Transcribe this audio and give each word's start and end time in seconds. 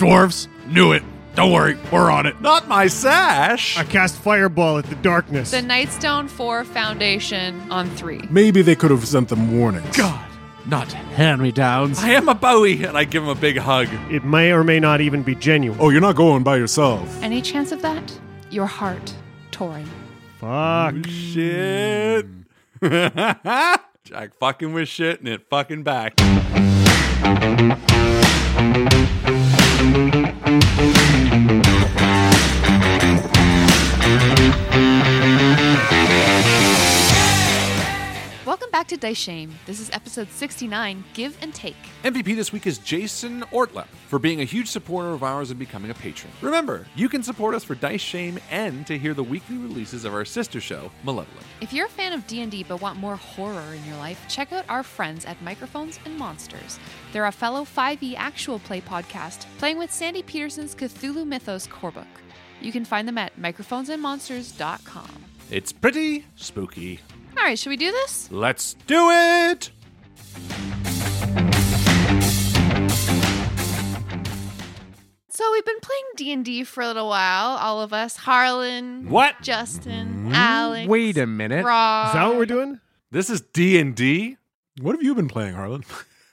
Dwarves, 0.00 0.48
knew 0.66 0.92
it. 0.92 1.02
Don't 1.34 1.52
worry, 1.52 1.76
we're 1.92 2.10
on 2.10 2.24
it. 2.24 2.40
Not 2.40 2.66
my 2.66 2.86
sash. 2.86 3.76
I 3.76 3.84
cast 3.84 4.16
fireball 4.16 4.78
at 4.78 4.86
the 4.86 4.94
darkness. 4.94 5.50
The 5.50 5.58
Nightstone 5.58 6.26
4 6.26 6.64
Foundation 6.64 7.60
on 7.70 7.90
3. 7.90 8.22
Maybe 8.30 8.62
they 8.62 8.74
could 8.74 8.90
have 8.90 9.06
sent 9.06 9.28
them 9.28 9.58
warnings. 9.58 9.94
God. 9.94 10.26
Not 10.64 10.90
hand 10.90 11.42
me 11.42 11.52
downs. 11.52 12.02
I 12.02 12.12
am 12.12 12.30
a 12.30 12.34
Bowie, 12.34 12.82
and 12.82 12.96
I 12.96 13.04
give 13.04 13.22
him 13.22 13.28
a 13.28 13.34
big 13.34 13.58
hug. 13.58 13.88
it 14.10 14.24
may 14.24 14.52
or 14.52 14.64
may 14.64 14.80
not 14.80 15.02
even 15.02 15.22
be 15.22 15.34
genuine. 15.34 15.78
Oh, 15.78 15.90
you're 15.90 16.00
not 16.00 16.16
going 16.16 16.44
by 16.44 16.56
yourself. 16.56 17.22
Any 17.22 17.42
chance 17.42 17.70
of 17.70 17.82
that? 17.82 18.18
Your 18.50 18.64
heart, 18.64 19.14
Torin. 19.50 19.86
Fuck. 20.38 20.94
Shit. 21.06 22.24
Jack 24.04 24.34
fucking 24.38 24.72
with 24.72 24.88
shit 24.88 25.20
and 25.20 25.28
it 25.28 25.46
fucking 25.50 25.82
back. 25.82 26.14
Welcome 30.50 30.76
back 30.76 30.89
to 38.88 38.96
Dice 38.96 39.16
Shame. 39.16 39.54
This 39.66 39.80
is 39.80 39.90
episode 39.92 40.30
69 40.30 41.04
Give 41.14 41.36
and 41.42 41.54
Take. 41.54 41.76
MVP 42.02 42.34
this 42.34 42.52
week 42.52 42.66
is 42.66 42.78
Jason 42.78 43.42
Ortlep 43.52 43.86
for 44.08 44.18
being 44.18 44.40
a 44.40 44.44
huge 44.44 44.68
supporter 44.68 45.10
of 45.10 45.22
ours 45.22 45.50
and 45.50 45.58
becoming 45.58 45.90
a 45.90 45.94
patron. 45.94 46.32
Remember, 46.40 46.86
you 46.96 47.08
can 47.08 47.22
support 47.22 47.54
us 47.54 47.62
for 47.62 47.74
Dice 47.74 48.00
Shame 48.00 48.38
and 48.50 48.86
to 48.86 48.98
hear 48.98 49.14
the 49.14 49.22
weekly 49.22 49.56
releases 49.56 50.04
of 50.04 50.14
our 50.14 50.24
sister 50.24 50.60
show, 50.60 50.90
Malevolent. 51.04 51.46
If 51.60 51.72
you're 51.72 51.86
a 51.86 51.90
fan 51.90 52.12
of 52.12 52.26
D&D 52.26 52.64
but 52.64 52.80
want 52.80 52.98
more 52.98 53.16
horror 53.16 53.74
in 53.74 53.84
your 53.84 53.96
life, 53.96 54.24
check 54.28 54.52
out 54.52 54.64
our 54.68 54.82
friends 54.82 55.24
at 55.24 55.40
Microphones 55.42 55.98
and 56.04 56.16
Monsters. 56.16 56.78
They're 57.12 57.26
a 57.26 57.32
fellow 57.32 57.64
5e 57.64 58.14
actual 58.16 58.58
play 58.58 58.80
podcast 58.80 59.46
playing 59.58 59.78
with 59.78 59.92
Sandy 59.92 60.22
Petersen's 60.22 60.74
Cthulhu 60.74 61.26
Mythos 61.26 61.66
core 61.66 61.90
book. 61.90 62.06
You 62.60 62.72
can 62.72 62.84
find 62.84 63.06
them 63.06 63.18
at 63.18 63.38
microphonesandmonsters.com. 63.40 65.24
It's 65.50 65.72
pretty 65.72 66.26
spooky. 66.36 67.00
All 67.40 67.46
right, 67.46 67.58
should 67.58 67.70
we 67.70 67.78
do 67.78 67.90
this? 67.90 68.30
Let's 68.30 68.74
do 68.86 69.08
it! 69.10 69.70
So 75.30 75.50
we've 75.52 75.64
been 75.64 75.80
playing 75.80 76.04
D&D 76.42 76.64
for 76.64 76.82
a 76.82 76.86
little 76.86 77.08
while, 77.08 77.56
all 77.56 77.80
of 77.80 77.94
us. 77.94 78.14
Harlan, 78.16 79.08
What? 79.08 79.36
Justin, 79.40 80.26
hmm? 80.26 80.32
Alex. 80.34 80.86
Wait 80.86 81.16
a 81.16 81.26
minute. 81.26 81.64
Rob. 81.64 82.08
Is 82.08 82.12
that 82.12 82.26
what 82.26 82.36
we're 82.36 82.44
doing? 82.44 82.78
This 83.10 83.30
is 83.30 83.40
D&D? 83.40 84.36
What 84.82 84.92
have 84.94 85.02
you 85.02 85.14
been 85.14 85.28
playing, 85.28 85.54
Harlan? 85.54 85.84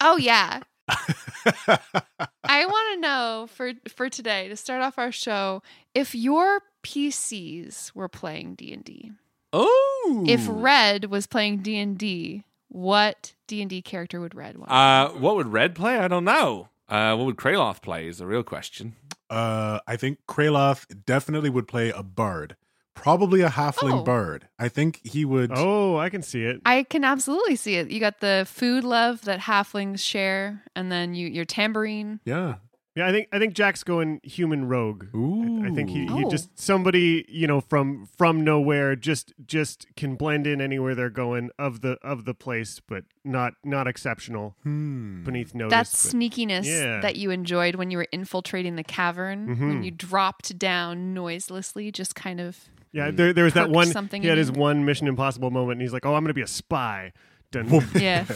Oh 0.02 0.18
yeah. 0.18 0.60
I 0.90 2.66
want 2.66 2.96
to 2.96 3.00
know 3.00 3.48
for 3.54 3.72
for 3.88 4.10
today 4.10 4.48
to 4.50 4.56
start 4.56 4.82
off 4.82 4.98
our 5.00 5.12
show 5.12 5.64
if 5.96 6.14
your 6.14 6.62
PCs 6.84 7.96
were 7.96 8.08
playing 8.10 8.56
D&D. 8.56 9.12
Oh! 9.54 10.26
If 10.28 10.46
Red 10.50 11.06
was 11.06 11.28
playing 11.28 11.58
D&D, 11.60 12.44
what 12.70 13.34
D&D 13.48 13.82
character 13.82 14.20
would 14.20 14.36
Red 14.36 14.58
want? 14.58 14.72
Uh, 14.72 15.10
what 15.10 15.36
would 15.36 15.48
Red 15.48 15.76
play? 15.76 15.98
I 15.98 16.08
don't 16.08 16.26
know. 16.26 16.70
Uh, 16.90 17.16
what 17.16 17.26
would 17.26 17.36
Kraloth 17.38 17.82
play 17.82 18.08
is 18.08 18.18
the 18.20 18.26
real 18.26 18.44
question. 18.44 18.96
Uh, 19.30 19.80
I 19.88 19.98
think 19.98 20.20
Kraloth 20.28 20.86
definitely 21.06 21.50
would 21.50 21.68
play 21.68 21.90
a 21.90 22.04
bard, 22.04 22.56
Probably 22.94 23.42
a 23.42 23.50
halfling 23.50 24.00
Oh. 24.00 24.04
bard. 24.04 24.48
I 24.58 24.70
think 24.70 25.02
he 25.04 25.24
would. 25.24 25.52
Oh, 25.54 25.98
I 25.98 26.10
can 26.10 26.24
see 26.24 26.44
it. 26.46 26.62
I 26.66 26.82
can 26.82 27.04
absolutely 27.04 27.56
see 27.56 27.76
it. 27.76 27.92
You 27.92 28.00
got 28.00 28.22
the 28.22 28.48
food 28.50 28.84
love 28.84 29.22
that 29.26 29.42
halflings 29.42 30.00
share, 30.00 30.64
and 30.76 30.92
then 30.92 31.14
you 31.14 31.28
your 31.28 31.46
tambourine. 31.46 32.22
Yeah. 32.26 32.56
Yeah, 32.98 33.08
I 33.08 33.12
think 33.12 33.28
I 33.32 33.38
think 33.40 33.54
Jack's 33.54 33.84
going 33.84 34.20
human 34.24 34.68
rogue. 34.68 35.06
Ooh. 35.16 35.64
I 35.66 35.70
think 35.70 35.90
he, 35.90 36.08
he 36.08 36.24
Oh. 36.26 36.30
just 36.30 36.58
somebody 36.60 37.26
you 37.30 37.46
know 37.48 37.62
from 37.62 38.08
from 38.18 38.44
nowhere 38.44 38.96
just 38.96 39.34
just 39.46 39.86
can 39.96 40.16
blend 40.16 40.48
in 40.48 40.60
anywhere 40.62 40.96
they're 40.96 41.10
going 41.10 41.52
of 41.60 41.82
the 41.82 41.98
of 42.02 42.26
the 42.26 42.34
place, 42.34 42.80
but 42.80 43.04
not 43.24 43.54
not 43.64 43.88
exceptional 43.88 44.56
Hmm. 44.64 45.24
beneath 45.24 45.54
notice. 45.54 45.72
that 45.72 45.86
sneakiness 45.86 46.66
Yeah. 46.66 47.00
that 47.02 47.16
you 47.18 47.30
enjoyed 47.32 47.76
when 47.76 47.92
you 47.92 47.98
were 47.98 48.08
infiltrating 48.12 48.76
the 48.78 48.84
cavern, 48.84 49.48
when 49.48 49.82
Mhm. 49.82 49.86
you 49.86 49.92
dropped 49.92 50.58
down 50.58 51.14
noiselessly, 51.14 51.92
just 51.92 52.16
kind 52.16 52.40
of. 52.42 52.58
yeah, 52.92 53.12
there 53.12 53.32
there 53.34 53.44
was 53.44 53.54
that 53.54 53.70
one. 53.70 53.88
something 53.88 54.22
He 54.24 54.28
had 54.28 54.38
his 54.40 54.52
one 54.52 54.86
Mission 54.86 55.08
Impossible 55.08 55.52
moment, 55.52 55.74
and 55.74 55.82
he's 55.82 55.94
like, 55.94 56.06
"Oh, 56.06 56.16
I'm 56.16 56.24
going 56.24 56.30
to 56.30 56.34
be 56.34 56.42
a 56.42 56.48
spy." 56.48 57.12
Done. 57.52 57.68
Yeah. 57.96 58.26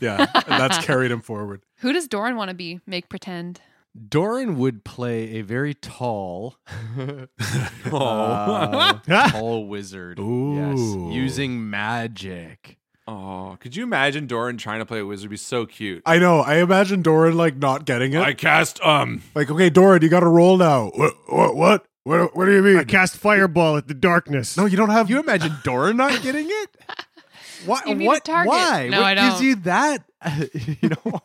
Yeah. 0.00 0.26
And 0.34 0.60
that's 0.60 0.78
carried 0.86 1.10
him 1.10 1.20
forward. 1.20 1.62
Who 1.80 1.92
does 1.92 2.08
Doran 2.08 2.36
want 2.36 2.48
to 2.48 2.54
be? 2.54 2.80
Make 2.86 3.08
pretend. 3.10 3.60
Doran 4.08 4.58
would 4.58 4.84
play 4.84 5.38
a 5.38 5.42
very 5.42 5.74
tall, 5.74 6.56
uh, 7.92 8.92
tall 9.30 9.66
wizard. 9.66 10.18
Ooh. 10.18 10.54
Yes, 10.54 11.14
using 11.14 11.70
magic. 11.70 12.78
Oh, 13.08 13.56
could 13.60 13.76
you 13.76 13.84
imagine 13.84 14.26
Doran 14.26 14.56
trying 14.56 14.80
to 14.80 14.86
play 14.86 14.98
a 14.98 15.06
wizard? 15.06 15.24
It'd 15.26 15.30
be 15.30 15.36
so 15.36 15.64
cute. 15.64 16.02
I 16.04 16.18
know. 16.18 16.40
I 16.40 16.56
imagine 16.56 17.02
Doran 17.02 17.36
like 17.36 17.56
not 17.56 17.84
getting 17.84 18.12
it. 18.14 18.20
I 18.20 18.34
cast 18.34 18.80
um 18.80 19.22
like, 19.34 19.50
okay, 19.50 19.70
Doran, 19.70 20.02
you 20.02 20.08
got 20.08 20.20
to 20.20 20.28
roll 20.28 20.56
now. 20.56 20.90
What? 20.94 21.14
What? 21.28 21.56
What? 21.56 21.86
What, 22.02 22.36
what 22.36 22.44
do 22.44 22.52
you 22.52 22.62
mean? 22.62 22.76
I 22.76 22.84
cast 22.84 23.16
fireball 23.16 23.76
at 23.76 23.88
the 23.88 23.94
darkness. 23.94 24.56
no, 24.56 24.66
you 24.66 24.76
don't 24.76 24.90
have. 24.90 25.10
You 25.10 25.18
imagine 25.18 25.52
Doran 25.64 25.96
not 25.96 26.22
getting 26.22 26.46
it? 26.48 26.76
Why? 27.64 27.80
You 27.86 28.06
what? 28.06 28.24
target. 28.24 28.50
Why? 28.50 28.88
No, 28.90 29.00
what 29.00 29.06
I 29.06 29.14
don't. 29.14 29.42
you 29.42 29.56
that? 29.56 30.04
you 30.54 30.88
know. 30.88 31.20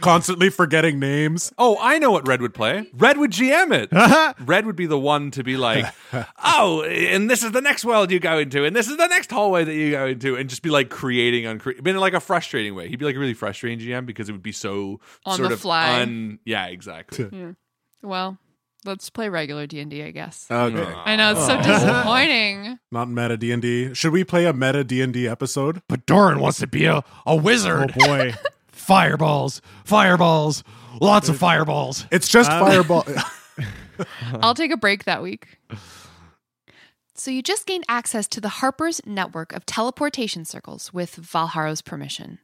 constantly 0.00 0.50
forgetting 0.50 0.98
names. 0.98 1.52
Oh, 1.58 1.76
I 1.80 1.98
know 1.98 2.10
what 2.10 2.26
Red 2.26 2.40
would 2.40 2.54
play. 2.54 2.88
Red 2.94 3.18
would 3.18 3.30
GM 3.32 3.72
it. 3.72 4.36
Red 4.46 4.66
would 4.66 4.76
be 4.76 4.86
the 4.86 4.98
one 4.98 5.30
to 5.32 5.44
be 5.44 5.56
like, 5.56 5.84
"Oh, 6.44 6.82
and 6.82 7.28
this 7.28 7.42
is 7.42 7.52
the 7.52 7.60
next 7.60 7.84
world 7.84 8.10
you 8.10 8.18
go 8.18 8.38
into, 8.38 8.64
and 8.64 8.74
this 8.74 8.88
is 8.88 8.96
the 8.96 9.08
next 9.08 9.30
hallway 9.30 9.64
that 9.64 9.74
you 9.74 9.90
go 9.90 10.06
into," 10.06 10.36
and 10.36 10.48
just 10.48 10.62
be 10.62 10.70
like 10.70 10.88
creating 10.90 11.46
on, 11.46 11.58
cre- 11.58 11.72
in 11.72 11.96
like 11.96 12.14
a 12.14 12.20
frustrating 12.20 12.74
way. 12.74 12.88
He'd 12.88 12.98
be 12.98 13.04
like 13.04 13.16
a 13.16 13.18
really 13.18 13.34
frustrating 13.34 13.78
GM 13.86 14.06
because 14.06 14.28
it 14.28 14.32
would 14.32 14.42
be 14.42 14.52
so 14.52 15.00
On 15.24 15.36
sort 15.36 15.48
the 15.48 15.54
of 15.54 15.60
fly. 15.60 16.00
Un- 16.00 16.38
yeah, 16.44 16.66
exactly. 16.66 17.28
Yeah. 17.32 17.52
Well, 18.02 18.38
let's 18.86 19.10
play 19.10 19.28
regular 19.28 19.66
D 19.66 19.80
and 19.80 19.92
I 19.92 20.10
guess. 20.10 20.46
Okay. 20.50 20.82
I 21.04 21.16
know 21.16 21.32
it's 21.32 21.44
so 21.46 21.58
Oh. 21.58 21.62
disappointing. 21.62 22.78
Not 22.92 23.08
meta 23.08 23.36
D 23.36 23.52
and 23.52 23.60
D. 23.62 23.94
Should 23.94 24.12
we 24.12 24.24
play 24.24 24.46
a 24.46 24.52
meta 24.52 24.84
D 24.84 25.02
and 25.02 25.12
D 25.12 25.26
episode? 25.28 25.82
But 25.88 26.06
Doran 26.06 26.38
wants 26.40 26.58
to 26.60 26.66
be 26.66 26.84
a, 26.86 27.02
a 27.26 27.34
wizard. 27.36 27.94
Oh 28.00 28.06
wizard. 28.08 28.34
boy. 28.34 28.34
Fireballs, 28.72 29.60
fireballs, 29.84 30.62
lots 31.00 31.28
of 31.28 31.36
fireballs. 31.36 32.06
It's 32.12 32.28
just 32.28 32.48
Um, 32.48 32.64
fireball. 32.64 33.04
I'll 34.40 34.54
take 34.54 34.70
a 34.70 34.76
break 34.76 35.04
that 35.04 35.24
week. 35.24 35.58
So 37.14 37.32
you 37.32 37.42
just 37.42 37.66
gained 37.66 37.84
access 37.88 38.28
to 38.28 38.40
the 38.40 38.48
Harper's 38.48 39.00
network 39.04 39.52
of 39.54 39.66
teleportation 39.66 40.44
circles 40.44 40.92
with 40.92 41.16
Valharo's 41.16 41.82
permission. 41.82 42.38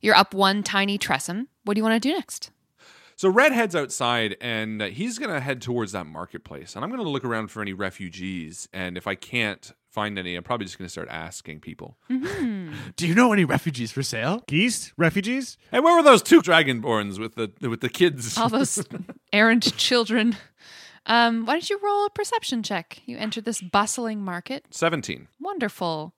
You're 0.00 0.14
up 0.14 0.32
one 0.32 0.62
tiny 0.62 0.98
Tressum. 0.98 1.48
What 1.64 1.74
do 1.74 1.80
you 1.80 1.84
want 1.84 2.00
to 2.02 2.08
do 2.08 2.14
next? 2.14 2.50
So 3.16 3.28
Red 3.28 3.52
heads 3.52 3.76
outside, 3.76 4.36
and 4.40 4.82
uh, 4.82 4.86
he's 4.86 5.18
gonna 5.18 5.40
head 5.40 5.62
towards 5.62 5.92
that 5.92 6.06
marketplace, 6.06 6.74
and 6.74 6.84
I'm 6.84 6.90
gonna 6.90 7.02
look 7.02 7.24
around 7.24 7.48
for 7.48 7.62
any 7.62 7.72
refugees, 7.72 8.68
and 8.72 8.96
if 8.96 9.06
I 9.06 9.14
can't 9.14 9.72
find 9.90 10.18
any, 10.18 10.34
I'm 10.34 10.42
probably 10.42 10.66
just 10.66 10.76
gonna 10.78 10.88
start 10.88 11.08
asking 11.10 11.60
people. 11.60 11.96
Do 12.08 13.06
you 13.06 13.14
know 13.14 13.32
any 13.32 13.44
refugees 13.44 13.92
for 13.92 14.02
sale? 14.02 14.42
Geese, 14.48 14.92
refugees. 14.96 15.56
Hey, 15.70 15.80
where 15.80 15.94
were 15.96 16.02
those 16.02 16.22
two 16.22 16.42
dragonborns 16.42 17.18
with 17.18 17.34
the 17.36 17.52
with 17.68 17.80
the 17.80 17.88
kids? 17.88 18.36
All 18.36 18.48
those 18.48 18.84
errant 19.32 19.76
children. 19.76 20.36
Um, 21.06 21.44
why 21.44 21.54
don't 21.54 21.68
you 21.68 21.78
roll 21.82 22.06
a 22.06 22.10
perception 22.10 22.62
check? 22.62 23.02
You 23.04 23.18
enter 23.18 23.40
this 23.40 23.60
bustling 23.60 24.22
market. 24.24 24.64
Seventeen. 24.70 25.28
Wonderful. 25.38 26.14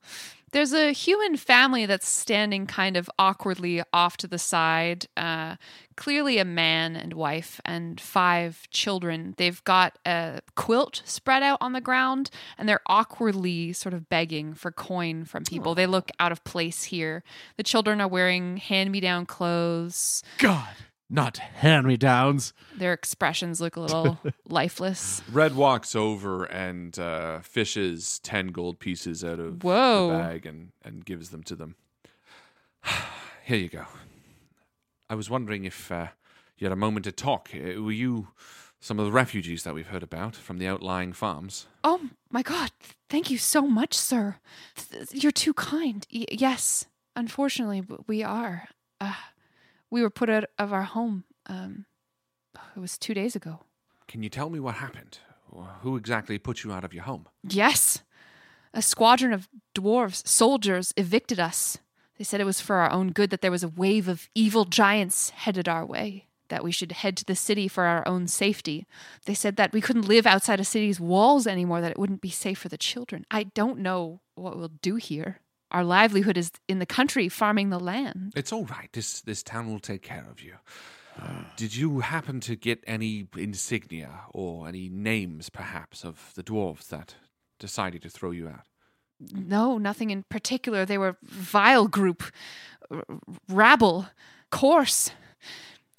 There's 0.52 0.72
a 0.72 0.92
human 0.92 1.36
family 1.36 1.86
that's 1.86 2.08
standing 2.08 2.66
kind 2.66 2.96
of 2.96 3.10
awkwardly 3.18 3.82
off 3.92 4.16
to 4.18 4.28
the 4.28 4.38
side. 4.38 5.06
Uh, 5.16 5.56
clearly, 5.96 6.38
a 6.38 6.44
man 6.44 6.94
and 6.96 7.12
wife 7.12 7.60
and 7.64 8.00
five 8.00 8.68
children. 8.70 9.34
They've 9.38 9.62
got 9.64 9.98
a 10.06 10.40
quilt 10.54 11.02
spread 11.04 11.42
out 11.42 11.58
on 11.60 11.72
the 11.72 11.80
ground 11.80 12.30
and 12.56 12.68
they're 12.68 12.80
awkwardly 12.86 13.72
sort 13.72 13.92
of 13.92 14.08
begging 14.08 14.54
for 14.54 14.70
coin 14.70 15.24
from 15.24 15.44
people. 15.44 15.74
They 15.74 15.86
look 15.86 16.10
out 16.20 16.32
of 16.32 16.44
place 16.44 16.84
here. 16.84 17.22
The 17.56 17.62
children 17.64 18.00
are 18.00 18.08
wearing 18.08 18.56
hand 18.58 18.92
me 18.92 19.00
down 19.00 19.26
clothes. 19.26 20.22
God, 20.38 20.68
not 21.08 21.36
hand 21.38 21.86
me 21.86 21.96
downs. 21.96 22.52
Their 22.76 22.92
expressions 22.92 23.60
look 23.60 23.76
a 23.76 23.80
little 23.80 24.18
lifeless. 24.48 25.22
Red 25.30 25.54
walks 25.54 25.94
over 25.94 26.44
and 26.44 26.98
uh, 26.98 27.40
fishes 27.40 28.18
ten 28.20 28.48
gold 28.48 28.78
pieces 28.80 29.22
out 29.24 29.38
of 29.38 29.62
Whoa. 29.62 30.08
the 30.10 30.18
bag 30.18 30.46
and, 30.46 30.72
and 30.84 31.04
gives 31.04 31.30
them 31.30 31.42
to 31.44 31.54
them. 31.56 31.76
Here 33.44 33.58
you 33.58 33.68
go. 33.68 33.84
I 35.08 35.14
was 35.14 35.30
wondering 35.30 35.64
if 35.64 35.90
uh, 35.92 36.08
you 36.58 36.64
had 36.64 36.72
a 36.72 36.76
moment 36.76 37.04
to 37.04 37.12
talk. 37.12 37.50
Uh, 37.54 37.80
Were 37.80 37.92
you 37.92 38.28
some 38.80 38.98
of 38.98 39.06
the 39.06 39.12
refugees 39.12 39.62
that 39.62 39.74
we've 39.74 39.86
heard 39.86 40.02
about 40.02 40.34
from 40.34 40.58
the 40.58 40.66
outlying 40.66 41.12
farms? 41.12 41.66
Oh 41.84 42.10
my 42.30 42.42
god, 42.42 42.70
thank 43.08 43.30
you 43.30 43.38
so 43.38 43.62
much, 43.62 43.94
sir. 43.94 44.36
Th- 44.74 45.06
You're 45.12 45.32
too 45.32 45.54
kind. 45.54 46.06
Y- 46.12 46.26
yes, 46.30 46.86
unfortunately, 47.14 47.82
we 48.08 48.22
are. 48.24 48.68
Uh, 49.00 49.14
we 49.90 50.02
were 50.02 50.10
put 50.10 50.30
out 50.30 50.44
of 50.58 50.72
our 50.72 50.82
home. 50.82 51.24
Um, 51.46 51.86
it 52.74 52.80
was 52.80 52.98
two 52.98 53.14
days 53.14 53.36
ago. 53.36 53.60
Can 54.08 54.22
you 54.22 54.28
tell 54.28 54.50
me 54.50 54.60
what 54.60 54.76
happened? 54.76 55.18
Who 55.82 55.96
exactly 55.96 56.38
put 56.38 56.64
you 56.64 56.72
out 56.72 56.84
of 56.84 56.92
your 56.92 57.04
home? 57.04 57.28
Yes, 57.42 58.02
a 58.74 58.82
squadron 58.82 59.32
of 59.32 59.48
dwarves, 59.74 60.26
soldiers, 60.26 60.92
evicted 60.96 61.40
us. 61.40 61.78
They 62.18 62.24
said 62.24 62.40
it 62.40 62.44
was 62.44 62.60
for 62.60 62.76
our 62.76 62.90
own 62.90 63.12
good 63.12 63.30
that 63.30 63.40
there 63.40 63.50
was 63.50 63.62
a 63.62 63.68
wave 63.68 64.08
of 64.08 64.28
evil 64.34 64.64
giants 64.64 65.30
headed 65.30 65.68
our 65.68 65.84
way, 65.86 66.26
that 66.48 66.64
we 66.64 66.72
should 66.72 66.92
head 66.92 67.16
to 67.18 67.24
the 67.24 67.36
city 67.36 67.68
for 67.68 67.84
our 67.84 68.06
own 68.06 68.26
safety. 68.26 68.86
They 69.24 69.34
said 69.34 69.56
that 69.56 69.72
we 69.72 69.80
couldn't 69.80 70.08
live 70.08 70.26
outside 70.26 70.60
a 70.60 70.64
city's 70.64 71.00
walls 71.00 71.46
anymore, 71.46 71.80
that 71.80 71.92
it 71.92 71.98
wouldn't 71.98 72.20
be 72.20 72.30
safe 72.30 72.58
for 72.58 72.68
the 72.68 72.78
children. 72.78 73.24
I 73.30 73.44
don't 73.44 73.78
know 73.78 74.20
what 74.34 74.58
we'll 74.58 74.72
do 74.82 74.96
here. 74.96 75.40
Our 75.70 75.84
livelihood 75.84 76.36
is 76.36 76.50
in 76.68 76.78
the 76.78 76.86
country, 76.86 77.28
farming 77.28 77.70
the 77.70 77.80
land. 77.80 78.32
It's 78.36 78.52
all 78.52 78.64
right. 78.66 78.88
This 78.92 79.20
this 79.22 79.42
town 79.42 79.70
will 79.70 79.80
take 79.80 80.02
care 80.02 80.26
of 80.30 80.40
you. 80.40 80.54
Did 81.56 81.74
you 81.74 82.00
happen 82.00 82.40
to 82.40 82.56
get 82.56 82.84
any 82.86 83.26
insignia 83.36 84.20
or 84.32 84.68
any 84.68 84.90
names, 84.90 85.48
perhaps, 85.48 86.04
of 86.04 86.32
the 86.34 86.42
dwarves 86.42 86.88
that 86.88 87.14
decided 87.58 88.02
to 88.02 88.10
throw 88.10 88.32
you 88.32 88.48
out? 88.48 88.66
No, 89.32 89.78
nothing 89.78 90.10
in 90.10 90.24
particular. 90.28 90.84
They 90.84 90.98
were 90.98 91.16
vile 91.22 91.88
group, 91.88 92.22
r- 92.90 93.02
rabble, 93.48 94.08
coarse. 94.50 95.10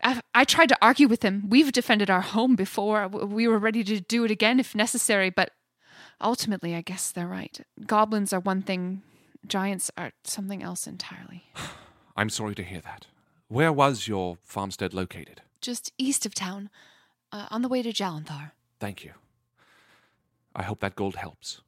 I, 0.04 0.22
I 0.36 0.44
tried 0.44 0.70
to 0.70 0.78
argue 0.84 1.08
with 1.08 1.22
them. 1.22 1.50
We've 1.50 1.72
defended 1.72 2.12
our 2.12 2.22
home 2.22 2.56
before. 2.56 3.08
We 3.08 3.48
were 3.48 3.58
ready 3.58 3.84
to 3.86 4.00
do 4.00 4.24
it 4.24 4.30
again 4.30 4.60
if 4.60 4.76
necessary, 4.76 5.32
but 5.32 5.50
ultimately, 6.22 6.76
I 6.76 6.82
guess 6.82 7.12
they're 7.12 7.28
right. 7.28 7.60
Goblins 7.88 8.34
are 8.34 8.40
one 8.40 8.62
thing, 8.62 9.02
giants 9.48 9.92
are 9.98 10.12
something 10.24 10.62
else 10.62 10.88
entirely. 10.88 11.52
I'm 12.16 12.30
sorry 12.30 12.56
to 12.56 12.64
hear 12.64 12.82
that. 12.82 13.08
Where 13.48 13.72
was 13.72 14.08
your 14.08 14.38
farmstead 14.44 14.94
located? 14.94 15.42
Just 15.62 15.94
east 15.98 16.26
of 16.26 16.34
town, 16.34 16.70
uh, 17.32 17.48
on 17.50 17.62
the 17.62 17.70
way 17.70 17.82
to 17.82 17.92
Jalanthar. 17.92 18.52
Thank 18.80 19.04
you. 19.04 19.14
I 20.56 20.64
hope 20.64 20.80
that 20.80 20.96
gold 20.96 21.16
helps. 21.16 21.62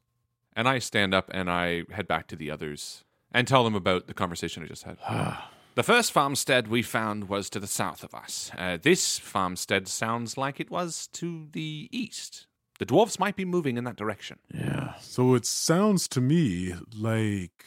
And 0.56 0.68
I 0.68 0.80
stand 0.80 1.14
up 1.14 1.30
and 1.34 1.50
I 1.50 1.84
head 1.92 2.08
back 2.08 2.28
to 2.28 2.36
the 2.36 2.52
others 2.52 3.04
and 3.32 3.48
tell 3.48 3.64
them 3.64 3.76
about 3.76 4.08
the 4.08 4.14
conversation 4.14 4.64
I 4.64 4.68
just 4.68 4.84
had. 4.84 4.98
the 5.76 5.84
first 5.84 6.12
farmstead 6.12 6.68
we 6.68 6.82
found 6.82 7.30
was 7.30 7.50
to 7.52 7.60
the 7.60 7.68
south 7.68 8.04
of 8.04 8.14
us. 8.14 8.52
Uh, 8.58 8.78
this 8.82 9.20
farmstead 9.20 9.88
sounds 9.88 10.38
like 10.38 10.60
it 10.60 10.72
was 10.72 11.08
to 11.14 11.48
the 11.52 11.88
east. 11.92 12.48
The 12.80 12.86
dwarves 12.86 13.20
might 13.20 13.36
be 13.36 13.46
moving 13.46 13.78
in 13.78 13.84
that 13.84 13.96
direction. 13.98 14.40
yeah. 14.54 14.94
So 15.00 15.36
it 15.36 15.46
sounds 15.46 16.08
to 16.10 16.22
me 16.22 16.74
like 16.98 17.66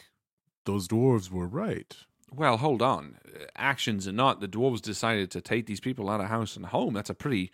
those 0.65 0.87
dwarves 0.87 1.31
were 1.31 1.47
right. 1.47 1.95
Well, 2.31 2.57
hold 2.57 2.81
on. 2.81 3.17
Actions 3.55 4.07
and 4.07 4.17
not. 4.17 4.39
The 4.41 4.47
dwarves 4.47 4.81
decided 4.81 5.29
to 5.31 5.41
take 5.41 5.67
these 5.67 5.79
people 5.79 6.09
out 6.09 6.19
of 6.19 6.27
house 6.27 6.55
and 6.55 6.65
home. 6.65 6.93
That's 6.93 7.09
a 7.11 7.13
pretty, 7.13 7.51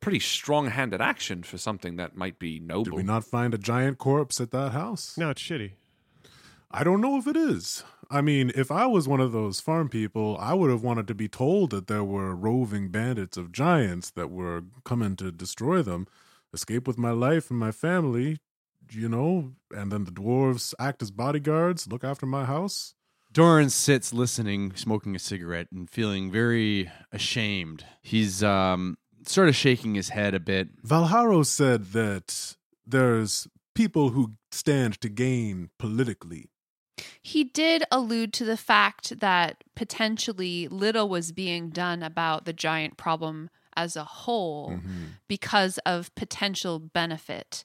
pretty 0.00 0.18
strong-handed 0.18 1.00
action 1.00 1.42
for 1.42 1.58
something 1.58 1.96
that 1.96 2.16
might 2.16 2.38
be 2.38 2.58
noble. 2.58 2.84
Did 2.84 2.94
we 2.94 3.02
not 3.02 3.24
find 3.24 3.52
a 3.52 3.58
giant 3.58 3.98
corpse 3.98 4.40
at 4.40 4.50
that 4.52 4.72
house? 4.72 5.16
No, 5.18 5.30
it's 5.30 5.42
shitty. 5.42 5.72
I 6.70 6.84
don't 6.84 7.00
know 7.02 7.18
if 7.18 7.26
it 7.26 7.36
is. 7.36 7.84
I 8.10 8.20
mean, 8.20 8.50
if 8.54 8.70
I 8.70 8.86
was 8.86 9.06
one 9.06 9.20
of 9.20 9.32
those 9.32 9.60
farm 9.60 9.88
people, 9.88 10.36
I 10.40 10.54
would 10.54 10.70
have 10.70 10.82
wanted 10.82 11.06
to 11.08 11.14
be 11.14 11.28
told 11.28 11.70
that 11.70 11.86
there 11.86 12.04
were 12.04 12.34
roving 12.34 12.88
bandits 12.88 13.36
of 13.36 13.52
giants 13.52 14.10
that 14.10 14.30
were 14.30 14.64
coming 14.84 15.16
to 15.16 15.30
destroy 15.30 15.82
them. 15.82 16.06
Escape 16.54 16.86
with 16.86 16.96
my 16.96 17.10
life 17.10 17.50
and 17.50 17.58
my 17.58 17.72
family. 17.72 18.38
you 18.90 19.08
know, 19.08 19.52
and 19.70 19.90
then 19.90 20.04
the 20.04 20.10
dwarves 20.12 20.74
act 20.78 21.02
as 21.02 21.10
bodyguards, 21.10 21.86
look 21.90 22.04
after 22.04 22.26
my 22.26 22.44
house. 22.44 22.94
Doran 23.32 23.70
sits 23.70 24.12
listening, 24.12 24.72
smoking 24.76 25.16
a 25.16 25.18
cigarette, 25.18 25.66
and 25.72 25.90
feeling 25.90 26.30
very 26.30 26.90
ashamed. 27.10 27.84
He's 28.00 28.44
um, 28.44 28.96
sort 29.26 29.48
of 29.48 29.56
shaking 29.56 29.94
his 29.96 30.10
head 30.10 30.34
a 30.34 30.40
bit. 30.40 30.80
Valharo 30.84 31.44
said 31.44 31.86
that 31.92 32.56
there's 32.86 33.48
people 33.74 34.10
who 34.10 34.34
stand 34.52 35.00
to 35.00 35.08
gain 35.08 35.70
politically. 35.78 36.50
He 37.20 37.42
did 37.42 37.82
allude 37.90 38.32
to 38.34 38.44
the 38.44 38.56
fact 38.56 39.18
that 39.18 39.64
potentially 39.74 40.68
little 40.68 41.08
was 41.08 41.32
being 41.32 41.70
done 41.70 42.02
about 42.04 42.44
the 42.44 42.52
giant 42.52 42.96
problem 42.96 43.50
as 43.76 43.96
a 43.96 44.04
whole 44.04 44.70
Mm-hmm. 44.70 45.04
because 45.28 45.78
of 45.86 46.14
potential 46.14 46.78
benefit. 46.78 47.64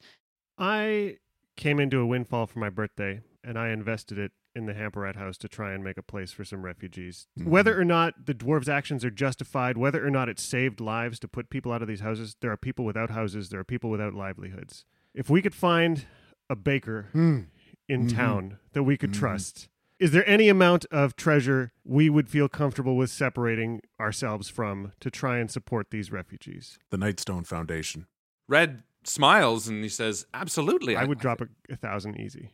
I 0.58 1.18
came 1.56 1.80
into 1.80 2.00
a 2.00 2.06
windfall 2.06 2.48
for 2.48 2.60
my 2.60 2.70
birthday 2.70 3.22
and 3.44 3.58
I 3.58 3.70
invested 3.70 4.18
it 4.18 4.32
in 4.56 4.66
the 4.66 4.74
Hamperat 4.74 5.16
house 5.16 5.38
to 5.38 5.48
try 5.48 5.74
and 5.74 5.84
make 5.84 5.98
a 5.98 6.01
place 6.04 6.32
for 6.32 6.44
some 6.44 6.63
refugees. 6.63 7.28
Mm-hmm. 7.39 7.50
Whether 7.50 7.80
or 7.80 7.86
not 7.86 8.25
the 8.25 8.34
dwarves' 8.34 8.68
actions 8.68 9.06
are 9.06 9.12
justified, 9.12 9.78
whether 9.78 10.06
or 10.06 10.10
not 10.10 10.28
it 10.28 10.39
saved 10.39 10.82
lives 10.82 11.20
to 11.20 11.28
put 11.28 11.50
people 11.50 11.72
out 11.72 11.82
of 11.82 11.88
these 11.88 12.00
houses, 12.01 12.36
there 12.42 12.51
are 12.51 12.58
people 12.58 12.84
without 12.84 13.12
houses, 13.12 13.50
there 13.50 13.60
are 13.60 13.63
people 13.66 13.89
without 13.89 14.13
livelihoods. 14.13 14.86
If 15.13 15.30
we 15.30 15.42
could 15.42 15.56
find 15.56 16.06
a 16.50 16.56
baker 16.56 17.10
Hmm. 17.13 17.42
in 17.88 18.08
Mhm. 18.08 18.16
town 18.16 18.58
that 18.74 18.84
we 18.84 18.98
could 18.98 19.12
Mhm. 19.12 19.20
trust, 19.20 19.70
is 20.00 20.12
there 20.12 20.27
any 20.27 20.48
amount 20.50 20.86
of 20.91 21.15
treasure 21.15 21.74
we 21.84 22.10
would 22.10 22.29
feel 22.29 22.48
comfortable 22.48 22.96
with 22.96 23.10
separating 23.10 23.82
ourselves 24.00 24.50
from 24.50 24.94
to 25.01 25.12
try 25.12 25.38
and 25.38 25.51
support 25.51 25.91
these 25.91 26.12
refugees? 26.12 26.79
The 26.89 26.98
Nightstone 26.98 27.46
Foundation. 27.46 28.08
Red 28.48 28.84
smiles 29.03 29.68
and 29.68 29.84
he 29.84 29.89
says, 29.89 30.25
"Absolutely, 30.34 30.96
I 30.96 31.03
would 31.03 31.20
drop 31.20 31.41
a, 31.41 31.48
a 31.70 31.75
thousand 31.75 32.20
easy. 32.20 32.51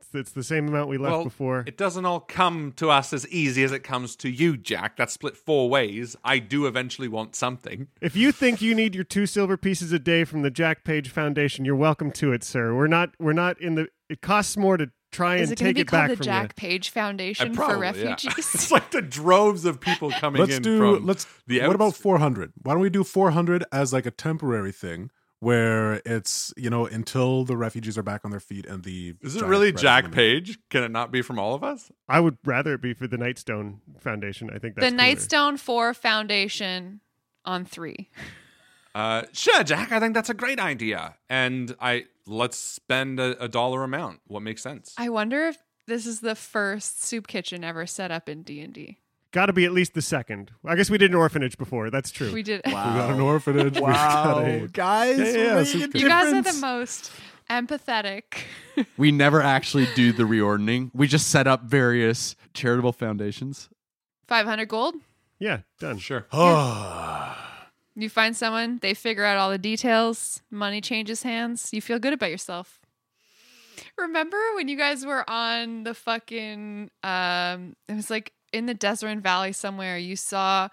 It's, 0.00 0.14
it's 0.14 0.32
the 0.32 0.44
same 0.44 0.68
amount 0.68 0.88
we 0.88 0.96
left 0.96 1.12
well, 1.12 1.24
before. 1.24 1.64
It 1.66 1.76
doesn't 1.76 2.04
all 2.04 2.20
come 2.20 2.72
to 2.76 2.90
us 2.90 3.12
as 3.12 3.26
easy 3.28 3.64
as 3.64 3.72
it 3.72 3.80
comes 3.80 4.14
to 4.16 4.30
you, 4.30 4.56
Jack. 4.56 4.96
That's 4.96 5.12
split 5.12 5.36
four 5.36 5.68
ways. 5.68 6.16
I 6.24 6.38
do 6.38 6.66
eventually 6.66 7.08
want 7.08 7.34
something. 7.34 7.88
If 8.00 8.16
you 8.16 8.32
think 8.32 8.62
you 8.62 8.74
need 8.74 8.94
your 8.94 9.04
two 9.04 9.26
silver 9.26 9.56
pieces 9.56 9.92
a 9.92 9.98
day 9.98 10.24
from 10.24 10.42
the 10.42 10.50
Jack 10.50 10.84
Page 10.84 11.10
Foundation, 11.10 11.64
you're 11.64 11.76
welcome 11.76 12.12
to 12.12 12.32
it, 12.32 12.44
sir. 12.44 12.74
We're 12.74 12.86
not. 12.86 13.10
We're 13.18 13.32
not 13.32 13.60
in 13.60 13.74
the. 13.74 13.88
It 14.08 14.20
costs 14.20 14.56
more 14.56 14.76
to 14.76 14.90
try 15.14 15.36
Is 15.36 15.50
and 15.50 15.52
it 15.60 15.62
going 15.62 15.74
take 15.74 15.76
to 15.76 15.84
be 15.84 15.88
it 15.88 15.90
back 15.90 16.08
called 16.08 16.10
the 16.10 16.16
from 16.16 16.24
Jack 16.24 16.42
you. 16.50 16.54
Page 16.56 16.90
Foundation 16.90 17.48
Uh, 17.48 17.54
for 17.54 17.56
probably, 17.56 17.76
yeah. 17.76 18.10
refugees? 18.10 18.36
it's 18.54 18.70
like 18.70 18.90
the 18.90 19.02
droves 19.02 19.64
of 19.64 19.80
people 19.80 20.10
coming 20.20 20.40
let's 20.40 20.56
in 20.56 20.62
do 20.62 20.78
from 20.96 21.06
let's 21.06 21.26
the 21.46 21.60
what 21.66 21.74
about 21.74 21.94
400 21.94 22.52
why 22.62 22.72
don't 22.74 22.82
we 22.82 22.90
do 22.90 23.04
400 23.04 23.64
as 23.72 23.92
like 23.92 24.06
a 24.06 24.10
temporary 24.10 24.72
thing 24.72 25.10
where 25.40 26.00
it's 26.06 26.54
you 26.56 26.70
know 26.70 26.86
until 26.86 27.44
the 27.44 27.56
refugees 27.56 27.98
are 27.98 28.02
back 28.02 28.22
on 28.24 28.30
their 28.30 28.40
feet 28.40 28.64
and 28.66 28.82
the 28.84 29.14
Is 29.20 29.36
it 29.36 29.44
really 29.44 29.72
Jack 29.72 30.04
eliminated. 30.04 30.44
Page? 30.46 30.58
Can 30.70 30.82
it 30.84 30.90
not 30.90 31.12
be 31.12 31.20
from 31.22 31.38
all 31.38 31.54
of 31.54 31.62
us? 31.62 31.90
I 32.08 32.20
would 32.20 32.38
rather 32.44 32.74
it 32.74 32.80
be 32.82 32.94
for 32.94 33.06
the 33.06 33.18
Nightstone 33.18 33.78
Foundation. 34.00 34.48
I 34.54 34.58
think 34.58 34.74
that's 34.76 34.90
the 34.90 34.96
cooler. 34.96 35.14
Nightstone 35.14 35.58
4 35.58 35.92
Foundation 35.94 37.00
on 37.44 37.64
3. 37.66 38.08
Uh, 38.94 39.22
sure, 39.32 39.64
Jack. 39.64 39.90
I 39.92 39.98
think 40.00 40.14
that's 40.14 40.30
a 40.30 40.34
great 40.34 40.60
idea. 40.60 41.16
And 41.28 41.74
I 41.80 42.04
let's 42.26 42.56
spend 42.56 43.18
a, 43.20 43.42
a 43.42 43.48
dollar 43.48 43.82
amount. 43.82 44.20
What 44.26 44.40
makes 44.42 44.62
sense? 44.62 44.94
I 44.96 45.08
wonder 45.08 45.46
if 45.48 45.56
this 45.86 46.06
is 46.06 46.20
the 46.20 46.34
first 46.34 47.02
soup 47.02 47.26
kitchen 47.26 47.64
ever 47.64 47.86
set 47.86 48.10
up 48.10 48.28
in 48.28 48.42
D&D. 48.42 48.98
Got 49.32 49.46
to 49.46 49.52
be 49.52 49.64
at 49.64 49.72
least 49.72 49.94
the 49.94 50.00
second. 50.02 50.52
I 50.64 50.76
guess 50.76 50.88
we 50.88 50.96
did 50.96 51.10
an 51.10 51.16
orphanage 51.16 51.58
before. 51.58 51.90
That's 51.90 52.10
true. 52.12 52.32
We 52.32 52.44
did 52.44 52.62
we 52.66 52.70
got 52.72 53.10
an 53.10 53.20
orphanage 53.20 53.74
we 53.74 53.80
got 53.80 54.38
a 54.44 54.68
guys, 54.72 55.18
Yeah, 55.18 55.24
yeah, 55.24 55.54
we're 55.56 55.64
so- 55.64 55.78
making 55.78 55.96
a 55.96 55.98
You 55.98 56.08
guys 56.08 56.32
are 56.32 56.42
the 56.42 56.60
most 56.60 57.10
empathetic. 57.50 58.22
We 58.96 59.12
never 59.12 59.40
actually 59.40 59.86
do 59.94 60.12
the 60.12 60.24
reordering. 60.24 60.90
We 60.94 61.06
just 61.06 61.28
set 61.28 61.46
up 61.46 61.62
various 61.64 62.34
charitable 62.54 62.92
foundations. 62.92 63.68
500 64.26 64.66
gold. 64.66 64.96
yeah, 65.38 65.60
done. 65.78 65.98
Sure. 65.98 66.26
You 67.96 68.08
find 68.08 68.36
someone, 68.36 68.78
they 68.82 68.92
figure 68.94 69.24
out 69.24 69.36
all 69.38 69.50
the 69.50 69.58
details, 69.58 70.42
money 70.50 70.80
changes 70.80 71.22
hands, 71.22 71.70
you 71.72 71.80
feel 71.80 71.98
good 72.00 72.12
about 72.12 72.30
yourself. 72.30 72.80
Remember 73.96 74.36
when 74.56 74.66
you 74.68 74.76
guys 74.76 75.04
were 75.06 75.28
on 75.30 75.84
the 75.84 75.94
fucking 75.94 76.90
um 77.02 77.76
it 77.88 77.94
was 77.94 78.10
like 78.10 78.32
in 78.52 78.66
the 78.66 78.74
Desert 78.74 79.18
Valley 79.18 79.52
somewhere 79.52 79.96
you 79.98 80.16
saw 80.16 80.68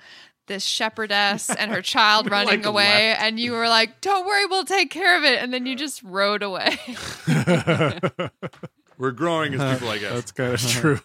this 0.48 0.64
shepherdess 0.64 1.50
and 1.50 1.72
her 1.72 1.82
child 1.94 2.30
running 2.32 2.62
like, 2.62 2.66
away 2.66 3.10
left. 3.10 3.22
and 3.22 3.40
you 3.40 3.52
were 3.54 3.68
like, 3.70 4.02
"Don't 4.02 4.26
worry, 4.26 4.46
we'll 4.48 4.66
take 4.66 4.90
care 4.90 5.16
of 5.18 5.24
it." 5.24 5.42
And 5.42 5.54
then 5.54 5.66
you 5.68 5.76
just 5.76 6.02
rode 6.04 6.42
away. 6.44 6.78
We're 8.98 9.12
growing 9.12 9.54
as 9.56 9.74
people, 9.80 9.90
I 9.90 9.98
guess. 10.00 10.14
that's 10.14 10.32
kind 10.32 10.54
of 10.54 10.60
true 10.62 11.00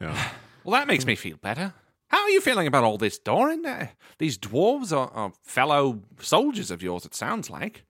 yeah 0.00 0.30
Well, 0.64 0.72
that 0.80 0.86
makes 0.86 1.04
me 1.06 1.14
feel 1.14 1.36
better. 1.36 1.72
How 2.10 2.22
are 2.22 2.30
you 2.30 2.40
feeling 2.40 2.66
about 2.66 2.82
all 2.82 2.98
this, 2.98 3.18
Doran? 3.18 3.64
Uh, 3.64 3.86
these 4.18 4.36
dwarves 4.36 4.96
are, 4.96 5.10
are 5.12 5.32
fellow 5.42 6.00
soldiers 6.20 6.70
of 6.70 6.82
yours, 6.82 7.04
it 7.04 7.14
sounds 7.14 7.48
like. 7.48 7.84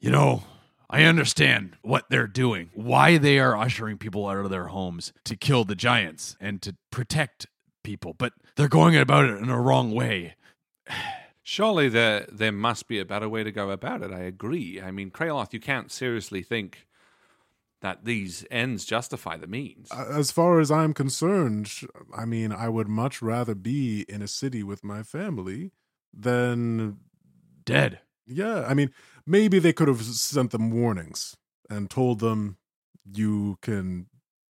You 0.00 0.10
know, 0.10 0.42
I 0.90 1.04
understand 1.04 1.76
what 1.82 2.04
they're 2.10 2.26
doing, 2.26 2.70
why 2.74 3.16
they 3.16 3.38
are 3.38 3.56
ushering 3.56 3.96
people 3.96 4.26
out 4.26 4.38
of 4.38 4.50
their 4.50 4.66
homes 4.66 5.12
to 5.24 5.36
kill 5.36 5.64
the 5.64 5.76
giants 5.76 6.36
and 6.40 6.60
to 6.62 6.74
protect 6.90 7.46
people, 7.84 8.12
but 8.12 8.32
they're 8.56 8.68
going 8.68 8.96
about 8.96 9.26
it 9.26 9.40
in 9.40 9.48
a 9.48 9.60
wrong 9.60 9.92
way. 9.92 10.34
Surely 11.46 11.90
there 11.90 12.26
there 12.32 12.52
must 12.52 12.88
be 12.88 12.98
a 12.98 13.04
better 13.04 13.28
way 13.28 13.44
to 13.44 13.52
go 13.52 13.70
about 13.70 14.02
it. 14.02 14.10
I 14.10 14.20
agree. 14.20 14.80
I 14.80 14.90
mean, 14.90 15.10
Kraloth, 15.10 15.52
you 15.52 15.60
can't 15.60 15.92
seriously 15.92 16.42
think 16.42 16.86
that 17.84 18.04
these 18.06 18.46
ends 18.50 18.84
justify 18.86 19.36
the 19.36 19.46
means. 19.46 19.90
as 19.92 20.30
far 20.30 20.58
as 20.58 20.70
i'm 20.70 20.94
concerned 20.94 21.70
i 22.16 22.24
mean 22.24 22.50
i 22.50 22.68
would 22.68 22.88
much 22.88 23.20
rather 23.20 23.54
be 23.54 24.06
in 24.08 24.22
a 24.22 24.28
city 24.28 24.62
with 24.62 24.82
my 24.82 25.02
family 25.02 25.70
than 26.12 26.96
Dead. 27.64 28.00
yeah 28.26 28.64
i 28.66 28.72
mean 28.74 28.90
maybe 29.26 29.58
they 29.58 29.72
could 29.72 29.88
have 29.88 30.02
sent 30.02 30.50
them 30.50 30.70
warnings 30.70 31.36
and 31.68 31.90
told 31.90 32.20
them 32.20 32.56
you 33.04 33.58
can 33.60 34.06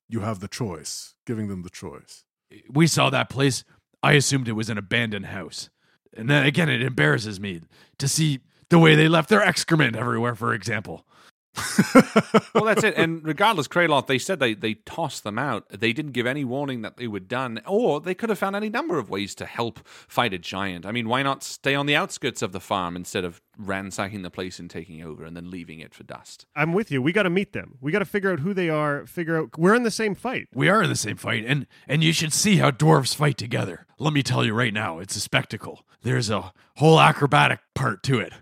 you 0.08 0.20
have 0.20 0.40
the 0.40 0.48
choice 0.48 1.16
giving 1.26 1.48
them 1.48 1.64
the 1.64 1.70
choice 1.70 2.24
eh, 2.52 2.58
We 2.70 2.86
saw 2.88 3.10
that 3.10 3.30
place. 3.30 3.64
I 4.04 4.14
assumed 4.14 4.48
it 4.48 4.54
was 4.54 4.70
an 4.70 4.78
abandoned 4.78 5.28
house. 5.28 5.70
And 6.16 6.30
then 6.30 6.46
again, 6.46 6.70
it 6.70 6.82
embarrasses 6.84 7.40
me 7.40 7.62
to 7.98 8.08
see 8.08 8.42
the 8.70 8.78
way 8.78 8.96
they 8.96 9.08
left 9.08 9.30
their 9.30 9.42
excrement 9.42 9.96
everywhere, 9.96 10.36
for 10.36 10.54
example. 10.54 11.08
Well, 12.54 12.66
that's 12.66 12.84
it. 12.84 12.96
And 12.98 13.24
regardless, 13.24 13.68
Kraloth, 13.68 14.08
they 14.08 14.18
said 14.18 14.40
they, 14.40 14.54
they 14.54 14.74
tossed 14.74 15.24
them 15.24 15.38
out. 15.38 15.68
They 15.70 15.94
didn't 15.94 16.14
give 16.14 16.26
any 16.26 16.44
warning 16.44 16.82
that 16.82 16.98
they 16.98 17.08
were 17.08 17.20
done, 17.20 17.62
or 17.68 18.00
they 18.00 18.16
could 18.16 18.30
have 18.30 18.40
found 18.40 18.56
any 18.56 18.70
number 18.70 18.98
of 18.98 19.10
ways 19.10 19.36
to 19.36 19.46
help 19.46 19.80
fight 19.86 20.34
a 20.34 20.40
giant. 20.40 20.86
I 20.86 20.92
mean, 20.92 21.08
why 21.08 21.22
not 21.22 21.44
stay 21.44 21.76
on 21.76 21.86
the 21.86 21.96
outskirts 21.96 22.42
of 22.42 22.54
the 22.54 22.60
farm 22.60 22.96
instead 22.96 23.24
of 23.24 23.42
ransacking 23.58 24.24
the 24.24 24.32
place 24.32 24.58
and 24.58 24.70
taking 24.70 25.04
over 25.04 25.24
and 25.24 25.38
then 25.38 25.52
leaving 25.52 25.80
it 25.80 25.94
for 25.94 26.04
dust? 26.04 26.48
I'm 26.56 26.74
with 26.74 26.92
you. 26.92 27.02
We 27.02 27.12
got 27.12 27.24
to 27.24 27.30
meet 27.30 27.54
them. 27.54 27.78
We 27.82 27.92
got 27.92 28.00
to 28.00 28.06
figure 28.06 28.32
out 28.32 28.40
who 28.40 28.54
they 28.54 28.70
are. 28.70 29.06
Figure 29.06 29.38
out 29.38 29.58
we're 29.58 29.76
in 29.76 29.84
the 29.84 29.92
same 29.92 30.16
fight. 30.16 30.48
We 30.54 30.70
are 30.70 30.82
in 30.82 30.90
the 30.90 30.96
same 30.96 31.18
fight, 31.18 31.46
and 31.46 31.68
and 31.88 32.04
you 32.04 32.14
should 32.14 32.34
see 32.34 32.58
how 32.58 32.72
dwarves 32.72 33.16
fight 33.16 33.38
together. 33.38 33.86
Let 34.00 34.14
me 34.14 34.24
tell 34.24 34.44
you 34.44 34.54
right 34.54 34.74
now, 34.74 35.00
it's 35.00 35.16
a 35.16 35.20
spectacle. 35.20 35.86
There's 36.02 36.30
a 36.30 36.52
whole 36.78 37.00
acrobatic 37.00 37.60
part 37.76 38.02
to 38.04 38.20
it. 38.20 38.34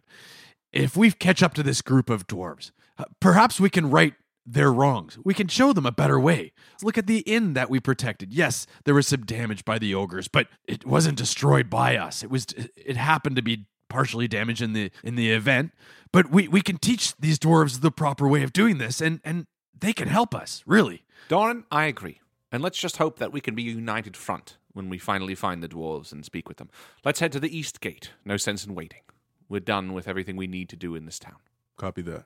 If 0.71 0.95
we 0.95 1.11
catch 1.11 1.43
up 1.43 1.53
to 1.55 1.63
this 1.63 1.81
group 1.81 2.09
of 2.09 2.27
dwarves, 2.27 2.71
perhaps 3.19 3.59
we 3.59 3.69
can 3.69 3.89
right 3.89 4.13
their 4.45 4.71
wrongs. 4.73 5.17
We 5.23 5.33
can 5.33 5.47
show 5.47 5.71
them 5.71 5.85
a 5.85 5.91
better 5.91 6.19
way. 6.19 6.51
Look 6.81 6.97
at 6.97 7.07
the 7.07 7.19
inn 7.19 7.53
that 7.53 7.69
we 7.69 7.79
protected. 7.79 8.33
Yes, 8.33 8.65
there 8.85 8.93
was 8.95 9.07
some 9.07 9.25
damage 9.25 9.63
by 9.65 9.77
the 9.77 9.93
ogres, 9.93 10.27
but 10.27 10.47
it 10.67 10.85
wasn't 10.85 11.17
destroyed 11.17 11.69
by 11.69 11.95
us. 11.95 12.23
It 12.23 12.29
was 12.29 12.47
it 12.75 12.97
happened 12.97 13.35
to 13.35 13.41
be 13.41 13.67
partially 13.87 14.27
damaged 14.27 14.61
in 14.61 14.73
the 14.73 14.91
in 15.03 15.15
the 15.15 15.31
event, 15.31 15.71
but 16.11 16.31
we 16.31 16.47
we 16.47 16.61
can 16.61 16.77
teach 16.77 17.15
these 17.17 17.37
dwarves 17.37 17.81
the 17.81 17.91
proper 17.91 18.27
way 18.27 18.43
of 18.43 18.51
doing 18.51 18.77
this 18.77 18.99
and 19.01 19.19
and 19.23 19.45
they 19.77 19.93
can 19.93 20.07
help 20.07 20.33
us, 20.33 20.63
really. 20.65 21.03
Doran, 21.27 21.65
I 21.71 21.85
agree. 21.85 22.21
And 22.51 22.61
let's 22.61 22.77
just 22.77 22.97
hope 22.97 23.19
that 23.19 23.31
we 23.31 23.41
can 23.41 23.55
be 23.55 23.67
a 23.69 23.71
united 23.71 24.15
front 24.17 24.57
when 24.73 24.89
we 24.89 24.97
finally 24.97 25.35
find 25.35 25.61
the 25.61 25.69
dwarves 25.69 26.11
and 26.11 26.23
speak 26.25 26.47
with 26.47 26.57
them. 26.57 26.69
Let's 27.03 27.19
head 27.19 27.31
to 27.33 27.39
the 27.39 27.55
east 27.55 27.81
gate. 27.81 28.11
No 28.25 28.37
sense 28.37 28.65
in 28.65 28.75
waiting. 28.75 29.01
We're 29.49 29.59
done 29.59 29.93
with 29.93 30.07
everything 30.07 30.35
we 30.35 30.47
need 30.47 30.69
to 30.69 30.75
do 30.75 30.95
in 30.95 31.05
this 31.05 31.19
town. 31.19 31.37
copy 31.77 32.01
that 32.03 32.25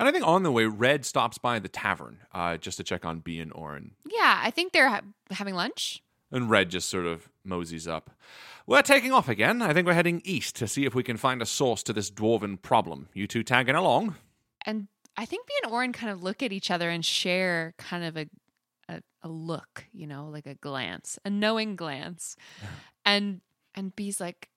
And 0.00 0.08
I 0.08 0.12
think 0.12 0.26
on 0.26 0.42
the 0.42 0.50
way, 0.50 0.64
Red 0.64 1.04
stops 1.04 1.38
by 1.38 1.58
the 1.58 1.68
tavern 1.68 2.18
uh, 2.32 2.56
just 2.56 2.78
to 2.78 2.82
check 2.84 3.04
on 3.04 3.20
B 3.20 3.38
and 3.38 3.52
Orin. 3.52 3.92
yeah, 4.10 4.40
I 4.42 4.50
think 4.50 4.72
they're 4.72 4.88
ha- 4.88 5.02
having 5.30 5.54
lunch. 5.54 6.02
And 6.32 6.48
Red 6.48 6.70
just 6.70 6.88
sort 6.88 7.06
of 7.06 7.28
moseys 7.44 7.86
up. 7.86 8.10
We're 8.66 8.82
taking 8.82 9.12
off 9.12 9.28
again. 9.28 9.60
I 9.62 9.72
think 9.74 9.86
we're 9.86 9.94
heading 9.94 10.22
east 10.24 10.56
to 10.56 10.66
see 10.68 10.84
if 10.86 10.94
we 10.94 11.02
can 11.02 11.16
find 11.16 11.42
a 11.42 11.46
source 11.46 11.82
to 11.84 11.92
this 11.92 12.10
dwarven 12.10 12.60
problem. 12.62 13.08
You 13.14 13.26
two 13.26 13.42
tagging 13.42 13.74
along? 13.74 14.14
And 14.64 14.88
I 15.16 15.26
think 15.26 15.46
me 15.48 15.54
and 15.64 15.72
Orin 15.72 15.92
kind 15.92 16.10
of 16.12 16.22
look 16.22 16.42
at 16.42 16.52
each 16.52 16.70
other 16.70 16.88
and 16.88 17.04
share 17.04 17.74
kind 17.78 18.04
of 18.04 18.16
a, 18.16 18.26
a 18.88 19.02
a 19.22 19.28
look, 19.28 19.84
you 19.92 20.06
know, 20.06 20.28
like 20.28 20.46
a 20.46 20.54
glance, 20.54 21.18
a 21.24 21.30
knowing 21.30 21.76
glance. 21.76 22.36
And 23.04 23.40
and 23.74 23.96
B's 23.96 24.20
like, 24.20 24.50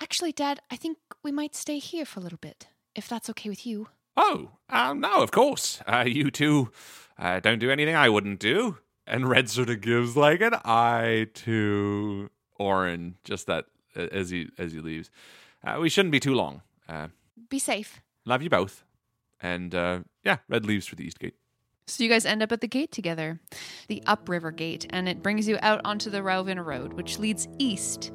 actually, 0.00 0.32
Dad, 0.32 0.60
I 0.70 0.76
think 0.76 0.96
we 1.22 1.32
might 1.32 1.54
stay 1.54 1.78
here 1.78 2.04
for 2.04 2.20
a 2.20 2.22
little 2.22 2.38
bit, 2.40 2.68
if 2.94 3.08
that's 3.08 3.28
okay 3.30 3.48
with 3.48 3.66
you. 3.66 3.88
Oh, 4.16 4.50
um, 4.68 5.00
no, 5.00 5.22
of 5.22 5.30
course. 5.30 5.80
Uh, 5.86 6.04
you 6.06 6.30
two 6.30 6.70
uh, 7.18 7.40
don't 7.40 7.58
do 7.58 7.70
anything 7.70 7.94
I 7.96 8.08
wouldn't 8.08 8.40
do. 8.40 8.78
And 9.06 9.28
Red 9.28 9.50
sort 9.50 9.68
of 9.68 9.80
gives 9.80 10.16
like 10.16 10.40
an 10.40 10.54
eye 10.64 11.26
to 11.34 12.30
Orin, 12.58 13.16
just 13.24 13.46
that 13.48 13.66
as 13.94 14.30
he 14.30 14.48
as 14.58 14.72
he 14.72 14.80
leaves. 14.80 15.10
Uh, 15.64 15.78
we 15.80 15.88
shouldn't 15.88 16.12
be 16.12 16.20
too 16.20 16.34
long. 16.34 16.62
Uh, 16.88 17.08
Be 17.48 17.58
safe. 17.58 18.00
love 18.24 18.42
you 18.42 18.50
both. 18.50 18.84
And 19.42 19.74
uh, 19.74 20.00
yeah, 20.22 20.38
Red 20.48 20.64
leaves 20.64 20.86
for 20.86 20.94
the 20.96 21.04
east 21.04 21.18
gate. 21.18 21.34
So 21.86 22.02
you 22.02 22.08
guys 22.08 22.24
end 22.24 22.42
up 22.42 22.50
at 22.50 22.62
the 22.62 22.66
gate 22.66 22.92
together, 22.92 23.40
the 23.88 24.02
upriver 24.06 24.50
gate, 24.50 24.86
and 24.88 25.06
it 25.06 25.22
brings 25.22 25.46
you 25.46 25.58
out 25.60 25.82
onto 25.84 26.08
the 26.08 26.20
Rauvin 26.22 26.64
Road, 26.64 26.94
which 26.94 27.18
leads 27.18 27.46
east 27.58 28.10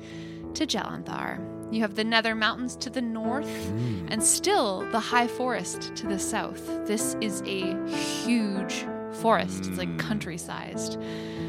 to 0.55 0.65
Jalanthar. 0.65 1.58
You 1.71 1.81
have 1.81 1.95
the 1.95 2.03
Nether 2.03 2.35
Mountains 2.35 2.75
to 2.77 2.89
the 2.89 3.01
north, 3.01 3.45
mm. 3.45 4.07
and 4.09 4.23
still 4.23 4.89
the 4.91 4.99
High 4.99 5.27
Forest 5.27 5.95
to 5.97 6.07
the 6.07 6.19
south. 6.19 6.65
This 6.87 7.15
is 7.21 7.43
a 7.45 7.75
huge 7.89 8.85
forest. 9.21 9.65
It's 9.67 9.77
like 9.77 9.89
mm. 9.89 9.99
country 9.99 10.37
sized. 10.37 10.99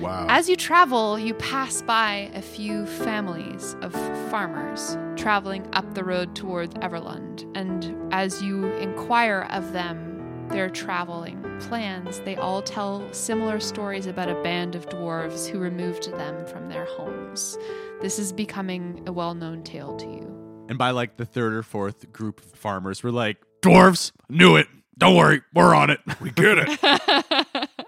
Wow. 0.00 0.26
As 0.28 0.48
you 0.48 0.56
travel, 0.56 1.18
you 1.18 1.34
pass 1.34 1.82
by 1.82 2.30
a 2.34 2.42
few 2.42 2.86
families 2.86 3.76
of 3.82 3.92
farmers 4.30 4.96
traveling 5.16 5.68
up 5.74 5.94
the 5.94 6.04
road 6.04 6.34
towards 6.34 6.74
Everlund. 6.76 7.50
And 7.54 8.12
as 8.12 8.42
you 8.42 8.66
inquire 8.78 9.46
of 9.50 9.72
them 9.72 10.09
their 10.50 10.68
traveling 10.68 11.42
plans, 11.60 12.20
they 12.20 12.36
all 12.36 12.62
tell 12.62 13.10
similar 13.12 13.60
stories 13.60 14.06
about 14.06 14.28
a 14.28 14.42
band 14.42 14.74
of 14.74 14.88
dwarves 14.88 15.48
who 15.48 15.58
removed 15.58 16.10
them 16.12 16.46
from 16.46 16.68
their 16.68 16.84
homes. 16.84 17.56
This 18.00 18.18
is 18.18 18.32
becoming 18.32 19.02
a 19.06 19.12
well 19.12 19.34
known 19.34 19.62
tale 19.62 19.96
to 19.96 20.06
you. 20.06 20.66
And 20.68 20.78
by 20.78 20.90
like 20.90 21.16
the 21.16 21.24
third 21.24 21.52
or 21.52 21.62
fourth 21.62 22.12
group 22.12 22.40
of 22.40 22.46
farmers, 22.46 23.02
we're 23.02 23.10
like, 23.10 23.38
Dwarves, 23.62 24.12
knew 24.28 24.56
it. 24.56 24.68
Don't 24.96 25.16
worry, 25.16 25.42
we're 25.54 25.74
on 25.74 25.90
it. 25.90 26.00
We 26.20 26.30
get 26.30 26.58
it. 26.58 27.68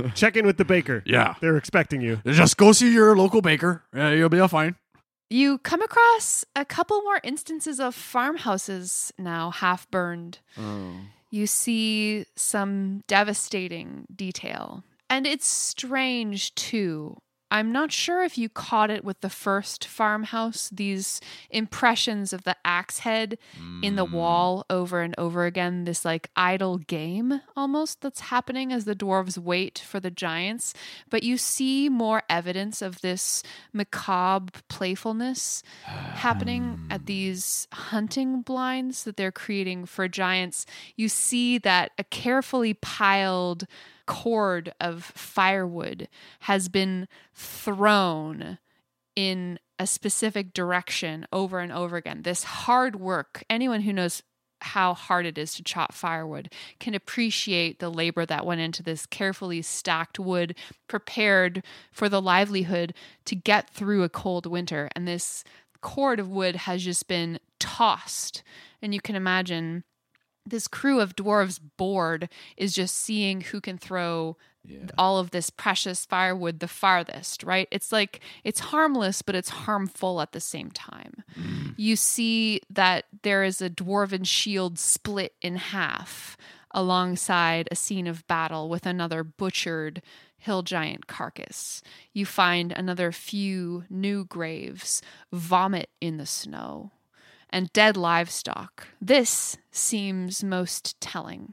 Check 0.14 0.36
in 0.36 0.46
with 0.46 0.56
the 0.56 0.64
baker. 0.64 1.02
Yeah. 1.06 1.34
They're 1.40 1.56
expecting 1.56 2.00
you. 2.00 2.20
Just 2.26 2.56
go 2.56 2.72
see 2.72 2.92
your 2.92 3.16
local 3.16 3.42
baker. 3.42 3.84
Uh, 3.94 4.08
you'll 4.08 4.28
be 4.28 4.40
all 4.40 4.48
fine. 4.48 4.76
You 5.30 5.58
come 5.58 5.80
across 5.80 6.44
a 6.54 6.64
couple 6.64 7.00
more 7.02 7.20
instances 7.22 7.80
of 7.80 7.94
farmhouses 7.94 9.12
now 9.18 9.50
half 9.50 9.90
burned. 9.90 10.40
You 11.32 11.46
see 11.46 12.26
some 12.36 13.02
devastating 13.06 14.06
detail. 14.14 14.84
And 15.08 15.26
it's 15.26 15.46
strange 15.46 16.54
too. 16.54 17.21
I'm 17.52 17.70
not 17.70 17.92
sure 17.92 18.22
if 18.22 18.38
you 18.38 18.48
caught 18.48 18.90
it 18.90 19.04
with 19.04 19.20
the 19.20 19.28
first 19.28 19.84
farmhouse, 19.84 20.70
these 20.70 21.20
impressions 21.50 22.32
of 22.32 22.44
the 22.44 22.56
axe 22.64 23.00
head 23.00 23.36
in 23.82 23.96
the 23.96 24.06
mm. 24.06 24.12
wall 24.12 24.64
over 24.70 25.02
and 25.02 25.14
over 25.18 25.44
again, 25.44 25.84
this 25.84 26.02
like 26.02 26.30
idle 26.34 26.78
game 26.78 27.42
almost 27.54 28.00
that's 28.00 28.20
happening 28.20 28.72
as 28.72 28.86
the 28.86 28.96
dwarves 28.96 29.36
wait 29.36 29.78
for 29.78 30.00
the 30.00 30.10
giants. 30.10 30.72
But 31.10 31.24
you 31.24 31.36
see 31.36 31.90
more 31.90 32.22
evidence 32.30 32.80
of 32.80 33.02
this 33.02 33.42
macabre 33.70 34.60
playfulness 34.68 35.62
happening 35.84 36.80
at 36.88 37.04
these 37.06 37.68
hunting 37.70 38.40
blinds 38.40 39.04
that 39.04 39.18
they're 39.18 39.30
creating 39.30 39.84
for 39.84 40.08
giants. 40.08 40.64
You 40.96 41.10
see 41.10 41.58
that 41.58 41.92
a 41.98 42.04
carefully 42.04 42.72
piled 42.72 43.66
cord 44.06 44.72
of 44.80 45.04
firewood 45.04 46.08
has 46.40 46.68
been 46.68 47.08
thrown 47.34 48.58
in 49.14 49.58
a 49.78 49.86
specific 49.86 50.52
direction 50.52 51.26
over 51.32 51.58
and 51.58 51.72
over 51.72 51.96
again. 51.96 52.22
This 52.22 52.44
hard 52.44 52.96
work, 52.96 53.44
anyone 53.50 53.82
who 53.82 53.92
knows 53.92 54.22
how 54.62 54.94
hard 54.94 55.26
it 55.26 55.36
is 55.36 55.54
to 55.54 55.62
chop 55.62 55.92
firewood 55.92 56.52
can 56.78 56.94
appreciate 56.94 57.80
the 57.80 57.90
labor 57.90 58.24
that 58.24 58.46
went 58.46 58.60
into 58.60 58.82
this 58.82 59.06
carefully 59.06 59.60
stacked 59.60 60.18
wood 60.18 60.56
prepared 60.86 61.64
for 61.90 62.08
the 62.08 62.22
livelihood 62.22 62.94
to 63.24 63.34
get 63.34 63.68
through 63.70 64.04
a 64.04 64.08
cold 64.08 64.46
winter. 64.46 64.88
And 64.94 65.06
this 65.06 65.42
cord 65.80 66.20
of 66.20 66.28
wood 66.28 66.56
has 66.56 66.84
just 66.84 67.08
been 67.08 67.40
tossed. 67.58 68.42
And 68.80 68.94
you 68.94 69.00
can 69.00 69.16
imagine 69.16 69.84
this 70.44 70.68
crew 70.68 71.00
of 71.00 71.16
dwarves 71.16 71.60
bored 71.76 72.28
is 72.56 72.74
just 72.74 72.96
seeing 72.96 73.40
who 73.40 73.60
can 73.60 73.78
throw 73.78 74.36
all 74.96 75.18
of 75.18 75.30
this 75.30 75.50
precious 75.50 76.06
firewood 76.06 76.60
the 76.60 76.68
farthest, 76.68 77.42
right? 77.42 77.66
It's 77.70 77.90
like 77.90 78.20
it's 78.44 78.60
harmless, 78.60 79.22
but 79.22 79.34
it's 79.34 79.48
harmful 79.48 80.20
at 80.20 80.32
the 80.32 80.40
same 80.40 80.70
time. 80.70 81.24
Mm. 81.38 81.74
You 81.76 81.96
see 81.96 82.60
that 82.70 83.06
there 83.22 83.42
is 83.42 83.60
a 83.60 83.70
dwarven 83.70 84.26
shield 84.26 84.78
split 84.78 85.34
in 85.42 85.56
half 85.56 86.36
alongside 86.70 87.68
a 87.70 87.76
scene 87.76 88.06
of 88.06 88.26
battle 88.26 88.68
with 88.68 88.86
another 88.86 89.24
butchered 89.24 90.00
hill 90.38 90.62
giant 90.62 91.06
carcass. 91.06 91.82
You 92.12 92.24
find 92.24 92.72
another 92.72 93.12
few 93.12 93.84
new 93.90 94.24
graves, 94.24 95.02
vomit 95.32 95.90
in 96.00 96.16
the 96.16 96.26
snow 96.26 96.92
and 97.52 97.72
dead 97.72 97.96
livestock. 97.96 98.88
This 99.00 99.56
seems 99.70 100.42
most 100.42 101.00
telling. 101.00 101.52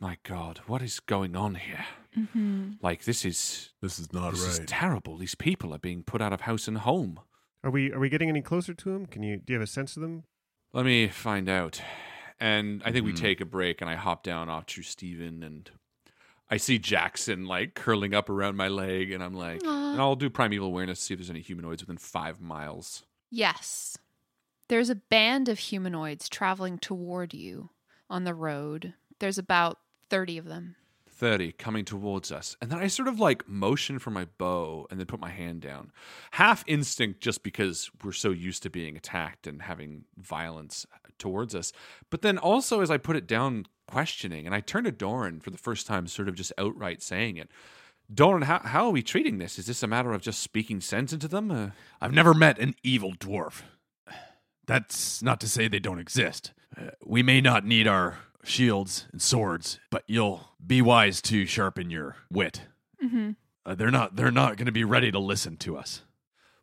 My 0.00 0.18
God, 0.22 0.60
what 0.66 0.82
is 0.82 1.00
going 1.00 1.34
on 1.36 1.56
here? 1.56 1.84
Mm-hmm. 2.16 2.72
Like 2.80 3.04
this 3.04 3.24
is 3.24 3.70
This 3.82 3.98
is 3.98 4.12
not 4.12 4.32
this 4.32 4.58
is 4.58 4.60
terrible. 4.66 5.16
These 5.18 5.34
people 5.34 5.74
are 5.74 5.78
being 5.78 6.02
put 6.02 6.22
out 6.22 6.32
of 6.32 6.42
house 6.42 6.66
and 6.68 6.78
home. 6.78 7.20
Are 7.64 7.70
we 7.70 7.92
are 7.92 7.98
we 7.98 8.08
getting 8.08 8.28
any 8.28 8.42
closer 8.42 8.72
to 8.74 8.90
them? 8.92 9.06
Can 9.06 9.22
you 9.22 9.36
do 9.38 9.52
you 9.52 9.58
have 9.58 9.64
a 9.68 9.70
sense 9.70 9.96
of 9.96 10.02
them? 10.02 10.24
Let 10.72 10.84
me 10.86 11.08
find 11.08 11.48
out. 11.48 11.80
And 12.38 12.82
I 12.84 12.92
think 12.92 13.04
we 13.06 13.12
Mhm. 13.12 13.16
take 13.20 13.40
a 13.40 13.46
break, 13.46 13.80
and 13.80 13.88
I 13.88 13.94
hop 13.94 14.22
down 14.22 14.50
off 14.50 14.66
to 14.66 14.82
Steven, 14.82 15.42
and 15.42 15.70
I 16.50 16.58
see 16.58 16.78
Jackson 16.78 17.46
like 17.46 17.74
curling 17.74 18.14
up 18.14 18.28
around 18.28 18.56
my 18.56 18.68
leg, 18.68 19.10
and 19.10 19.22
I'm 19.24 19.32
like, 19.34 19.62
Aw. 19.64 19.92
and 19.92 20.00
I'll 20.00 20.16
do 20.16 20.28
primeval 20.28 20.66
awareness 20.68 20.98
to 20.98 21.04
see 21.06 21.14
if 21.14 21.18
there's 21.20 21.30
any 21.30 21.40
humanoids 21.40 21.82
within 21.82 21.96
five 21.96 22.40
miles. 22.40 23.04
Yes. 23.30 23.96
There's 24.68 24.90
a 24.90 24.96
band 24.96 25.48
of 25.48 25.58
humanoids 25.58 26.28
traveling 26.28 26.78
toward 26.78 27.32
you 27.32 27.70
on 28.10 28.24
the 28.24 28.34
road. 28.34 28.94
There's 29.20 29.38
about 29.38 29.78
30 30.10 30.38
of 30.38 30.46
them. 30.46 30.76
30 31.08 31.52
coming 31.52 31.84
towards 31.84 32.30
us. 32.30 32.56
And 32.60 32.70
then 32.70 32.78
I 32.78 32.88
sort 32.88 33.08
of 33.08 33.18
like 33.18 33.48
motion 33.48 33.98
for 33.98 34.10
my 34.10 34.26
bow 34.36 34.86
and 34.90 35.00
then 35.00 35.06
put 35.06 35.20
my 35.20 35.30
hand 35.30 35.62
down. 35.62 35.90
Half 36.32 36.64
instinct 36.66 37.20
just 37.20 37.42
because 37.42 37.90
we're 38.04 38.12
so 38.12 38.30
used 38.30 38.62
to 38.64 38.70
being 38.70 38.96
attacked 38.96 39.46
and 39.46 39.62
having 39.62 40.04
violence 40.18 40.84
towards 41.18 41.54
us. 41.54 41.72
But 42.10 42.22
then 42.22 42.36
also 42.36 42.80
as 42.80 42.90
I 42.90 42.98
put 42.98 43.16
it 43.16 43.26
down, 43.26 43.66
questioning. 43.86 44.46
And 44.46 44.54
I 44.54 44.60
turn 44.60 44.84
to 44.84 44.92
Doran 44.92 45.40
for 45.40 45.50
the 45.50 45.58
first 45.58 45.86
time, 45.86 46.06
sort 46.06 46.28
of 46.28 46.34
just 46.34 46.52
outright 46.58 47.02
saying 47.02 47.36
it. 47.36 47.50
Doran, 48.12 48.42
how, 48.42 48.60
how 48.60 48.86
are 48.86 48.90
we 48.90 49.02
treating 49.02 49.38
this? 49.38 49.58
Is 49.58 49.66
this 49.66 49.82
a 49.82 49.88
matter 49.88 50.12
of 50.12 50.22
just 50.22 50.40
speaking 50.40 50.80
sense 50.80 51.12
into 51.12 51.28
them? 51.28 51.50
Uh, 51.50 51.70
I've 52.00 52.12
never 52.12 52.34
met 52.34 52.58
an 52.58 52.74
evil 52.82 53.12
dwarf. 53.12 53.62
That's 54.66 55.22
not 55.22 55.40
to 55.40 55.48
say 55.48 55.68
they 55.68 55.78
don't 55.78 55.98
exist. 55.98 56.52
Uh, 56.76 56.90
we 57.04 57.22
may 57.22 57.40
not 57.40 57.64
need 57.64 57.86
our 57.86 58.18
shields 58.44 59.06
and 59.12 59.20
swords, 59.20 59.78
but 59.90 60.04
you'll 60.06 60.48
be 60.64 60.82
wise 60.82 61.22
to 61.22 61.46
sharpen 61.46 61.90
your 61.90 62.16
wit. 62.30 62.62
Mm-hmm. 63.02 63.30
Uh, 63.64 63.74
they're 63.74 63.90
not. 63.90 64.16
They're 64.16 64.30
not 64.30 64.56
going 64.56 64.66
to 64.66 64.72
be 64.72 64.84
ready 64.84 65.10
to 65.10 65.18
listen 65.18 65.56
to 65.58 65.76
us. 65.76 66.02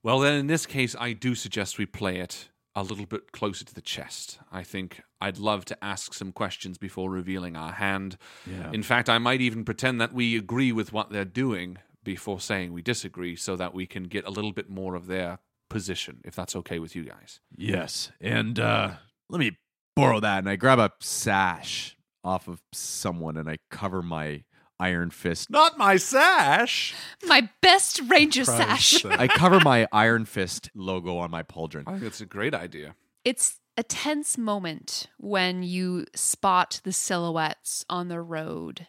Well, 0.01 0.19
then 0.19 0.35
in 0.35 0.47
this 0.47 0.65
case, 0.65 0.95
I 0.99 1.13
do 1.13 1.35
suggest 1.35 1.77
we 1.77 1.85
play 1.85 2.17
it 2.17 2.49
a 2.75 2.83
little 2.83 3.05
bit 3.05 3.31
closer 3.31 3.63
to 3.63 3.73
the 3.73 3.81
chest. 3.81 4.39
I 4.51 4.63
think 4.63 5.01
I'd 5.21 5.37
love 5.37 5.63
to 5.65 5.83
ask 5.83 6.13
some 6.13 6.31
questions 6.31 6.77
before 6.77 7.09
revealing 7.09 7.55
our 7.55 7.73
hand. 7.73 8.17
Yeah. 8.49 8.71
In 8.71 8.83
fact, 8.83 9.09
I 9.09 9.19
might 9.19 9.41
even 9.41 9.63
pretend 9.63 10.01
that 10.01 10.13
we 10.13 10.35
agree 10.35 10.71
with 10.71 10.91
what 10.91 11.11
they're 11.11 11.23
doing 11.23 11.77
before 12.03 12.39
saying 12.39 12.73
we 12.73 12.81
disagree 12.81 13.35
so 13.35 13.55
that 13.55 13.73
we 13.73 13.85
can 13.85 14.05
get 14.05 14.25
a 14.25 14.31
little 14.31 14.51
bit 14.51 14.69
more 14.69 14.95
of 14.95 15.07
their 15.07 15.39
position, 15.73 16.21
if 16.23 16.35
that's 16.35 16.55
okay 16.55 16.79
with 16.79 16.95
you 16.95 17.03
guys. 17.03 17.39
Yes, 17.55 18.11
and 18.21 18.59
uh, 18.59 18.91
let 19.29 19.39
me 19.39 19.57
borrow 19.95 20.19
that. 20.19 20.39
And 20.39 20.49
I 20.49 20.55
grab 20.55 20.79
a 20.79 20.91
sash 21.01 21.97
off 22.23 22.47
of 22.47 22.61
someone 22.71 23.35
and 23.37 23.49
I 23.49 23.57
cover 23.69 24.01
my 24.01 24.43
iron 24.79 25.09
fist. 25.09 25.49
Not 25.49 25.77
my 25.77 25.97
sash! 25.97 26.93
My 27.25 27.49
best 27.61 28.01
ranger 28.07 28.45
Prize 28.45 28.57
sash. 28.57 29.05
I 29.05 29.27
cover 29.27 29.59
my 29.59 29.87
iron 29.91 30.25
fist 30.25 30.69
logo 30.73 31.17
on 31.17 31.31
my 31.31 31.43
pauldron. 31.43 31.83
I 31.87 31.91
think 31.91 32.03
that's 32.03 32.21
a 32.21 32.25
great 32.25 32.53
idea. 32.53 32.95
It's 33.25 33.59
a 33.77 33.83
tense 33.83 34.37
moment 34.37 35.07
when 35.17 35.63
you 35.63 36.05
spot 36.15 36.81
the 36.83 36.93
silhouettes 36.93 37.85
on 37.89 38.07
the 38.07 38.21
road 38.21 38.87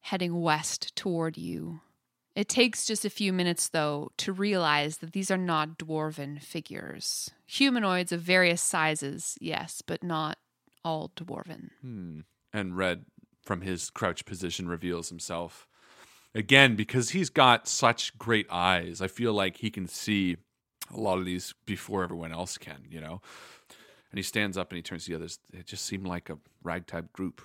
heading 0.00 0.40
west 0.40 0.94
toward 0.96 1.36
you. 1.36 1.80
It 2.36 2.50
takes 2.50 2.84
just 2.84 3.06
a 3.06 3.10
few 3.10 3.32
minutes, 3.32 3.68
though, 3.68 4.12
to 4.18 4.30
realize 4.30 4.98
that 4.98 5.12
these 5.12 5.30
are 5.30 5.38
not 5.38 5.78
dwarven 5.78 6.40
figures. 6.40 7.30
Humanoids 7.46 8.12
of 8.12 8.20
various 8.20 8.60
sizes, 8.60 9.38
yes, 9.40 9.82
but 9.84 10.02
not 10.02 10.36
all 10.84 11.12
dwarven. 11.16 11.70
Hmm. 11.80 12.20
And 12.52 12.76
Red, 12.76 13.06
from 13.42 13.62
his 13.62 13.88
crouch 13.88 14.26
position, 14.26 14.68
reveals 14.68 15.08
himself. 15.08 15.66
Again, 16.34 16.76
because 16.76 17.10
he's 17.10 17.30
got 17.30 17.66
such 17.66 18.18
great 18.18 18.46
eyes, 18.50 19.00
I 19.00 19.08
feel 19.08 19.32
like 19.32 19.56
he 19.56 19.70
can 19.70 19.88
see 19.88 20.36
a 20.92 21.00
lot 21.00 21.16
of 21.16 21.24
these 21.24 21.54
before 21.64 22.04
everyone 22.04 22.32
else 22.32 22.58
can, 22.58 22.84
you 22.86 23.00
know? 23.00 23.22
And 24.10 24.18
he 24.18 24.22
stands 24.22 24.58
up 24.58 24.70
and 24.70 24.76
he 24.76 24.82
turns 24.82 25.06
to 25.06 25.10
the 25.10 25.16
others. 25.16 25.38
They 25.50 25.62
just 25.62 25.86
seem 25.86 26.04
like 26.04 26.28
a 26.28 26.36
ragtag 26.62 27.14
group. 27.14 27.40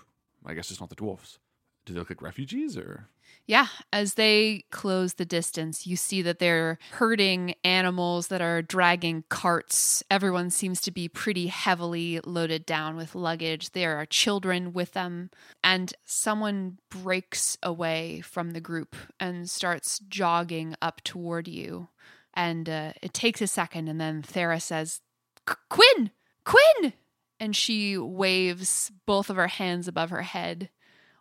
I 0.46 0.54
guess 0.54 0.70
it's 0.70 0.82
not 0.82 0.90
the 0.90 0.96
dwarfs. 0.96 1.40
Do 1.86 1.94
they 1.94 2.00
look 2.00 2.10
like 2.10 2.22
refugees 2.22 2.78
or? 2.78 3.08
Yeah, 3.48 3.68
as 3.92 4.14
they 4.14 4.64
close 4.72 5.16
the 5.16 5.26
distance, 5.26 5.86
you 5.86 5.98
see 5.98 6.22
that 6.22 6.40
they're 6.40 6.78
herding 6.92 7.56
animals 7.66 8.28
that 8.28 8.42
are 8.42 8.62
dragging 8.62 9.26
carts. 9.30 10.04
Everyone 10.10 10.50
seems 10.50 10.80
to 10.82 10.92
be 10.92 11.10
pretty 11.10 11.48
heavily 11.48 12.22
loaded 12.24 12.66
down 12.66 12.96
with 12.96 13.16
luggage. 13.16 13.72
There 13.72 13.98
are 13.98 14.06
children 14.06 14.72
with 14.72 14.94
them, 14.94 15.32
and 15.64 15.94
someone 16.06 16.78
breaks 16.90 17.58
away 17.62 18.22
from 18.22 18.52
the 18.52 18.62
group 18.62 18.96
and 19.20 19.50
starts 19.50 20.00
jogging 20.00 20.76
up 20.82 21.04
toward 21.04 21.48
you. 21.48 21.90
And 22.34 22.70
uh, 22.70 22.94
it 23.02 23.14
takes 23.14 23.42
a 23.42 23.48
second, 23.48 23.90
and 23.90 24.00
then 24.00 24.22
Thera 24.22 24.62
says, 24.62 25.02
Quinn! 25.46 26.12
Quinn! 26.46 26.94
And 27.40 27.56
she 27.56 27.98
waves 27.98 28.92
both 29.06 29.30
of 29.30 29.36
her 29.36 29.48
hands 29.48 29.88
above 29.88 30.12
her 30.12 30.22
head 30.22 30.70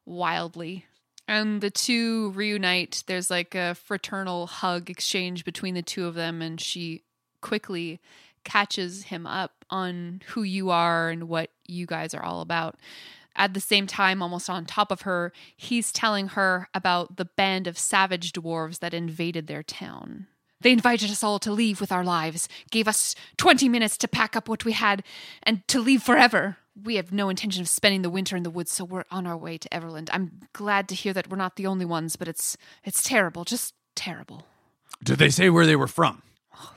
wildly. 0.04 0.86
And 1.30 1.60
the 1.60 1.70
two 1.70 2.30
reunite. 2.30 3.04
There's 3.06 3.30
like 3.30 3.54
a 3.54 3.76
fraternal 3.76 4.48
hug 4.48 4.90
exchange 4.90 5.44
between 5.44 5.74
the 5.74 5.80
two 5.80 6.08
of 6.08 6.16
them, 6.16 6.42
and 6.42 6.60
she 6.60 7.04
quickly 7.40 8.00
catches 8.42 9.04
him 9.04 9.28
up 9.28 9.64
on 9.70 10.22
who 10.30 10.42
you 10.42 10.70
are 10.70 11.08
and 11.08 11.28
what 11.28 11.50
you 11.68 11.86
guys 11.86 12.14
are 12.14 12.22
all 12.24 12.40
about. 12.40 12.80
At 13.36 13.54
the 13.54 13.60
same 13.60 13.86
time, 13.86 14.24
almost 14.24 14.50
on 14.50 14.66
top 14.66 14.90
of 14.90 15.02
her, 15.02 15.32
he's 15.56 15.92
telling 15.92 16.28
her 16.30 16.68
about 16.74 17.16
the 17.16 17.26
band 17.26 17.68
of 17.68 17.78
savage 17.78 18.32
dwarves 18.32 18.80
that 18.80 18.92
invaded 18.92 19.46
their 19.46 19.62
town. 19.62 20.26
They 20.60 20.72
invited 20.72 21.12
us 21.12 21.22
all 21.22 21.38
to 21.38 21.52
leave 21.52 21.80
with 21.80 21.92
our 21.92 22.02
lives, 22.02 22.48
gave 22.72 22.88
us 22.88 23.14
20 23.36 23.68
minutes 23.68 23.96
to 23.98 24.08
pack 24.08 24.34
up 24.34 24.48
what 24.48 24.64
we 24.64 24.72
had, 24.72 25.04
and 25.44 25.66
to 25.68 25.80
leave 25.80 26.02
forever. 26.02 26.56
We 26.82 26.96
have 26.96 27.12
no 27.12 27.28
intention 27.28 27.60
of 27.60 27.68
spending 27.68 28.02
the 28.02 28.10
winter 28.10 28.36
in 28.36 28.42
the 28.42 28.50
woods, 28.50 28.72
so 28.72 28.84
we're 28.84 29.04
on 29.10 29.26
our 29.26 29.36
way 29.36 29.58
to 29.58 29.68
Everlund. 29.70 30.08
I'm 30.12 30.40
glad 30.52 30.88
to 30.88 30.94
hear 30.94 31.12
that 31.12 31.28
we're 31.28 31.36
not 31.36 31.56
the 31.56 31.66
only 31.66 31.84
ones, 31.84 32.16
but 32.16 32.28
it's 32.28 32.56
it's 32.84 33.02
terrible, 33.02 33.44
just 33.44 33.74
terrible. 33.94 34.46
Did 35.02 35.18
they 35.18 35.30
say 35.30 35.50
where 35.50 35.66
they 35.66 35.76
were 35.76 35.88
from? 35.88 36.22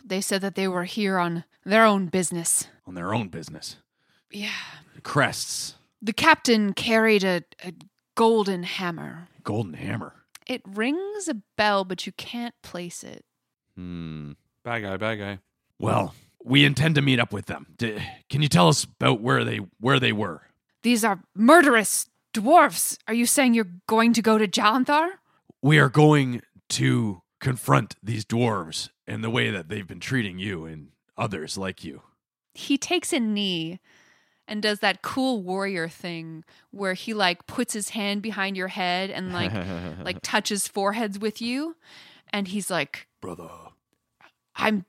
They 0.03 0.21
said 0.21 0.41
that 0.41 0.55
they 0.55 0.67
were 0.67 0.85
here 0.85 1.17
on 1.17 1.43
their 1.65 1.85
own 1.85 2.07
business. 2.07 2.67
On 2.87 2.95
their 2.95 3.13
own 3.13 3.27
business. 3.27 3.77
Yeah. 4.31 4.49
Crests. 5.03 5.75
The 6.01 6.13
captain 6.13 6.73
carried 6.73 7.23
a, 7.23 7.43
a 7.63 7.73
golden 8.15 8.63
hammer. 8.63 9.27
Golden 9.43 9.73
hammer. 9.73 10.13
It 10.47 10.61
rings 10.65 11.27
a 11.27 11.35
bell, 11.57 11.85
but 11.85 12.05
you 12.05 12.11
can't 12.13 12.55
place 12.61 13.03
it. 13.03 13.25
Hmm. 13.75 14.31
Bad 14.63 14.81
guy, 14.81 14.97
bad 14.97 15.15
guy. 15.15 15.39
Well, 15.79 16.13
we 16.43 16.65
intend 16.65 16.95
to 16.95 17.01
meet 17.01 17.19
up 17.19 17.33
with 17.33 17.45
them. 17.45 17.67
D- 17.77 17.97
can 18.29 18.41
you 18.41 18.49
tell 18.49 18.67
us 18.67 18.83
about 18.83 19.21
where 19.21 19.43
they 19.43 19.59
where 19.79 19.99
they 19.99 20.11
were? 20.11 20.41
These 20.83 21.03
are 21.03 21.23
murderous 21.35 22.09
dwarfs. 22.33 22.97
Are 23.07 23.13
you 23.13 23.25
saying 23.25 23.53
you're 23.53 23.71
going 23.87 24.13
to 24.13 24.21
go 24.21 24.37
to 24.37 24.47
Jalanthar? 24.47 25.11
We 25.61 25.79
are 25.79 25.89
going 25.89 26.41
to 26.69 27.21
confront 27.39 27.95
these 28.03 28.25
dwarves 28.25 28.89
and 29.07 29.23
the 29.23 29.29
way 29.29 29.49
that 29.49 29.69
they've 29.69 29.87
been 29.87 29.99
treating 29.99 30.39
you 30.39 30.65
and 30.65 30.89
others 31.17 31.57
like 31.57 31.83
you. 31.83 32.01
He 32.53 32.77
takes 32.77 33.13
a 33.13 33.19
knee 33.19 33.79
and 34.47 34.61
does 34.61 34.79
that 34.79 35.01
cool 35.01 35.41
warrior 35.41 35.87
thing 35.87 36.43
where 36.71 36.93
he 36.93 37.13
like 37.13 37.47
puts 37.47 37.73
his 37.73 37.89
hand 37.89 38.21
behind 38.21 38.57
your 38.57 38.67
head 38.67 39.09
and 39.09 39.33
like 39.33 39.51
like 40.03 40.17
touches 40.21 40.67
foreheads 40.67 41.17
with 41.19 41.41
you 41.41 41.75
and 42.31 42.47
he's 42.49 42.69
like 42.69 43.07
Brother. 43.21 43.49
I'm 44.55 44.85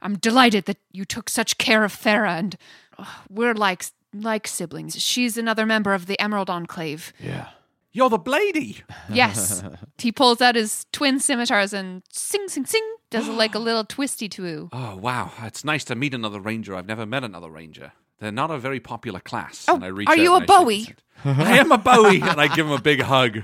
I'm 0.00 0.18
delighted 0.18 0.64
that 0.66 0.78
you 0.92 1.04
took 1.04 1.28
such 1.28 1.58
care 1.58 1.84
of 1.84 1.92
Thera 1.94 2.38
and 2.38 2.56
uh, 2.98 3.04
we're 3.28 3.54
like 3.54 3.84
like 4.14 4.46
siblings. 4.46 5.00
She's 5.00 5.38
another 5.38 5.66
member 5.66 5.94
of 5.94 6.06
the 6.06 6.20
Emerald 6.20 6.50
Enclave. 6.50 7.12
Yeah. 7.18 7.48
You're 7.94 8.08
the 8.08 8.18
Blady. 8.18 8.80
Yes. 9.10 9.62
he 9.98 10.12
pulls 10.12 10.40
out 10.40 10.54
his 10.54 10.86
twin 10.92 11.20
scimitars 11.20 11.72
and 11.72 12.02
sing 12.10 12.48
sing 12.48 12.66
sing 12.66 12.82
does 13.10 13.28
like 13.42 13.54
a 13.54 13.58
little 13.58 13.84
twisty 13.84 14.28
twoo. 14.28 14.68
Oh 14.72 14.96
wow, 14.96 15.32
it's 15.42 15.64
nice 15.64 15.84
to 15.84 15.94
meet 15.94 16.14
another 16.14 16.40
ranger. 16.40 16.74
I've 16.74 16.86
never 16.86 17.06
met 17.06 17.22
another 17.22 17.50
ranger. 17.50 17.92
They're 18.22 18.30
not 18.30 18.52
a 18.52 18.58
very 18.58 18.78
popular 18.78 19.18
class. 19.18 19.64
Oh, 19.68 19.74
and 19.74 19.84
I 19.84 19.88
reach 19.88 20.06
are 20.08 20.12
out 20.12 20.18
you 20.18 20.34
a 20.36 20.40
I 20.40 20.46
Bowie? 20.46 20.94
I 21.24 21.58
am 21.58 21.72
a 21.72 21.78
Bowie, 21.78 22.20
and 22.22 22.40
I 22.40 22.46
give 22.46 22.64
him 22.66 22.72
a 22.72 22.80
big 22.80 23.00
hug, 23.02 23.36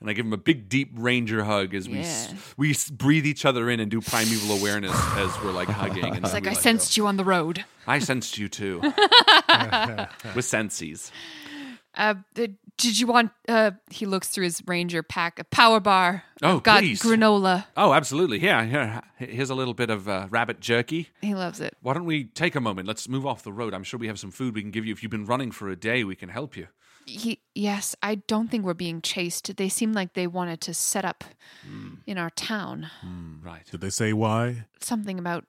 and 0.00 0.08
I 0.08 0.14
give 0.14 0.24
him 0.24 0.32
a 0.32 0.38
big, 0.38 0.70
deep 0.70 0.90
ranger 0.94 1.44
hug 1.44 1.74
as 1.74 1.86
we 1.86 1.98
s- 2.00 2.28
Yeah. 2.30 2.38
we 2.56 2.70
s- 2.70 2.88
breathe 2.88 3.26
each 3.26 3.44
other 3.44 3.68
in 3.68 3.78
and 3.78 3.90
do 3.90 4.00
primeval 4.00 4.56
awareness 4.56 4.96
as 5.16 5.30
we're 5.42 5.52
like 5.52 5.68
hugging. 5.68 6.04
And 6.06 6.24
It's 6.24 6.32
like 6.32 6.44
we 6.44 6.48
I 6.48 6.52
let 6.54 6.62
sensed 6.62 6.96
you 6.96 7.06
on 7.06 7.18
the 7.18 7.24
road. 7.24 7.64
I 7.86 7.98
sensed 7.98 8.38
you 8.38 8.48
too, 8.48 8.80
with 10.34 10.44
senses. 10.46 11.12
Uh, 11.94 12.14
uh, 12.38 12.46
did 12.78 12.98
you 12.98 13.06
want? 13.06 13.30
Uh, 13.48 13.72
he 13.90 14.06
looks 14.06 14.28
through 14.28 14.44
his 14.44 14.62
ranger 14.66 15.02
pack. 15.02 15.38
A 15.38 15.44
power 15.44 15.80
bar. 15.80 16.24
Oh, 16.42 16.56
I've 16.56 16.62
got 16.62 16.80
please. 16.80 17.02
granola. 17.02 17.66
Oh, 17.76 17.92
absolutely. 17.92 18.38
Here, 18.38 18.64
here. 18.64 19.02
Here's 19.18 19.50
a 19.50 19.54
little 19.54 19.74
bit 19.74 19.90
of 19.90 20.08
uh, 20.08 20.26
rabbit 20.30 20.60
jerky. 20.60 21.10
He 21.20 21.34
loves 21.34 21.60
it. 21.60 21.76
Why 21.80 21.94
don't 21.94 22.04
we 22.06 22.24
take 22.24 22.54
a 22.56 22.60
moment? 22.60 22.88
Let's 22.88 23.08
move 23.08 23.26
off 23.26 23.42
the 23.42 23.52
road. 23.52 23.74
I'm 23.74 23.84
sure 23.84 24.00
we 24.00 24.08
have 24.08 24.18
some 24.18 24.30
food 24.30 24.54
we 24.54 24.62
can 24.62 24.70
give 24.70 24.84
you. 24.84 24.92
If 24.92 25.02
you've 25.02 25.10
been 25.12 25.26
running 25.26 25.50
for 25.52 25.68
a 25.68 25.76
day, 25.76 26.02
we 26.04 26.16
can 26.16 26.28
help 26.28 26.56
you. 26.56 26.68
He, 27.04 27.40
yes, 27.54 27.96
I 28.02 28.16
don't 28.16 28.48
think 28.48 28.64
we're 28.64 28.74
being 28.74 29.00
chased. 29.02 29.56
They 29.56 29.68
seem 29.68 29.92
like 29.92 30.14
they 30.14 30.26
wanted 30.28 30.60
to 30.62 30.74
set 30.74 31.04
up 31.04 31.24
in 32.06 32.16
our 32.16 32.30
town. 32.30 32.90
Right. 33.42 33.64
Did 33.70 33.80
they 33.80 33.90
say 33.90 34.12
why? 34.12 34.66
Something 34.80 35.18
about 35.18 35.44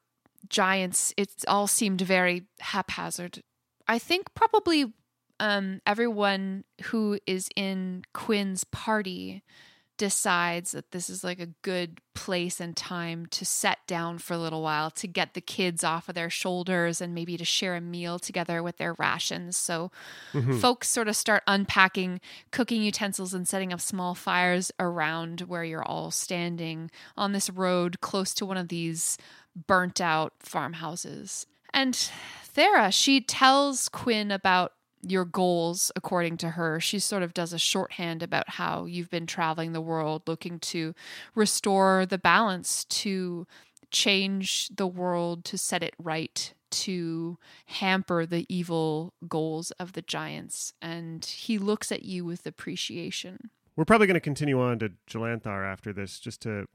giants. 0.50 1.14
It 1.16 1.30
all 1.48 1.68
seemed 1.68 2.02
very 2.02 2.48
haphazard. 2.60 3.44
I 3.88 4.00
think 4.00 4.34
probably 4.34 4.94
um, 5.44 5.82
everyone 5.86 6.64
who 6.86 7.20
is 7.28 7.50
in 7.54 8.06
Quinn's 8.14 8.64
party 8.64 9.44
decides 9.98 10.72
that 10.72 10.92
this 10.92 11.10
is 11.10 11.22
like 11.22 11.42
a 11.42 11.50
good 11.64 12.00
place 12.14 12.62
and 12.62 12.78
time 12.78 13.26
to 13.26 13.44
set 13.44 13.80
down 13.86 14.20
for 14.20 14.36
a 14.36 14.38
little 14.38 14.62
while 14.62 14.90
to 14.90 15.06
get 15.06 15.34
the 15.34 15.42
kids 15.42 15.84
off 15.84 16.08
of 16.08 16.16
their 16.16 16.30
shoulders 16.30 17.02
and 17.02 17.14
maybe 17.14 17.36
to 17.36 17.44
share 17.44 17.76
a 17.76 17.82
meal 17.82 18.20
together 18.20 18.64
with 18.64 18.78
their 18.78 18.94
rations. 18.94 19.58
So 19.58 19.92
folks 20.62 20.88
sort 20.88 21.10
of 21.10 21.16
start 21.18 21.44
unpacking 21.46 22.22
cooking 22.52 22.82
utensils 22.82 23.34
and 23.34 23.46
setting 23.46 23.74
up 23.74 23.82
small 23.82 24.16
fires 24.16 24.72
around 24.80 25.42
where 25.42 25.66
you're 25.66 25.84
all 25.84 26.10
standing 26.10 26.90
on 27.18 27.34
this 27.34 27.50
road 27.50 28.00
close 28.00 28.34
to 28.36 28.46
one 28.46 28.58
of 28.58 28.70
these 28.70 29.18
burnt 29.68 30.00
out 30.00 30.36
farmhouses. 30.40 31.46
And 31.74 31.94
Thera, 32.56 32.94
she 32.94 33.20
tells 33.20 33.90
Quinn 33.90 34.32
about 34.32 34.72
your 35.06 35.26
goals 35.26 35.92
according 35.96 36.38
to 36.38 36.52
her. 36.52 36.80
She 36.80 37.00
sort 37.00 37.24
of 37.24 37.34
does 37.34 37.54
a 37.54 37.60
shorthand 37.60 38.24
about 38.24 38.50
how 38.50 38.86
you've 38.86 39.10
been 39.10 39.28
traveling 39.28 39.74
the 39.74 39.82
world 39.82 40.24
looking 40.28 40.60
to 40.60 40.96
restore 41.36 42.06
the 42.06 42.18
balance, 42.18 42.86
to 42.86 43.46
change 43.92 44.70
the 44.70 44.88
world, 44.88 45.46
to 45.46 45.58
set 45.58 45.84
it 45.84 45.94
right, 46.00 46.54
to 46.72 47.38
hamper 47.66 48.26
the 48.26 48.46
evil 48.50 49.14
goals 49.28 49.72
of 49.72 49.94
the 49.94 50.02
giants. 50.02 50.74
And 50.82 51.24
he 51.24 51.58
looks 51.58 51.92
at 51.92 52.04
you 52.04 52.26
with 52.26 52.46
appreciation. 52.48 53.52
We're 53.76 53.86
probably 53.86 54.08
going 54.08 54.16
to 54.16 54.22
continue 54.22 54.60
on 54.62 54.80
to 54.80 54.92
Jalanthar 55.08 55.66
after 55.66 55.94
this 55.94 56.20
just 56.20 56.42
to 56.42 56.68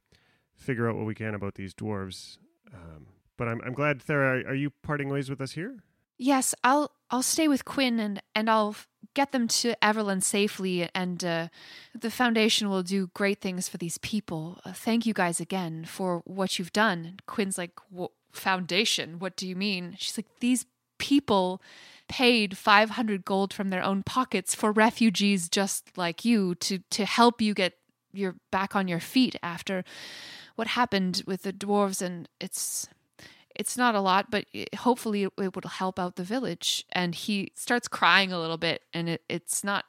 figure 0.57 0.88
out 0.88 0.97
what 0.97 1.07
we 1.07 1.14
can 1.14 1.35
about 1.35 1.55
these 1.55 1.75
dwarves. 1.75 2.38
Um, 2.73 3.07
but 3.37 3.49
I'm, 3.49 3.61
I'm 3.64 3.73
glad, 3.73 4.01
Thera, 4.05 4.47
are 4.47 4.55
you 4.55 4.71
parting 4.83 5.09
ways 5.09 5.31
with 5.31 5.41
us 5.41 5.53
here? 5.53 5.83
Yes, 6.19 6.55
I'll 6.64 6.91
I'll 7.11 7.23
stay 7.23 7.49
with 7.49 7.64
Quinn 7.64 7.99
and 7.99 8.23
and 8.35 8.51
I'll 8.51 8.77
get 9.14 9.33
them 9.33 9.49
to 9.49 9.75
Everlund 9.83 10.23
safely 10.23 10.88
and 10.94 11.25
uh, 11.25 11.49
the 11.99 12.11
foundation 12.11 12.68
will 12.68 12.83
do 12.83 13.11
great 13.14 13.40
things 13.40 13.68
for 13.68 13.79
these 13.79 13.99
people. 13.99 14.61
Uh, 14.64 14.73
thank 14.73 15.07
you 15.07 15.14
guys 15.14 15.40
again 15.40 15.85
for 15.85 16.23
what 16.25 16.59
you've 16.59 16.73
done. 16.73 17.05
And 17.05 17.27
Quinn's 17.27 17.59
like, 17.59 17.79
"Wha- 17.90 18.09
"Foundation? 18.33 19.18
What 19.18 19.37
do 19.37 19.49
you 19.49 19.57
mean?" 19.57 19.97
She's 19.99 20.18
like, 20.18 20.27
"These 20.40 20.66
people 20.99 21.62
paid 22.09 22.57
500 22.57 23.25
gold 23.25 23.53
from 23.53 23.71
their 23.71 23.83
own 23.83 24.03
pockets 24.03 24.55
for 24.55 24.73
refugees 24.73 25.49
just 25.49 25.97
like 25.97 26.25
you 26.25 26.55
to 26.57 26.79
to 26.90 27.05
help 27.05 27.40
you 27.40 27.55
get 27.55 27.75
your 28.12 28.37
back 28.51 28.75
on 28.75 28.88
your 28.88 29.01
feet 29.01 29.37
after 29.42 29.85
what 30.57 30.68
happened 30.68 31.23
with 31.27 31.42
the 31.42 31.53
dwarves 31.53 32.01
and 32.03 32.29
it's 32.40 32.88
it's 33.59 33.77
not 33.77 33.94
a 33.94 34.01
lot, 34.01 34.31
but 34.31 34.47
it, 34.53 34.75
hopefully 34.75 35.25
it, 35.25 35.33
it 35.37 35.55
will 35.55 35.68
help 35.68 35.99
out 35.99 36.16
the 36.16 36.25
village. 36.25 36.87
And 36.92 37.14
he 37.14 37.53
starts 37.55 37.88
crying 37.88 38.33
a 38.33 38.40
little 38.40 38.57
bit, 38.57 38.83
and 38.94 39.09
it, 39.09 39.23
it's 39.29 39.62
not 39.64 39.85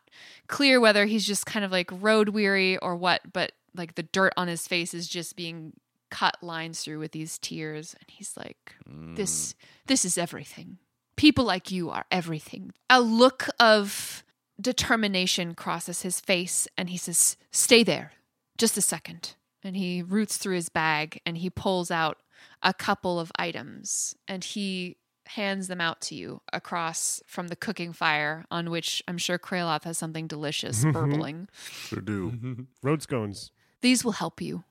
clear 0.47 0.79
whether 0.79 1.05
he's 1.05 1.25
just 1.25 1.45
kind 1.45 1.63
of 1.63 1.71
like 1.71 1.89
road 1.91 2.29
weary 2.29 2.77
or 2.77 2.95
what, 2.95 3.21
but 3.31 3.53
like 3.75 3.95
the 3.95 4.03
dirt 4.03 4.33
on 4.35 4.47
his 4.47 4.67
face 4.67 4.93
is 4.93 5.07
just 5.07 5.35
being 5.35 5.73
cut 6.09 6.37
lines 6.41 6.83
through 6.83 6.99
with 6.99 7.11
these 7.11 7.37
tears. 7.37 7.95
And 7.99 8.09
he's 8.09 8.35
like, 8.35 8.75
This 8.87 9.53
mm. 9.53 9.55
this 9.85 10.03
is 10.03 10.17
everything. 10.17 10.79
People 11.15 11.45
like 11.45 11.69
you 11.69 11.89
are 11.89 12.05
everything. 12.11 12.73
A 12.89 12.99
look 12.99 13.47
of 13.59 14.23
determination 14.59 15.53
crosses 15.53 16.01
his 16.01 16.19
face, 16.19 16.67
and 16.77 16.89
he 16.89 16.97
says, 16.97 17.37
Stay 17.51 17.83
there, 17.83 18.13
just 18.57 18.77
a 18.77 18.81
second. 18.81 19.35
And 19.63 19.75
he 19.75 20.01
roots 20.01 20.37
through 20.37 20.55
his 20.55 20.69
bag 20.69 21.19
and 21.25 21.37
he 21.37 21.49
pulls 21.49 21.91
out 21.91 22.17
a 22.61 22.73
couple 22.73 23.19
of 23.19 23.31
items 23.37 24.15
and 24.27 24.43
he 24.43 24.97
hands 25.27 25.67
them 25.67 25.79
out 25.79 26.01
to 26.01 26.15
you 26.15 26.41
across 26.51 27.21
from 27.27 27.49
the 27.49 27.55
cooking 27.55 27.93
fire 27.93 28.45
on 28.49 28.71
which 28.71 29.03
I'm 29.07 29.19
sure 29.19 29.37
Kraloth 29.37 29.83
has 29.83 29.97
something 29.97 30.25
delicious 30.25 30.79
mm-hmm. 30.79 30.91
burbling. 30.91 31.47
Sure 31.69 32.01
do. 32.01 32.31
Mm-hmm. 32.31 32.61
Road 32.81 33.03
scones. 33.03 33.51
These 33.81 34.03
will 34.03 34.13
help 34.13 34.41
you. 34.41 34.63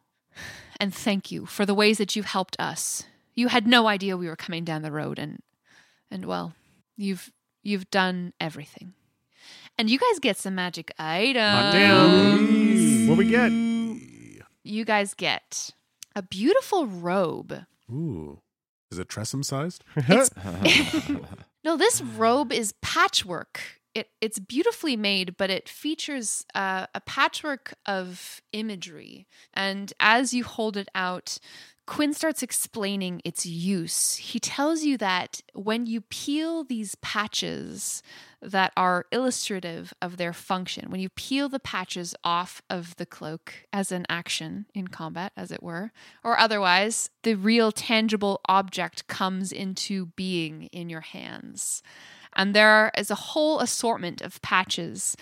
And 0.80 0.92
thank 0.92 1.30
you 1.30 1.46
for 1.46 1.64
the 1.64 1.74
ways 1.74 1.98
that 1.98 2.16
you've 2.16 2.26
helped 2.26 2.56
us. 2.58 3.04
You 3.34 3.48
had 3.48 3.66
no 3.66 3.86
idea 3.86 4.16
we 4.16 4.26
were 4.26 4.36
coming 4.36 4.64
down 4.64 4.82
the 4.82 4.92
road 4.92 5.18
and 5.18 5.40
and 6.10 6.24
well, 6.24 6.54
you've 6.96 7.30
you've 7.62 7.90
done 7.90 8.32
everything. 8.40 8.94
And 9.78 9.88
you 9.88 9.98
guys 9.98 10.18
get 10.18 10.36
some 10.36 10.56
magic 10.56 10.92
items. 10.98 11.72
Damn. 11.72 13.08
What 13.08 13.16
we 13.16 13.30
get? 13.30 13.52
You 14.64 14.84
guys 14.84 15.14
get 15.14 15.70
a 16.18 16.22
beautiful 16.22 16.86
robe. 16.86 17.64
Ooh. 17.88 18.40
Is 18.90 18.98
it 18.98 19.08
Tressum 19.08 19.44
sized? 19.44 19.84
No, 21.64 21.76
this 21.76 22.00
robe 22.00 22.52
is 22.52 22.72
patchwork. 22.80 23.60
It 23.92 24.08
it's 24.20 24.38
beautifully 24.38 24.96
made, 24.96 25.36
but 25.36 25.50
it 25.50 25.68
features 25.68 26.46
uh, 26.54 26.86
a 26.94 27.00
patchwork 27.00 27.74
of 27.84 28.40
imagery. 28.52 29.26
And 29.52 29.92
as 30.00 30.32
you 30.32 30.44
hold 30.44 30.76
it 30.76 30.88
out, 30.94 31.38
Quinn 31.86 32.14
starts 32.14 32.42
explaining 32.42 33.20
its 33.24 33.44
use. 33.44 34.16
He 34.16 34.38
tells 34.38 34.84
you 34.84 34.96
that 34.98 35.42
when 35.52 35.84
you 35.86 36.00
peel 36.00 36.64
these 36.64 36.94
patches 36.96 38.02
that 38.40 38.72
are 38.76 39.06
illustrative 39.10 39.92
of 40.00 40.16
their 40.16 40.32
function, 40.32 40.90
when 40.90 41.00
you 41.00 41.08
peel 41.10 41.48
the 41.48 41.58
patches 41.58 42.14
off 42.22 42.62
of 42.70 42.94
the 42.96 43.06
cloak 43.06 43.66
as 43.72 43.90
an 43.90 44.06
action 44.08 44.66
in 44.74 44.88
combat, 44.88 45.32
as 45.36 45.50
it 45.50 45.62
were, 45.62 45.92
or 46.22 46.38
otherwise, 46.38 47.10
the 47.22 47.34
real 47.34 47.72
tangible 47.72 48.40
object 48.48 49.06
comes 49.08 49.50
into 49.50 50.06
being 50.06 50.64
in 50.72 50.88
your 50.88 51.00
hands. 51.00 51.82
And 52.36 52.54
there 52.54 52.92
is 52.96 53.10
a 53.10 53.16
whole 53.16 53.58
assortment 53.58 54.20
of 54.20 54.40
patches, 54.42 55.16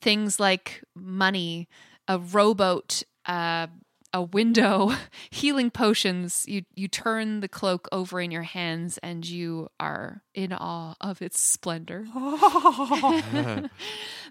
things 0.00 0.40
like 0.40 0.82
money, 0.94 1.68
a 2.08 2.18
rowboat, 2.18 3.02
uh, 3.26 3.66
a 4.14 4.22
window, 4.22 4.92
healing 5.30 5.70
potions. 5.70 6.46
You 6.48 6.62
you 6.74 6.88
turn 6.88 7.40
the 7.40 7.48
cloak 7.48 7.88
over 7.92 8.20
in 8.20 8.30
your 8.30 8.42
hands, 8.42 8.98
and 9.02 9.28
you 9.28 9.68
are 9.78 10.22
in 10.34 10.52
awe 10.52 10.94
of 11.00 11.20
its 11.20 11.38
splendor. 11.40 12.06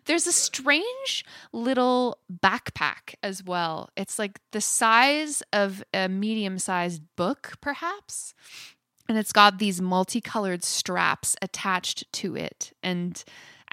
There's 0.05 0.25
a 0.25 0.31
strange 0.31 1.25
little 1.51 2.17
backpack 2.31 3.15
as 3.21 3.43
well. 3.43 3.89
It's 3.95 4.17
like 4.17 4.39
the 4.51 4.61
size 4.61 5.43
of 5.51 5.83
a 5.93 6.07
medium 6.07 6.57
sized 6.57 7.03
book, 7.15 7.53
perhaps. 7.61 8.33
And 9.09 9.17
it's 9.17 9.33
got 9.33 9.59
these 9.59 9.81
multicolored 9.81 10.63
straps 10.63 11.35
attached 11.41 12.11
to 12.13 12.37
it. 12.37 12.71
And 12.81 13.21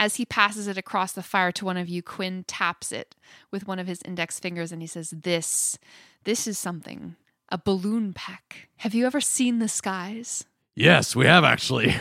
as 0.00 0.16
he 0.16 0.24
passes 0.24 0.66
it 0.66 0.78
across 0.78 1.12
the 1.12 1.22
fire 1.22 1.52
to 1.52 1.64
one 1.66 1.76
of 1.76 1.86
you, 1.88 2.02
Quinn 2.02 2.42
taps 2.48 2.90
it 2.90 3.14
with 3.52 3.68
one 3.68 3.78
of 3.78 3.86
his 3.86 4.00
index 4.02 4.40
fingers 4.40 4.72
and 4.72 4.80
he 4.80 4.88
says, 4.88 5.10
This, 5.10 5.78
this 6.24 6.48
is 6.48 6.58
something. 6.58 7.16
A 7.50 7.58
balloon 7.58 8.14
pack. 8.14 8.68
Have 8.78 8.94
you 8.94 9.04
ever 9.06 9.20
seen 9.20 9.58
the 9.58 9.68
skies? 9.68 10.46
Yes, 10.74 11.14
we 11.14 11.26
have 11.26 11.44
actually. 11.44 11.94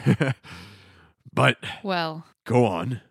but 1.34 1.58
Well, 1.84 2.26
go 2.46 2.66
on. 2.66 3.02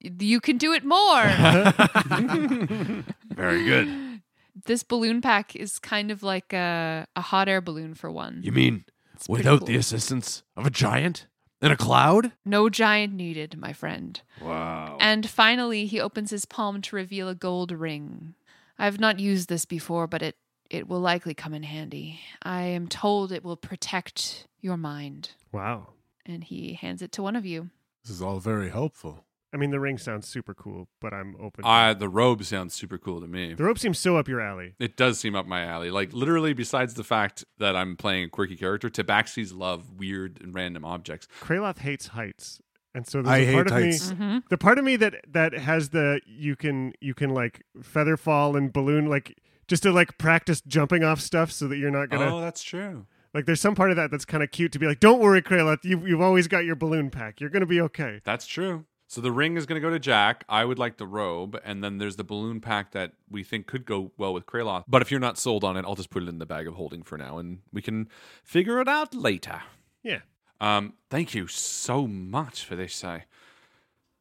you 0.00 0.40
can 0.40 0.56
do 0.56 0.72
it 0.72 0.84
more. 0.84 1.22
Very 3.34 3.64
good. 3.64 4.22
this 4.64 4.82
balloon 4.82 5.20
pack 5.20 5.54
is 5.54 5.78
kind 5.78 6.10
of 6.10 6.22
like 6.22 6.54
a, 6.54 7.06
a 7.14 7.20
hot 7.20 7.46
air 7.48 7.60
balloon 7.60 7.92
for 7.92 8.10
one. 8.10 8.40
You 8.42 8.52
mean 8.52 8.84
It's 9.14 9.28
without 9.28 9.66
the 9.66 9.76
assistance 9.76 10.42
of 10.56 10.64
a 10.64 10.70
giant 10.70 11.26
and 11.60 11.72
a 11.72 11.76
cloud? 11.76 12.32
No 12.44 12.68
giant 12.68 13.12
needed, 13.12 13.58
my 13.58 13.72
friend. 13.72 14.20
Wow. 14.40 14.96
And 15.00 15.28
finally, 15.28 15.86
he 15.86 16.00
opens 16.00 16.30
his 16.30 16.44
palm 16.44 16.82
to 16.82 16.96
reveal 16.96 17.28
a 17.28 17.34
gold 17.34 17.72
ring. 17.72 18.34
I've 18.78 19.00
not 19.00 19.20
used 19.20 19.48
this 19.48 19.64
before, 19.64 20.06
but 20.06 20.22
it, 20.22 20.36
it 20.70 20.88
will 20.88 21.00
likely 21.00 21.34
come 21.34 21.52
in 21.52 21.64
handy. 21.64 22.20
I 22.42 22.62
am 22.62 22.88
told 22.88 23.30
it 23.30 23.44
will 23.44 23.56
protect 23.56 24.46
your 24.60 24.76
mind. 24.76 25.30
Wow. 25.52 25.88
And 26.24 26.44
he 26.44 26.74
hands 26.74 27.02
it 27.02 27.12
to 27.12 27.22
one 27.22 27.36
of 27.36 27.44
you. 27.44 27.70
This 28.02 28.12
is 28.12 28.22
all 28.22 28.40
very 28.40 28.70
helpful. 28.70 29.24
I 29.52 29.56
mean, 29.56 29.70
the 29.70 29.80
ring 29.80 29.98
sounds 29.98 30.28
super 30.28 30.54
cool, 30.54 30.86
but 31.00 31.12
I'm 31.12 31.34
open. 31.40 31.64
to 31.64 31.68
Uh, 31.68 31.92
the 31.94 32.08
robe 32.08 32.44
sounds 32.44 32.72
super 32.74 32.98
cool 32.98 33.20
to 33.20 33.26
me. 33.26 33.54
the 33.54 33.64
robe 33.64 33.78
seems 33.78 33.98
so 33.98 34.16
up 34.16 34.28
your 34.28 34.40
alley. 34.40 34.74
It 34.78 34.96
does 34.96 35.18
seem 35.18 35.34
up 35.34 35.46
my 35.46 35.64
alley. 35.64 35.90
Like 35.90 36.12
literally, 36.12 36.52
besides 36.52 36.94
the 36.94 37.02
fact 37.04 37.44
that 37.58 37.74
I'm 37.74 37.96
playing 37.96 38.24
a 38.24 38.28
quirky 38.28 38.56
character, 38.56 38.88
Tabaxis 38.88 39.52
love 39.54 39.92
weird 39.98 40.40
and 40.40 40.54
random 40.54 40.84
objects. 40.84 41.26
Kraloth 41.42 41.78
hates 41.78 42.08
heights, 42.08 42.60
and 42.94 43.06
so 43.06 43.22
there's 43.22 43.28
I 43.32 43.38
a 43.38 43.46
hate 43.46 43.52
part 43.54 43.66
of 43.66 43.72
heights. 43.72 44.10
me. 44.10 44.16
Mm-hmm. 44.16 44.38
The 44.50 44.58
part 44.58 44.78
of 44.78 44.84
me 44.84 44.96
that 44.96 45.14
that 45.28 45.52
has 45.54 45.88
the 45.88 46.20
you 46.26 46.54
can 46.54 46.92
you 47.00 47.14
can 47.14 47.30
like 47.30 47.62
feather 47.82 48.16
fall 48.16 48.56
and 48.56 48.72
balloon 48.72 49.06
like 49.06 49.36
just 49.66 49.82
to 49.82 49.90
like 49.92 50.16
practice 50.18 50.60
jumping 50.60 51.02
off 51.02 51.20
stuff 51.20 51.50
so 51.50 51.66
that 51.68 51.76
you're 51.76 51.90
not 51.90 52.08
gonna 52.08 52.36
Oh, 52.36 52.40
that's 52.40 52.62
true. 52.62 53.06
like. 53.34 53.46
There's 53.46 53.60
some 53.60 53.74
part 53.74 53.90
of 53.90 53.96
that 53.96 54.10
that's 54.12 54.24
kind 54.24 54.42
of 54.44 54.50
cute 54.52 54.70
to 54.72 54.78
be 54.78 54.86
like, 54.86 55.00
don't 55.00 55.20
worry, 55.20 55.42
Kraloth, 55.42 55.84
you 55.84 56.06
you've 56.06 56.20
always 56.20 56.46
got 56.46 56.64
your 56.64 56.76
balloon 56.76 57.10
pack. 57.10 57.40
You're 57.40 57.50
gonna 57.50 57.66
be 57.66 57.80
okay. 57.80 58.20
That's 58.24 58.46
true. 58.46 58.84
So 59.10 59.20
the 59.20 59.32
ring 59.32 59.56
is 59.56 59.66
going 59.66 59.74
to 59.74 59.84
go 59.84 59.90
to 59.90 59.98
Jack. 59.98 60.44
I 60.48 60.64
would 60.64 60.78
like 60.78 60.96
the 60.96 61.06
robe, 61.06 61.60
and 61.64 61.82
then 61.82 61.98
there's 61.98 62.14
the 62.14 62.22
balloon 62.22 62.60
pack 62.60 62.92
that 62.92 63.14
we 63.28 63.42
think 63.42 63.66
could 63.66 63.84
go 63.84 64.12
well 64.16 64.32
with 64.32 64.46
Kraloth. 64.46 64.84
But 64.86 65.02
if 65.02 65.10
you're 65.10 65.18
not 65.18 65.36
sold 65.36 65.64
on 65.64 65.76
it, 65.76 65.84
I'll 65.84 65.96
just 65.96 66.10
put 66.10 66.22
it 66.22 66.28
in 66.28 66.38
the 66.38 66.46
bag 66.46 66.68
of 66.68 66.74
holding 66.74 67.02
for 67.02 67.18
now, 67.18 67.38
and 67.38 67.58
we 67.72 67.82
can 67.82 68.08
figure 68.44 68.80
it 68.80 68.86
out 68.86 69.12
later. 69.12 69.62
Yeah. 70.04 70.20
Um, 70.60 70.92
thank 71.10 71.34
you 71.34 71.48
so 71.48 72.06
much 72.06 72.64
for 72.64 72.76
this. 72.76 73.02
I, 73.02 73.24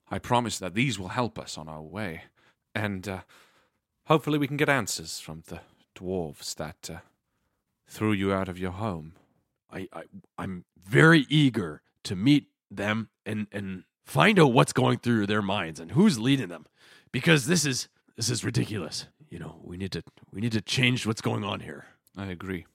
I 0.09 0.17
promise 0.17 0.57
that 0.57 0.73
these 0.73 0.97
will 0.97 1.09
help 1.09 1.37
us 1.37 1.55
on 1.55 1.69
our 1.69 1.83
way, 1.83 2.23
and 2.73 3.07
uh, 3.07 3.19
hopefully 4.07 4.39
we 4.39 4.47
can 4.47 4.57
get 4.57 4.69
answers 4.69 5.19
from 5.19 5.43
the 5.49 5.59
dwarves 5.95 6.55
that 6.55 6.89
uh, 6.91 6.97
threw 7.87 8.11
you 8.11 8.33
out 8.33 8.49
of 8.49 8.57
your 8.57 8.71
home. 8.71 9.13
I, 9.71 9.87
I 9.93 10.03
I'm 10.35 10.65
very 10.83 11.27
eager 11.29 11.83
to 12.05 12.15
meet 12.15 12.47
them 12.71 13.09
and 13.23 13.45
and 13.51 13.83
find 14.09 14.39
out 14.39 14.51
what's 14.51 14.73
going 14.73 14.97
through 14.97 15.27
their 15.27 15.41
minds 15.41 15.79
and 15.79 15.91
who's 15.91 16.17
leading 16.19 16.49
them 16.49 16.65
because 17.11 17.45
this 17.45 17.65
is 17.65 17.87
this 18.15 18.29
is 18.29 18.43
ridiculous. 18.43 19.05
You 19.29 19.39
know, 19.39 19.57
we 19.63 19.77
need 19.77 19.91
to 19.91 20.03
we 20.33 20.41
need 20.41 20.51
to 20.53 20.61
change 20.61 21.05
what's 21.05 21.21
going 21.21 21.43
on 21.43 21.59
here. 21.59 21.85
I 22.17 22.27
agree. 22.27 22.65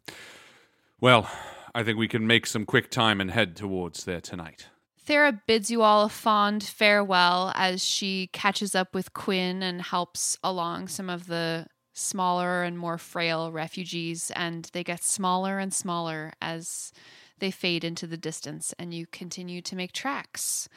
Well, 1.00 1.28
I 1.74 1.82
think 1.82 1.98
we 1.98 2.08
can 2.08 2.26
make 2.26 2.46
some 2.46 2.64
quick 2.64 2.90
time 2.90 3.20
and 3.20 3.30
head 3.30 3.56
towards 3.56 4.04
there 4.04 4.20
tonight. 4.20 4.68
Thera 5.06 5.38
bids 5.46 5.70
you 5.70 5.82
all 5.82 6.04
a 6.04 6.08
fond 6.08 6.62
farewell 6.62 7.52
as 7.54 7.84
she 7.84 8.28
catches 8.28 8.74
up 8.74 8.94
with 8.94 9.12
Quinn 9.12 9.62
and 9.62 9.82
helps 9.82 10.38
along 10.42 10.88
some 10.88 11.10
of 11.10 11.26
the 11.26 11.66
smaller 11.92 12.62
and 12.62 12.78
more 12.78 12.96
frail 12.96 13.52
refugees, 13.52 14.32
and 14.34 14.70
they 14.72 14.82
get 14.82 15.04
smaller 15.04 15.58
and 15.58 15.74
smaller 15.74 16.32
as 16.40 16.92
they 17.38 17.50
fade 17.50 17.84
into 17.84 18.06
the 18.06 18.16
distance, 18.16 18.72
and 18.78 18.94
you 18.94 19.06
continue 19.06 19.60
to 19.60 19.76
make 19.76 19.92
tracks. 19.92 20.68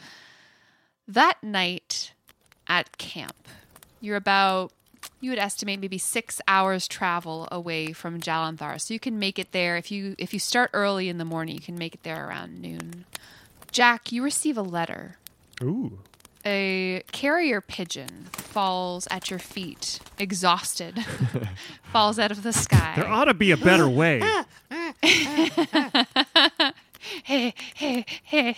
That 1.08 1.42
night 1.42 2.14
at 2.68 2.98
camp, 2.98 3.48
you're 4.02 4.18
about 4.18 4.74
you 5.20 5.32
would 5.32 5.40
estimate 5.40 5.80
maybe 5.80 5.98
six 5.98 6.42
hours 6.48 6.88
travel 6.88 7.48
away 7.52 7.92
from 7.94 8.20
Jalanthar. 8.20 8.80
So 8.80 8.94
you 8.94 9.00
can 9.00 9.18
make 9.18 9.40
it 9.40 9.52
there 9.52 9.78
if 9.78 9.92
you 9.92 10.16
if 10.18 10.34
you 10.34 10.40
start 10.40 10.70
early 10.74 11.10
in 11.10 11.18
the 11.18 11.26
morning, 11.26 11.56
you 11.56 11.62
can 11.62 11.78
make 11.78 11.94
it 11.94 12.04
there 12.04 12.28
around 12.28 12.62
noon. 12.62 13.06
Jack, 13.72 14.12
you 14.12 14.24
receive 14.24 14.58
a 14.58 14.62
letter. 14.62 15.18
Ooh. 15.62 16.00
A 16.46 17.04
carrier 17.12 17.60
pigeon 17.62 18.28
falls 18.32 19.08
at 19.12 19.30
your 19.30 19.40
feet, 19.40 20.00
exhausted, 20.18 21.06
falls 21.92 22.18
out 22.20 22.32
of 22.32 22.44
the 22.44 22.54
sky. 22.54 22.94
There 22.96 23.08
ought 23.08 23.26
to 23.26 23.34
be 23.34 23.52
a 23.52 23.58
better 23.58 23.90
way. 23.90 24.22
hey, 27.24 27.54
hey, 27.76 28.06
hey. 28.24 28.56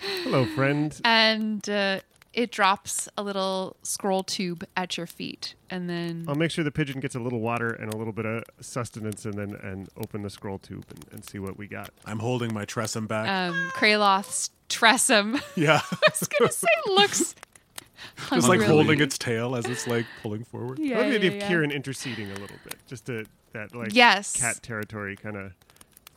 Hello, 0.00 0.44
friend. 0.46 0.98
and 1.04 1.68
uh, 1.68 2.00
it 2.32 2.50
drops 2.52 3.08
a 3.16 3.22
little 3.22 3.76
scroll 3.82 4.22
tube 4.22 4.64
at 4.76 4.96
your 4.96 5.06
feet, 5.06 5.54
and 5.70 5.88
then 5.88 6.24
I'll 6.28 6.34
make 6.34 6.50
sure 6.50 6.62
the 6.64 6.70
pigeon 6.70 7.00
gets 7.00 7.14
a 7.14 7.20
little 7.20 7.40
water 7.40 7.70
and 7.70 7.92
a 7.92 7.96
little 7.96 8.12
bit 8.12 8.26
of 8.26 8.44
sustenance, 8.60 9.24
and 9.24 9.34
then 9.34 9.54
and 9.62 9.88
open 9.96 10.22
the 10.22 10.30
scroll 10.30 10.58
tube 10.58 10.84
and, 10.90 11.04
and 11.12 11.24
see 11.24 11.38
what 11.38 11.56
we 11.58 11.66
got. 11.66 11.90
I'm 12.04 12.18
holding 12.20 12.52
my 12.54 12.64
Tressum 12.64 13.08
back. 13.08 13.28
um, 13.28 13.70
Kraloth's 13.74 14.50
Tressum. 14.68 15.40
yeah. 15.56 15.80
I 15.90 15.96
was 16.10 16.28
gonna 16.38 16.52
say 16.52 16.68
looks. 16.86 17.34
Just 18.30 18.48
like 18.48 18.60
unreal. 18.60 18.76
holding 18.76 19.00
its 19.00 19.18
tail 19.18 19.56
as 19.56 19.64
it's 19.66 19.86
like 19.88 20.06
pulling 20.22 20.44
forward. 20.44 20.78
Yeah, 20.78 20.98
I 20.98 20.98
would 20.98 21.06
yeah, 21.06 21.12
maybe 21.18 21.26
yeah. 21.34 21.40
have 21.42 21.48
Kieran 21.48 21.70
interceding 21.72 22.30
a 22.30 22.34
little 22.34 22.56
bit, 22.62 22.76
just 22.86 23.06
to 23.06 23.24
that 23.52 23.74
like 23.74 23.92
Yes. 23.92 24.36
cat 24.36 24.62
territory 24.62 25.16
kind 25.16 25.36
of. 25.36 25.52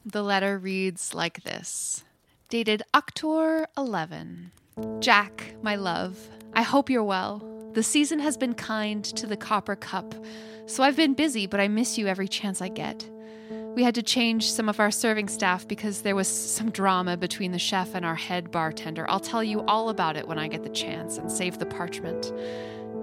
The 0.05 0.21
letter 0.23 0.57
reads 0.59 1.13
like 1.15 1.43
this 1.43 2.03
Dated 2.51 2.83
October 2.93 3.65
11. 3.77 4.51
Jack, 4.99 5.55
my 5.61 5.77
love, 5.77 6.19
I 6.53 6.63
hope 6.63 6.89
you're 6.89 7.01
well. 7.01 7.71
The 7.71 7.81
season 7.81 8.19
has 8.19 8.35
been 8.35 8.55
kind 8.55 9.05
to 9.05 9.25
the 9.25 9.37
Copper 9.37 9.77
Cup, 9.77 10.13
so 10.65 10.83
I've 10.83 10.97
been 10.97 11.13
busy, 11.13 11.47
but 11.47 11.61
I 11.61 11.69
miss 11.69 11.97
you 11.97 12.07
every 12.07 12.27
chance 12.27 12.61
I 12.61 12.67
get. 12.67 13.09
We 13.73 13.83
had 13.83 13.95
to 13.95 14.03
change 14.03 14.51
some 14.51 14.67
of 14.67 14.81
our 14.81 14.91
serving 14.91 15.29
staff 15.29 15.65
because 15.65 16.01
there 16.01 16.13
was 16.13 16.27
some 16.27 16.71
drama 16.71 17.15
between 17.15 17.53
the 17.53 17.57
chef 17.57 17.95
and 17.95 18.05
our 18.05 18.15
head 18.15 18.51
bartender. 18.51 19.09
I'll 19.09 19.21
tell 19.21 19.45
you 19.45 19.61
all 19.61 19.87
about 19.87 20.17
it 20.17 20.27
when 20.27 20.37
I 20.37 20.49
get 20.49 20.63
the 20.63 20.69
chance 20.69 21.17
and 21.17 21.31
save 21.31 21.57
the 21.57 21.65
parchment. 21.65 22.33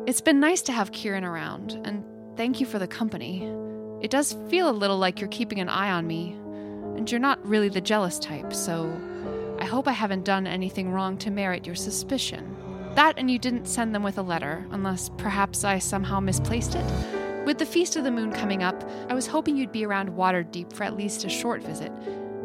It's 0.06 0.20
been 0.20 0.40
nice 0.40 0.60
to 0.60 0.72
have 0.72 0.92
Kieran 0.92 1.24
around, 1.24 1.80
and 1.86 2.04
thank 2.36 2.60
you 2.60 2.66
for 2.66 2.78
the 2.78 2.86
company. 2.86 3.50
It 4.02 4.10
does 4.10 4.36
feel 4.50 4.68
a 4.68 4.72
little 4.72 4.98
like 4.98 5.20
you're 5.20 5.30
keeping 5.30 5.58
an 5.58 5.70
eye 5.70 5.90
on 5.90 6.06
me, 6.06 6.32
and 6.98 7.10
you're 7.10 7.18
not 7.18 7.42
really 7.46 7.70
the 7.70 7.80
jealous 7.80 8.18
type, 8.18 8.52
so 8.52 8.94
hope 9.68 9.86
I 9.86 9.92
haven't 9.92 10.24
done 10.24 10.46
anything 10.46 10.90
wrong 10.90 11.16
to 11.18 11.30
merit 11.30 11.66
your 11.66 11.76
suspicion. 11.76 12.56
That 12.94 13.18
and 13.18 13.30
you 13.30 13.38
didn't 13.38 13.66
send 13.66 13.94
them 13.94 14.02
with 14.02 14.18
a 14.18 14.22
letter, 14.22 14.66
unless 14.72 15.10
perhaps 15.10 15.62
I 15.62 15.78
somehow 15.78 16.18
misplaced 16.18 16.74
it. 16.74 16.84
With 17.46 17.58
the 17.58 17.66
Feast 17.66 17.96
of 17.96 18.04
the 18.04 18.10
Moon 18.10 18.32
coming 18.32 18.62
up, 18.62 18.82
I 19.08 19.14
was 19.14 19.26
hoping 19.26 19.56
you'd 19.56 19.70
be 19.72 19.86
around 19.86 20.10
Waterdeep 20.10 20.72
for 20.72 20.84
at 20.84 20.96
least 20.96 21.24
a 21.24 21.28
short 21.28 21.62
visit. 21.62 21.92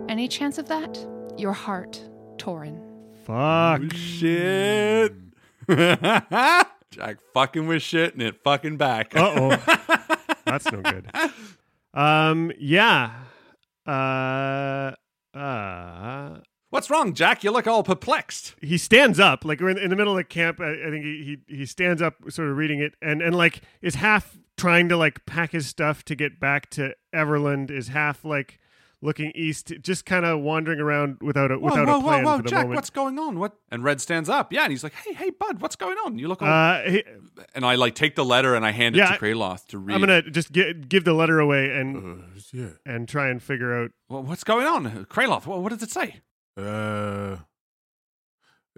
Any 0.07 0.27
chance 0.27 0.57
of 0.57 0.67
that? 0.67 1.05
Your 1.37 1.53
heart, 1.53 2.01
Torin. 2.37 2.79
Fuck. 3.25 3.81
Shit. 3.93 5.13
Jack 5.69 7.17
fucking 7.33 7.65
with 7.65 7.81
shit 7.81 8.13
and 8.13 8.21
it 8.21 8.43
fucking 8.43 8.77
back. 8.77 9.15
Uh 9.15 9.33
oh. 9.35 10.17
That's 10.45 10.71
no 10.71 10.81
good. 10.81 11.09
Um. 11.93 12.51
Yeah. 12.59 13.11
Uh. 13.87 14.91
Uh. 15.33 16.37
What's 16.73 16.89
wrong, 16.89 17.13
Jack? 17.13 17.43
You 17.43 17.51
look 17.51 17.67
all 17.67 17.83
perplexed. 17.83 18.55
He 18.59 18.79
stands 18.79 19.19
up, 19.19 19.45
like 19.45 19.61
we're 19.61 19.69
in, 19.69 19.77
in 19.77 19.91
the 19.91 19.95
middle 19.95 20.13
of 20.13 20.17
the 20.17 20.23
camp. 20.23 20.59
I, 20.59 20.71
I 20.71 20.89
think 20.89 21.05
he, 21.05 21.37
he 21.47 21.57
he 21.57 21.65
stands 21.67 22.01
up, 22.01 22.15
sort 22.29 22.49
of 22.49 22.57
reading 22.57 22.79
it, 22.79 22.95
and 22.99 23.21
and 23.21 23.35
like 23.35 23.61
is 23.83 23.93
half 23.93 24.35
trying 24.57 24.89
to 24.89 24.97
like 24.97 25.23
pack 25.27 25.51
his 25.51 25.67
stuff 25.67 26.03
to 26.05 26.15
get 26.15 26.39
back 26.39 26.71
to 26.71 26.95
Everlund. 27.13 27.69
Is 27.69 27.89
half 27.89 28.25
like 28.25 28.59
looking 29.03 29.31
east, 29.35 29.71
just 29.83 30.07
kind 30.07 30.25
of 30.25 30.39
wandering 30.39 30.79
around 30.79 31.17
without 31.21 31.51
a 31.51 31.59
without 31.59 31.87
whoa, 31.87 31.99
a 31.99 32.01
plan 32.01 32.23
whoa, 32.23 32.31
whoa, 32.31 32.37
for 32.37 32.43
the 32.43 32.49
Jack, 32.49 32.59
moment. 32.63 32.75
what's 32.77 32.89
going 32.89 33.19
on? 33.19 33.37
What? 33.37 33.53
And 33.69 33.83
Red 33.83 34.01
stands 34.01 34.27
up. 34.27 34.51
Yeah, 34.51 34.63
and 34.63 34.71
he's 34.71 34.83
like, 34.83 34.93
"Hey, 34.93 35.13
hey, 35.13 35.29
bud, 35.29 35.61
what's 35.61 35.75
going 35.75 35.97
on? 36.03 36.17
You 36.17 36.27
look 36.27 36.41
all." 36.41 36.47
Uh, 36.49 36.81
he, 36.89 37.03
and 37.53 37.63
I 37.63 37.75
like 37.75 37.93
take 37.93 38.15
the 38.15 38.25
letter 38.25 38.55
and 38.55 38.65
I 38.65 38.71
hand 38.71 38.95
Yeah, 38.95 39.13
it 39.13 39.19
to 39.19 39.23
Kraloth 39.23 39.67
to 39.67 39.77
read. 39.77 39.93
I'm 39.93 39.99
gonna 40.01 40.23
just 40.23 40.51
gi- 40.51 40.73
give 40.89 41.03
the 41.03 41.13
letter 41.13 41.39
away 41.39 41.69
and 41.69 42.23
Uh, 42.23 42.25
yeah. 42.51 42.69
and 42.83 43.07
try 43.07 43.29
and 43.29 43.43
figure 43.43 43.79
out. 43.79 43.91
Well, 44.09 44.23
what's 44.23 44.43
going 44.43 44.65
on, 44.65 45.05
Kraloth? 45.05 45.45
What, 45.45 45.61
what 45.61 45.69
does 45.69 45.83
it 45.83 45.91
say? 45.91 46.21
Uh, 46.57 47.37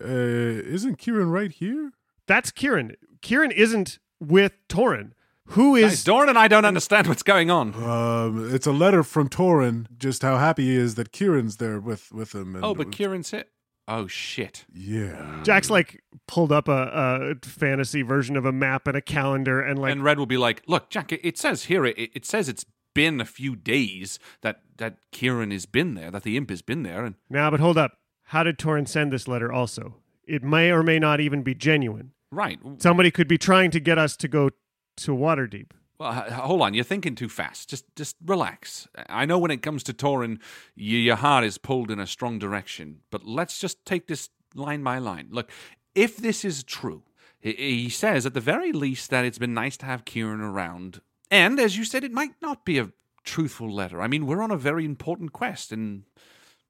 uh, 0.02 0.08
isn't 0.08 0.98
Kieran 0.98 1.30
right 1.30 1.52
here? 1.52 1.92
That's 2.28 2.52
Kieran. 2.52 2.96
Kieran 3.22 3.52
isn't 3.52 4.00
with 4.20 4.54
Torin. 4.68 5.12
Who 5.50 5.76
is 5.76 5.84
Guys, 5.84 5.94
is 5.94 6.04
Doran 6.04 6.30
and 6.30 6.40
I 6.40 6.48
don't 6.48 6.66
understand 6.66 7.08
what's 7.08 7.22
going 7.22 7.52
on. 7.52 7.76
Um, 7.76 8.54
it's 8.54 8.66
a 8.66 8.72
letter 8.72 9.04
from 9.04 9.30
Torin. 9.30 9.86
Just 9.96 10.24
how 10.24 10.38
happy 10.38 10.66
he 10.66 10.76
is 10.76 10.96
that 10.96 11.12
Kieran's 11.12 11.58
there 11.58 11.80
with 11.80 12.12
with 12.12 12.34
him. 12.34 12.56
And 12.56 12.66
Oh, 12.66 12.74
but 12.74 12.92
Kieran's 12.92 13.32
it. 13.32 13.52
Oh 13.88 14.08
shit. 14.08 14.66
Yeah. 14.74 15.42
Jack's 15.44 15.70
like 15.70 16.02
pulled 16.28 16.52
up 16.52 16.68
a, 16.68 17.36
a 17.44 17.48
fantasy 17.48 18.02
version 18.02 18.36
of 18.36 18.46
a 18.46 18.52
map 18.52 18.88
and 18.88 18.98
a 18.98 19.02
calendar 19.02 19.62
and 19.62 19.78
like 19.78 19.92
and 19.92 20.04
Red 20.04 20.18
will 20.18 20.26
be 20.26 20.38
like, 20.38 20.64
"Look, 20.68 20.90
Jack, 20.90 21.12
it, 21.12 21.22
it 21.24 21.38
says 21.38 21.66
here. 21.66 21.86
It, 21.86 21.96
it 22.16 22.26
says 22.26 22.50
it's 22.50 22.66
been 22.96 23.22
a 23.22 23.26
few 23.26 23.56
days 23.56 24.18
that 24.42 24.62
that 24.78 24.98
Kieran 25.12 25.52
has 25.52 25.68
been 25.68 25.94
there, 25.94 26.10
that 26.10 26.24
the 26.24 26.36
imp 26.36 26.50
has 26.50 26.64
been 26.64 26.82
there, 26.82 27.06
and 27.06 27.14
now, 27.30 27.52
but 27.52 27.60
hold 27.60 27.78
up. 27.78 28.00
How 28.30 28.42
did 28.44 28.58
Torin 28.58 28.88
send 28.88 29.12
this 29.14 29.28
letter? 29.28 29.52
Also, 29.54 29.98
it 30.28 30.42
may 30.44 30.72
or 30.72 30.82
may 30.82 30.98
not 30.98 31.20
even 31.20 31.44
be 31.44 31.54
genuine. 31.54 32.12
right. 32.32 32.58
Somebody 32.80 33.12
could 33.12 33.28
be 33.28 33.38
trying 33.38 33.70
to 33.72 33.80
get 33.80 34.00
us 34.00 34.18
to 34.18 34.28
go 34.28 34.50
to 34.98 35.12
Waterdeep. 35.16 35.70
Well, 36.00 36.12
hold 36.14 36.62
on. 36.62 36.74
You're 36.74 36.84
thinking 36.84 37.16
too 37.16 37.30
fast. 37.30 37.70
Just, 37.70 37.86
just 37.96 38.16
relax. 38.26 38.86
I 39.08 39.26
know 39.26 39.38
when 39.38 39.52
it 39.52 39.62
comes 39.62 39.82
to 39.84 39.94
Torin, 39.94 40.40
y- 40.76 40.84
your 41.08 41.16
heart 41.16 41.46
is 41.46 41.58
pulled 41.58 41.90
in 41.92 42.00
a 42.02 42.08
strong 42.08 42.38
direction. 42.40 43.00
But 43.12 43.26
let's 43.26 43.60
just 43.60 43.86
take 43.86 44.08
this 44.08 44.30
line 44.56 44.84
by 44.84 44.98
line. 44.98 45.28
Look, 45.32 45.50
if 45.94 46.18
this 46.18 46.44
is 46.44 46.64
true, 46.66 47.04
he, 47.40 47.54
he 47.54 47.90
says 47.90 48.26
at 48.26 48.34
the 48.34 48.42
very 48.42 48.74
least 48.74 49.10
that 49.12 49.24
it's 49.24 49.38
been 49.38 49.54
nice 49.54 49.78
to 49.78 49.86
have 49.86 50.04
Kieran 50.04 50.42
around. 50.42 51.00
And 51.32 51.60
as 51.60 51.78
you 51.78 51.84
said, 51.84 52.04
it 52.04 52.12
might 52.12 52.36
not 52.42 52.66
be 52.66 52.78
a 52.78 52.92
truthful 53.24 53.72
letter. 53.72 54.02
I 54.02 54.08
mean, 54.08 54.26
we're 54.28 54.42
on 54.42 54.52
a 54.52 54.58
very 54.58 54.86
important 54.86 55.34
quest, 55.34 55.72
and 55.72 56.04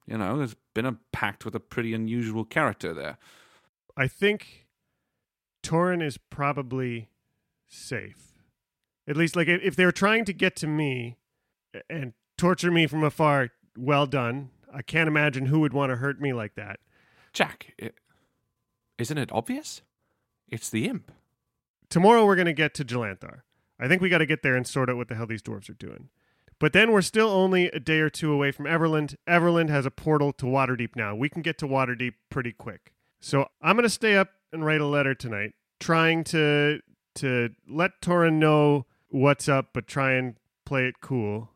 you 0.08 0.18
know, 0.18 0.38
there's 0.38 0.56
been 0.74 0.86
a 0.86 0.98
pact 1.12 1.46
with 1.46 1.56
a 1.56 1.60
pretty 1.60 1.94
unusual 1.94 2.46
character 2.46 2.94
there. 2.94 3.18
I 3.98 4.08
think 4.08 4.68
Torin 5.63 6.04
is 6.04 6.18
probably 6.18 7.10
safe. 7.68 8.34
At 9.08 9.18
least, 9.18 9.36
like, 9.36 9.48
if 9.48 9.62
if 9.62 9.76
they're 9.76 9.91
trying 9.91 10.26
to 10.26 10.34
get 10.34 10.56
to 10.58 10.68
me 10.68 11.18
and 11.89 12.13
torture 12.38 12.72
me 12.72 12.88
from 12.88 13.04
afar, 13.04 13.52
well 13.78 14.06
done. 14.06 14.50
I 14.74 14.82
can't 14.82 15.08
imagine 15.08 15.46
who 15.46 15.62
would 15.62 15.74
want 15.74 15.91
to 15.91 15.98
hurt 15.98 16.20
me 16.20 16.34
like 16.34 16.56
that. 16.56 16.80
Jack, 17.34 17.74
i 17.82 17.91
isn't 18.98 19.18
it 19.18 19.32
obvious? 19.32 19.82
It's 20.50 20.70
the 20.70 20.88
imp. 20.88 21.12
Tomorrow 21.89 22.26
we're 22.26 22.36
going 22.36 22.46
to 22.46 22.54
get 22.54 22.74
to 22.76 22.86
Jalanthar. 22.86 23.41
I 23.79 23.88
think 23.88 24.01
we 24.01 24.09
got 24.09 24.19
to 24.19 24.25
get 24.25 24.41
there 24.43 24.55
and 24.55 24.65
sort 24.65 24.89
out 24.89 24.97
what 24.97 25.07
the 25.09 25.15
hell 25.15 25.27
these 25.27 25.41
dwarves 25.41 25.69
are 25.69 25.73
doing. 25.73 26.09
But 26.59 26.71
then 26.71 26.91
we're 26.91 27.01
still 27.01 27.27
only 27.29 27.67
a 27.67 27.79
day 27.79 27.99
or 27.99 28.09
two 28.09 28.31
away 28.31 28.51
from 28.51 28.65
Everlund. 28.65 29.15
Everlund 29.27 29.69
has 29.69 29.85
a 29.85 29.91
portal 29.91 30.31
to 30.33 30.45
Waterdeep 30.45 30.95
now. 30.95 31.13
We 31.13 31.27
can 31.27 31.41
get 31.41 31.57
to 31.59 31.67
Waterdeep 31.67 32.13
pretty 32.29 32.53
quick. 32.53 32.93
So 33.19 33.47
I'm 33.61 33.75
going 33.75 33.83
to 33.83 33.89
stay 33.89 34.15
up 34.15 34.29
and 34.53 34.63
write 34.65 34.79
a 34.79 34.85
letter 34.85 35.13
tonight, 35.13 35.53
trying 35.79 36.23
to 36.25 36.79
to 37.15 37.49
let 37.67 38.01
Torin 38.01 38.33
know 38.39 38.85
what's 39.09 39.47
up, 39.49 39.67
but 39.73 39.88
try 39.88 40.13
and 40.13 40.35
play 40.65 40.85
it 40.88 41.01
cool. 41.01 41.49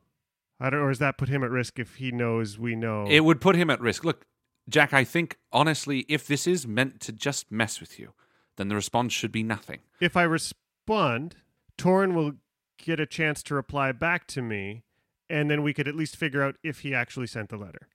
I 0.59 0.69
don't, 0.69 0.79
or 0.81 0.89
does 0.89 0.99
that 0.99 1.17
put 1.17 1.29
him 1.29 1.43
at 1.43 1.49
risk 1.49 1.79
if 1.79 1.95
he 1.95 2.11
knows 2.11 2.57
we 2.59 2.75
know? 2.75 3.05
It 3.09 3.21
would 3.25 3.39
put 3.39 3.55
him 3.55 3.69
at 3.69 3.79
risk. 3.79 4.03
Look, 4.03 4.25
Jack, 4.67 4.93
I 4.93 5.03
think 5.05 5.37
honestly, 5.51 6.05
if 6.09 6.27
this 6.27 6.45
is 6.47 6.67
meant 6.67 6.99
to 7.01 7.11
just 7.13 7.51
mess 7.51 7.79
with 7.79 7.97
you, 7.99 8.13
then 8.57 8.67
the 8.67 8.75
response 8.75 9.13
should 9.13 9.31
be 9.31 9.43
nothing. 9.43 9.79
if 10.01 10.17
I 10.17 10.23
respond, 10.23 11.35
Torin 11.79 12.13
will 12.13 12.33
get 12.77 12.99
a 12.99 13.05
chance 13.05 13.41
to 13.43 13.55
reply 13.55 13.91
back 13.91 14.27
to 14.27 14.41
me, 14.41 14.83
and 15.29 15.49
then 15.49 15.63
we 15.63 15.73
could 15.73 15.87
at 15.87 15.95
least 15.95 16.15
figure 16.15 16.43
out 16.43 16.55
if 16.63 16.81
he 16.81 16.93
actually 16.93 17.27
sent 17.27 17.49
the 17.49 17.57
letter. 17.57 17.87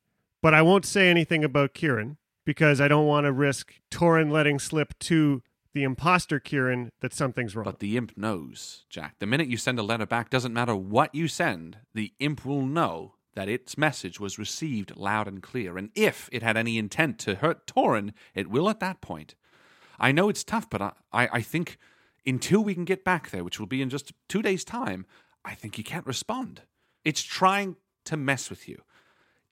But 0.42 0.54
I 0.54 0.62
won't 0.62 0.84
say 0.84 1.08
anything 1.08 1.44
about 1.44 1.74
Kieran 1.74 2.16
because 2.44 2.80
I 2.80 2.88
don't 2.88 3.06
want 3.06 3.24
to 3.24 3.32
risk 3.32 3.74
Torin 3.90 4.30
letting 4.30 4.58
slip 4.58 4.98
to 5.00 5.42
the 5.72 5.82
imposter 5.82 6.38
Kieran 6.38 6.90
that 7.00 7.12
something's 7.12 7.56
wrong. 7.56 7.64
But 7.64 7.80
the 7.80 7.96
imp 7.96 8.16
knows, 8.16 8.84
Jack. 8.88 9.16
The 9.18 9.26
minute 9.26 9.48
you 9.48 9.56
send 9.56 9.78
a 9.78 9.82
letter 9.82 10.06
back, 10.06 10.30
doesn't 10.30 10.54
matter 10.54 10.76
what 10.76 11.14
you 11.14 11.28
send, 11.28 11.78
the 11.94 12.12
imp 12.20 12.44
will 12.44 12.64
know 12.64 13.14
that 13.34 13.48
its 13.48 13.76
message 13.76 14.20
was 14.20 14.38
received 14.38 14.96
loud 14.96 15.26
and 15.26 15.42
clear. 15.42 15.76
And 15.76 15.90
if 15.94 16.28
it 16.32 16.42
had 16.42 16.56
any 16.56 16.78
intent 16.78 17.18
to 17.20 17.36
hurt 17.36 17.66
Torin, 17.66 18.12
it 18.34 18.48
will 18.48 18.68
at 18.70 18.80
that 18.80 19.00
point. 19.00 19.34
I 19.98 20.12
know 20.12 20.28
it's 20.28 20.44
tough, 20.44 20.70
but 20.70 20.80
I, 20.80 20.92
I, 21.12 21.28
I 21.32 21.40
think 21.40 21.78
until 22.26 22.62
we 22.64 22.74
can 22.74 22.84
get 22.84 23.04
back 23.04 23.30
there, 23.30 23.44
which 23.44 23.58
will 23.60 23.66
be 23.66 23.82
in 23.82 23.90
just 23.90 24.12
two 24.28 24.42
days' 24.42 24.64
time, 24.64 25.06
I 25.44 25.54
think 25.54 25.76
you 25.78 25.84
can't 25.84 26.06
respond. 26.06 26.62
It's 27.04 27.22
trying 27.22 27.76
to 28.06 28.16
mess 28.16 28.50
with 28.50 28.68
you. 28.68 28.82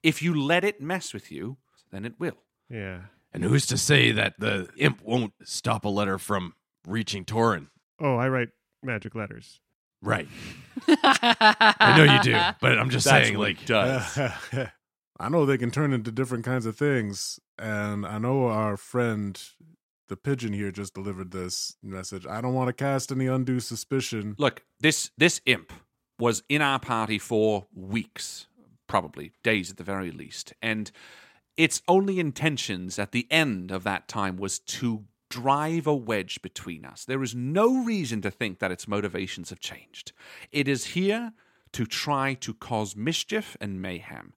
If 0.01 0.21
you 0.21 0.33
let 0.33 0.63
it 0.63 0.81
mess 0.81 1.13
with 1.13 1.31
you, 1.31 1.57
then 1.91 2.05
it 2.05 2.13
will. 2.19 2.37
yeah. 2.69 3.01
And 3.35 3.43
who's 3.43 3.65
to 3.67 3.79
say 3.79 4.11
that 4.11 4.35
the 4.37 4.69
imp 4.77 5.01
won't 5.03 5.33
stop 5.43 5.85
a 5.85 5.89
letter 5.89 6.19
from 6.19 6.53
reaching 6.87 7.25
Torin? 7.25 7.67
Oh, 7.99 8.15
I 8.15 8.29
write 8.29 8.49
magic 8.83 9.15
letters. 9.15 9.59
Right. 10.03 10.27
I 10.87 11.95
know 11.97 12.13
you 12.13 12.21
do, 12.21 12.33
but 12.61 12.77
I'm 12.77 12.91
just 12.91 13.05
That's 13.05 13.25
saying, 13.25 13.37
what 13.39 13.47
like, 13.49 13.61
it 13.61 13.67
does. 13.67 14.17
I 15.19 15.29
know 15.29 15.45
they 15.47 15.57
can 15.57 15.71
turn 15.71 15.93
into 15.93 16.11
different 16.11 16.45
kinds 16.45 16.65
of 16.67 16.75
things, 16.77 17.39
and 17.57 18.05
I 18.05 18.19
know 18.19 18.45
our 18.47 18.77
friend, 18.77 19.41
the 20.13 20.17
pigeon 20.17 20.53
here, 20.53 20.69
just 20.69 20.93
delivered 20.93 21.31
this 21.31 21.75
message. 21.81 22.27
I 22.27 22.39
don't 22.39 22.53
want 22.53 22.67
to 22.67 22.73
cast 22.73 23.11
any 23.11 23.25
undue 23.25 23.59
suspicion. 23.59 24.35
Look, 24.37 24.63
this 24.79 25.09
this 25.17 25.41
imp 25.47 25.73
was 26.19 26.43
in 26.47 26.61
our 26.61 26.79
party 26.79 27.17
for 27.17 27.65
weeks, 27.73 28.45
probably 28.85 29.31
days 29.41 29.71
at 29.71 29.77
the 29.77 29.83
very 29.83 30.11
least, 30.11 30.53
and 30.61 30.91
its 31.57 31.81
only 31.87 32.19
intentions 32.19 32.99
at 32.99 33.11
the 33.11 33.25
end 33.31 33.71
of 33.71 33.83
that 33.85 34.07
time 34.07 34.37
was 34.37 34.59
to 34.59 35.05
drive 35.31 35.87
a 35.87 35.95
wedge 35.95 36.43
between 36.43 36.85
us. 36.85 37.05
There 37.05 37.23
is 37.23 37.33
no 37.33 37.83
reason 37.83 38.21
to 38.21 38.29
think 38.29 38.59
that 38.59 38.71
its 38.71 38.87
motivations 38.87 39.49
have 39.49 39.59
changed. 39.59 40.11
It 40.51 40.67
is 40.67 40.93
here 40.93 41.33
to 41.71 41.87
try 41.87 42.35
to 42.35 42.53
cause 42.53 42.95
mischief 42.95 43.57
and 43.59 43.81
mayhem. 43.81 44.33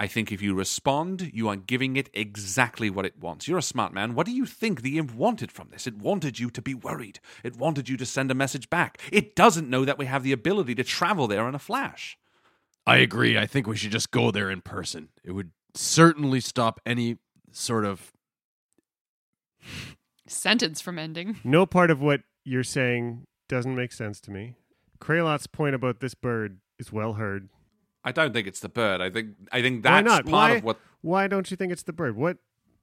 I 0.00 0.06
think 0.06 0.32
if 0.32 0.40
you 0.40 0.54
respond, 0.54 1.30
you 1.34 1.50
are 1.50 1.56
giving 1.56 1.96
it 1.96 2.08
exactly 2.14 2.88
what 2.88 3.04
it 3.04 3.18
wants. 3.20 3.46
You're 3.46 3.58
a 3.58 3.62
smart 3.62 3.92
man. 3.92 4.14
What 4.14 4.24
do 4.24 4.32
you 4.32 4.46
think 4.46 4.80
the 4.80 4.96
imp 4.96 5.14
wanted 5.14 5.52
from 5.52 5.68
this? 5.68 5.86
It 5.86 5.98
wanted 5.98 6.38
you 6.38 6.48
to 6.48 6.62
be 6.62 6.72
worried. 6.72 7.20
It 7.44 7.56
wanted 7.56 7.86
you 7.90 7.98
to 7.98 8.06
send 8.06 8.30
a 8.30 8.34
message 8.34 8.70
back. 8.70 8.98
It 9.12 9.36
doesn't 9.36 9.68
know 9.68 9.84
that 9.84 9.98
we 9.98 10.06
have 10.06 10.22
the 10.22 10.32
ability 10.32 10.74
to 10.76 10.84
travel 10.84 11.28
there 11.28 11.46
in 11.46 11.54
a 11.54 11.58
flash. 11.58 12.16
I 12.86 12.96
agree. 12.96 13.36
I 13.36 13.46
think 13.46 13.66
we 13.66 13.76
should 13.76 13.90
just 13.90 14.10
go 14.10 14.30
there 14.30 14.50
in 14.50 14.62
person. 14.62 15.10
It 15.22 15.32
would 15.32 15.50
certainly 15.74 16.40
stop 16.40 16.80
any 16.86 17.18
sort 17.52 17.84
of. 17.84 18.10
Sentence 20.26 20.80
from 20.80 20.98
ending. 20.98 21.40
No 21.44 21.66
part 21.66 21.90
of 21.90 22.00
what 22.00 22.22
you're 22.42 22.64
saying 22.64 23.26
doesn't 23.50 23.76
make 23.76 23.92
sense 23.92 24.18
to 24.22 24.30
me. 24.30 24.54
Kraloth's 24.98 25.46
point 25.46 25.74
about 25.74 26.00
this 26.00 26.14
bird 26.14 26.60
is 26.78 26.90
well 26.90 27.14
heard. 27.14 27.50
I 28.04 28.12
don't 28.12 28.32
think 28.32 28.46
it's 28.46 28.60
the 28.60 28.68
bird. 28.68 29.00
I 29.00 29.10
think 29.10 29.34
I 29.52 29.60
think 29.62 29.82
that's 29.82 30.04
not? 30.06 30.24
part 30.24 30.32
Why? 30.32 30.50
of 30.56 30.64
what 30.64 30.80
Why 31.02 31.26
don't 31.28 31.50
you 31.50 31.56
think 31.56 31.72
it's 31.72 31.82
the 31.82 31.92
bird? 31.92 32.16
What? 32.16 32.38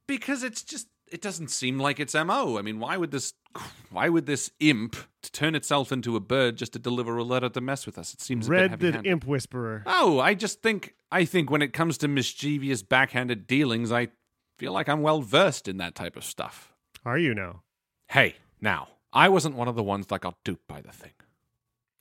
because 0.08 0.42
it's 0.42 0.62
just 0.64 0.88
it 1.10 1.22
doesn't 1.22 1.48
seem 1.48 1.78
like 1.78 2.00
its 2.00 2.14
mo. 2.14 2.58
I 2.58 2.62
mean, 2.62 2.80
why 2.80 2.96
would 2.96 3.12
this 3.12 3.34
why 3.90 4.08
would 4.08 4.26
this 4.26 4.50
imp 4.58 4.96
turn 5.22 5.54
itself 5.54 5.92
into 5.92 6.16
a 6.16 6.20
bird 6.20 6.56
just 6.56 6.72
to 6.72 6.78
deliver 6.80 7.16
a 7.16 7.22
letter 7.22 7.48
to 7.50 7.60
mess 7.60 7.86
with 7.86 7.96
us? 7.96 8.12
It 8.12 8.20
seems 8.20 8.48
Red 8.48 8.80
the 8.80 9.00
imp 9.04 9.24
whisperer. 9.24 9.84
Oh, 9.86 10.18
I 10.18 10.34
just 10.34 10.60
think 10.62 10.94
I 11.12 11.24
think 11.24 11.50
when 11.50 11.62
it 11.62 11.72
comes 11.72 11.96
to 11.98 12.08
mischievous 12.08 12.82
backhanded 12.82 13.46
dealings, 13.46 13.92
I 13.92 14.08
feel 14.58 14.72
like 14.72 14.88
I'm 14.88 15.02
well 15.02 15.22
versed 15.22 15.68
in 15.68 15.76
that 15.76 15.94
type 15.94 16.16
of 16.16 16.24
stuff. 16.24 16.74
Are 17.04 17.18
you 17.18 17.34
now? 17.34 17.62
Hey, 18.08 18.36
now 18.60 18.88
I 19.12 19.28
wasn't 19.28 19.54
one 19.54 19.68
of 19.68 19.76
the 19.76 19.82
ones 19.82 20.06
that 20.08 20.20
got 20.20 20.36
duped 20.44 20.66
by 20.66 20.80
the 20.80 20.92
thing. 20.92 21.12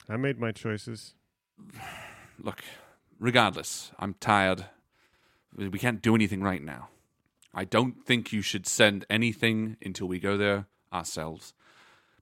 I 0.10 0.18
made 0.18 0.40
my 0.40 0.52
choices. 0.52 1.14
Look, 2.40 2.64
regardless, 3.20 3.92
I'm 4.00 4.16
tired. 4.16 4.66
We 5.56 5.80
can't 5.80 6.02
do 6.02 6.16
anything 6.16 6.42
right 6.42 6.64
now. 6.64 6.90
I 7.54 7.64
don't 7.64 8.06
think 8.06 8.32
you 8.32 8.42
should 8.42 8.68
send 8.68 9.06
anything 9.10 9.78
until 9.84 10.08
we 10.08 10.20
go 10.20 10.38
there 10.38 10.68
ourselves. 10.94 11.54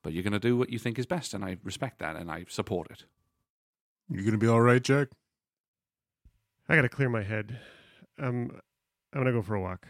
But 0.02 0.14
you're 0.14 0.24
going 0.24 0.34
to 0.34 0.40
do 0.40 0.56
what 0.56 0.70
you 0.70 0.80
think 0.80 0.98
is 1.00 1.06
best, 1.06 1.34
and 1.34 1.44
I 1.44 1.58
respect 1.64 2.00
that, 2.00 2.16
and 2.16 2.32
I 2.32 2.46
support 2.48 2.90
it. 2.92 3.06
You 4.10 4.24
gonna 4.24 4.38
be 4.38 4.48
all 4.48 4.62
right, 4.62 4.84
Jack? 4.84 5.08
I 6.70 6.76
gotta 6.76 6.90
clear 6.90 7.10
my 7.10 7.24
head. 7.24 7.60
Um, 8.20 8.52
I'm 9.14 9.22
gonna 9.22 9.32
go 9.32 9.42
for 9.42 9.56
a 9.56 9.62
walk. 9.62 9.88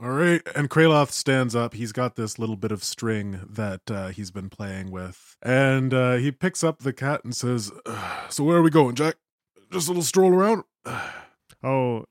All 0.00 0.10
right. 0.10 0.42
And 0.54 0.70
Kraloth 0.70 1.10
stands 1.10 1.54
up. 1.54 1.74
He's 1.74 1.92
got 1.92 2.16
this 2.16 2.38
little 2.38 2.56
bit 2.56 2.72
of 2.72 2.82
string 2.82 3.40
that 3.48 3.90
uh, 3.90 4.08
he's 4.08 4.30
been 4.30 4.48
playing 4.48 4.90
with. 4.90 5.36
And 5.42 5.92
uh, 5.94 6.14
he 6.14 6.32
picks 6.32 6.64
up 6.64 6.80
the 6.80 6.92
cat 6.92 7.22
and 7.24 7.34
says, 7.34 7.72
"Uh, 7.86 8.28
So, 8.28 8.44
where 8.44 8.56
are 8.58 8.62
we 8.62 8.70
going, 8.70 8.94
Jack? 8.94 9.16
Just 9.72 9.88
a 9.88 9.90
little 9.90 10.02
stroll 10.02 10.32
around? 10.34 10.64
Oh, 11.64 12.06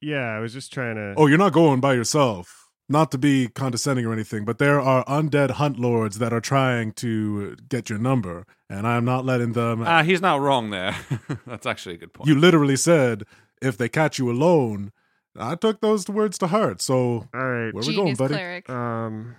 yeah. 0.00 0.34
I 0.34 0.40
was 0.40 0.52
just 0.52 0.72
trying 0.72 0.96
to. 0.96 1.14
Oh, 1.16 1.28
you're 1.28 1.38
not 1.38 1.52
going 1.52 1.78
by 1.78 1.94
yourself. 1.94 2.68
Not 2.88 3.12
to 3.12 3.18
be 3.18 3.46
condescending 3.46 4.04
or 4.06 4.12
anything, 4.12 4.44
but 4.44 4.58
there 4.58 4.80
are 4.80 5.04
undead 5.04 5.50
hunt 5.52 5.78
lords 5.78 6.18
that 6.18 6.32
are 6.32 6.40
trying 6.40 6.90
to 6.94 7.54
get 7.68 7.88
your 7.88 8.00
number, 8.00 8.44
and 8.68 8.88
I'm 8.88 9.04
not 9.04 9.24
letting 9.24 9.52
them. 9.52 9.84
Ah, 9.86 10.02
he's 10.02 10.20
not 10.20 10.40
wrong 10.40 10.70
there. 10.70 10.96
That's 11.46 11.64
actually 11.64 11.94
a 11.94 11.98
good 11.98 12.12
point. 12.12 12.26
you 12.28 12.34
literally 12.34 12.74
said 12.74 13.22
if 13.62 13.76
they 13.78 13.88
catch 13.88 14.18
you 14.18 14.30
alone. 14.32 14.90
I 15.38 15.54
took 15.54 15.80
those 15.80 16.08
words 16.08 16.38
to 16.38 16.48
heart. 16.48 16.80
So, 16.82 17.28
All 17.32 17.48
right. 17.48 17.72
where 17.72 17.84
we 17.86 17.94
going, 17.94 18.16
buddy? 18.16 18.34
cleric. 18.34 18.68
Um, 18.68 19.36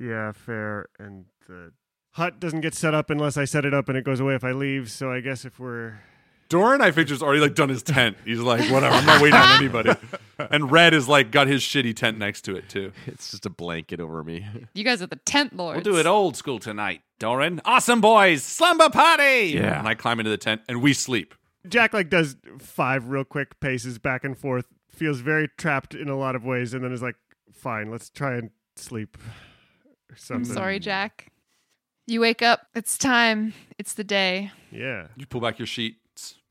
yeah, 0.00 0.32
fair. 0.32 0.86
And 0.98 1.26
the 1.46 1.72
hut 2.12 2.40
doesn't 2.40 2.62
get 2.62 2.74
set 2.74 2.94
up 2.94 3.10
unless 3.10 3.36
I 3.36 3.44
set 3.44 3.66
it 3.66 3.74
up, 3.74 3.90
and 3.90 3.98
it 3.98 4.04
goes 4.04 4.20
away 4.20 4.34
if 4.34 4.44
I 4.44 4.52
leave. 4.52 4.90
So 4.90 5.12
I 5.12 5.20
guess 5.20 5.44
if 5.44 5.58
we're 5.60 5.98
Doran, 6.48 6.80
I 6.80 6.90
picture's 6.90 7.22
already 7.22 7.40
like 7.40 7.54
done 7.54 7.68
his 7.68 7.82
tent. 7.82 8.16
He's 8.24 8.38
like, 8.40 8.70
whatever, 8.70 8.94
I'm 8.94 9.04
not 9.06 9.20
waiting 9.20 9.38
on 9.38 9.58
anybody. 9.58 9.90
And 10.50 10.70
Red 10.70 10.94
is 10.94 11.08
like 11.08 11.32
got 11.32 11.48
his 11.48 11.62
shitty 11.62 11.96
tent 11.96 12.16
next 12.16 12.42
to 12.42 12.54
it 12.54 12.68
too. 12.68 12.92
It's 13.08 13.32
just 13.32 13.44
a 13.44 13.50
blanket 13.50 13.98
over 13.98 14.22
me. 14.22 14.46
You 14.72 14.84
guys 14.84 15.02
are 15.02 15.08
the 15.08 15.16
tent 15.16 15.56
lords. 15.56 15.84
We'll 15.84 15.94
do 15.94 15.98
it 15.98 16.06
old 16.06 16.36
school 16.36 16.60
tonight, 16.60 17.00
Doran. 17.18 17.60
Awesome 17.64 18.00
boys, 18.00 18.44
slumber 18.44 18.88
party. 18.88 19.50
Yeah. 19.54 19.76
And 19.76 19.88
I 19.88 19.94
climb 19.96 20.20
into 20.20 20.30
the 20.30 20.36
tent 20.36 20.60
and 20.68 20.80
we 20.80 20.92
sleep. 20.92 21.34
Jack 21.66 21.92
like 21.92 22.08
does 22.08 22.36
five 22.60 23.08
real 23.08 23.24
quick 23.24 23.58
paces 23.58 23.98
back 23.98 24.22
and 24.22 24.38
forth, 24.38 24.66
feels 24.88 25.18
very 25.18 25.48
trapped 25.58 25.92
in 25.92 26.08
a 26.08 26.16
lot 26.16 26.36
of 26.36 26.44
ways, 26.44 26.72
and 26.72 26.84
then 26.84 26.92
is 26.92 27.02
like, 27.02 27.16
"Fine, 27.52 27.90
let's 27.90 28.08
try 28.08 28.36
and 28.36 28.50
sleep." 28.76 29.18
Or 30.30 30.36
I'm 30.36 30.44
sorry, 30.44 30.78
Jack. 30.78 31.32
You 32.06 32.20
wake 32.20 32.42
up. 32.42 32.68
It's 32.74 32.96
time. 32.96 33.54
It's 33.76 33.92
the 33.92 34.04
day. 34.04 34.52
Yeah. 34.70 35.08
You 35.16 35.26
pull 35.26 35.40
back 35.40 35.58
your 35.58 35.66
sheet. 35.66 35.96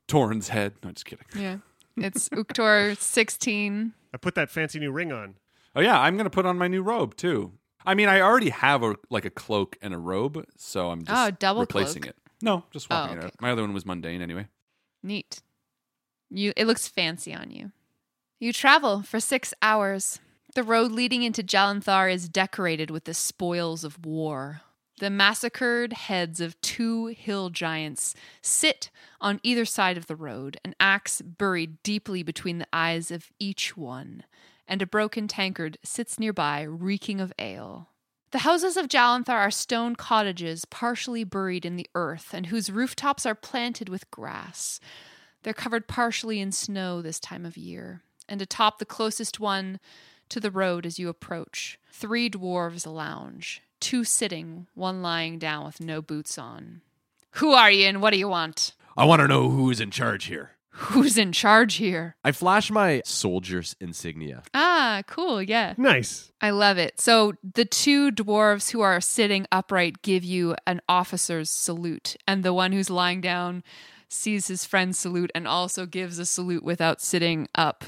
It's 0.08 0.12
Doran's 0.14 0.48
head. 0.48 0.72
No, 0.82 0.90
just 0.90 1.04
kidding. 1.04 1.26
Yeah. 1.36 1.58
It's 1.96 2.30
Uktar 2.30 2.96
16. 2.96 3.92
I 4.14 4.16
put 4.16 4.34
that 4.36 4.48
fancy 4.50 4.78
new 4.78 4.90
ring 4.90 5.12
on. 5.12 5.34
Oh 5.76 5.80
yeah, 5.82 6.00
I'm 6.00 6.16
gonna 6.16 6.30
put 6.30 6.46
on 6.46 6.56
my 6.56 6.66
new 6.66 6.82
robe 6.82 7.14
too. 7.14 7.52
I 7.84 7.94
mean, 7.94 8.08
I 8.08 8.20
already 8.22 8.48
have 8.48 8.82
a 8.82 8.96
like 9.10 9.24
a 9.26 9.30
cloak 9.30 9.76
and 9.82 9.92
a 9.92 9.98
robe, 9.98 10.44
so 10.56 10.90
I'm 10.90 11.04
just 11.04 11.10
Oh, 11.14 11.30
double 11.30 11.60
replacing 11.60 12.02
cloak. 12.02 12.14
it. 12.14 12.32
No, 12.42 12.64
just 12.72 12.86
Oh, 12.86 12.88
swapping 12.88 13.16
it 13.16 13.18
okay, 13.18 13.26
out. 13.26 13.34
My 13.42 13.50
other 13.50 13.62
one 13.62 13.74
was 13.74 13.84
mundane 13.84 14.22
anyway. 14.22 14.46
Neat. 15.02 15.42
You 16.30 16.52
it 16.56 16.66
looks 16.66 16.88
fancy 16.88 17.34
on 17.34 17.50
you. 17.50 17.72
You 18.40 18.52
travel 18.52 19.02
for 19.02 19.20
6 19.20 19.52
hours. 19.60 20.20
The 20.54 20.62
road 20.62 20.90
leading 20.92 21.22
into 21.22 21.42
Jalanthar 21.42 22.10
is 22.12 22.28
decorated 22.30 22.90
with 22.90 23.04
the 23.04 23.12
spoils 23.14 23.84
of 23.84 24.04
war. 24.06 24.62
The 24.98 25.10
massacred 25.10 25.92
heads 25.92 26.40
of 26.40 26.60
two 26.60 27.06
hill 27.06 27.50
giants 27.50 28.16
sit 28.42 28.90
on 29.20 29.38
either 29.44 29.64
side 29.64 29.96
of 29.96 30.06
the 30.06 30.16
road, 30.16 30.58
an 30.64 30.74
axe 30.80 31.22
buried 31.22 31.80
deeply 31.84 32.24
between 32.24 32.58
the 32.58 32.66
eyes 32.72 33.12
of 33.12 33.30
each 33.38 33.76
one, 33.76 34.24
and 34.66 34.82
a 34.82 34.86
broken 34.86 35.28
tankard 35.28 35.78
sits 35.84 36.18
nearby, 36.18 36.62
reeking 36.62 37.20
of 37.20 37.32
ale. 37.38 37.90
The 38.32 38.40
houses 38.40 38.76
of 38.76 38.88
Jalanthar 38.88 39.38
are 39.38 39.52
stone 39.52 39.94
cottages 39.94 40.64
partially 40.64 41.22
buried 41.22 41.64
in 41.64 41.76
the 41.76 41.88
earth 41.94 42.34
and 42.34 42.46
whose 42.46 42.70
rooftops 42.70 43.24
are 43.24 43.36
planted 43.36 43.88
with 43.88 44.10
grass. 44.10 44.80
They're 45.44 45.54
covered 45.54 45.86
partially 45.86 46.40
in 46.40 46.50
snow 46.50 47.00
this 47.02 47.20
time 47.20 47.46
of 47.46 47.56
year, 47.56 48.02
and 48.28 48.42
atop 48.42 48.80
the 48.80 48.84
closest 48.84 49.38
one 49.38 49.78
to 50.28 50.40
the 50.40 50.50
road 50.50 50.84
as 50.84 50.98
you 50.98 51.08
approach, 51.08 51.78
three 51.92 52.28
dwarves 52.28 52.84
lounge, 52.84 53.62
two 53.80 54.04
sitting, 54.04 54.66
one 54.74 55.02
lying 55.02 55.38
down 55.38 55.66
with 55.66 55.80
no 55.80 56.02
boots 56.02 56.38
on. 56.38 56.82
Who 57.32 57.52
are 57.52 57.70
you 57.70 57.86
and 57.86 58.02
what 58.02 58.12
do 58.12 58.18
you 58.18 58.28
want? 58.28 58.74
I 58.96 59.04
want 59.04 59.20
to 59.20 59.28
know 59.28 59.48
who 59.50 59.70
is 59.70 59.80
in 59.80 59.90
charge 59.90 60.24
here. 60.24 60.52
Who's 60.70 61.18
in 61.18 61.32
charge 61.32 61.74
here? 61.74 62.14
I 62.22 62.30
flash 62.30 62.70
my 62.70 63.02
soldier's 63.04 63.74
insignia. 63.80 64.44
Ah, 64.54 65.02
cool, 65.08 65.42
yeah. 65.42 65.74
Nice. 65.76 66.30
I 66.40 66.50
love 66.50 66.78
it. 66.78 67.00
So 67.00 67.34
the 67.42 67.64
two 67.64 68.12
dwarves 68.12 68.70
who 68.70 68.80
are 68.80 69.00
sitting 69.00 69.46
upright 69.50 70.02
give 70.02 70.22
you 70.22 70.54
an 70.68 70.80
officer's 70.88 71.50
salute, 71.50 72.16
and 72.28 72.44
the 72.44 72.54
one 72.54 72.70
who's 72.70 72.90
lying 72.90 73.20
down 73.20 73.64
sees 74.08 74.46
his 74.46 74.64
friend 74.64 74.94
salute 74.94 75.32
and 75.34 75.48
also 75.48 75.84
gives 75.84 76.18
a 76.20 76.24
salute 76.24 76.62
without 76.62 77.00
sitting 77.00 77.48
up, 77.56 77.84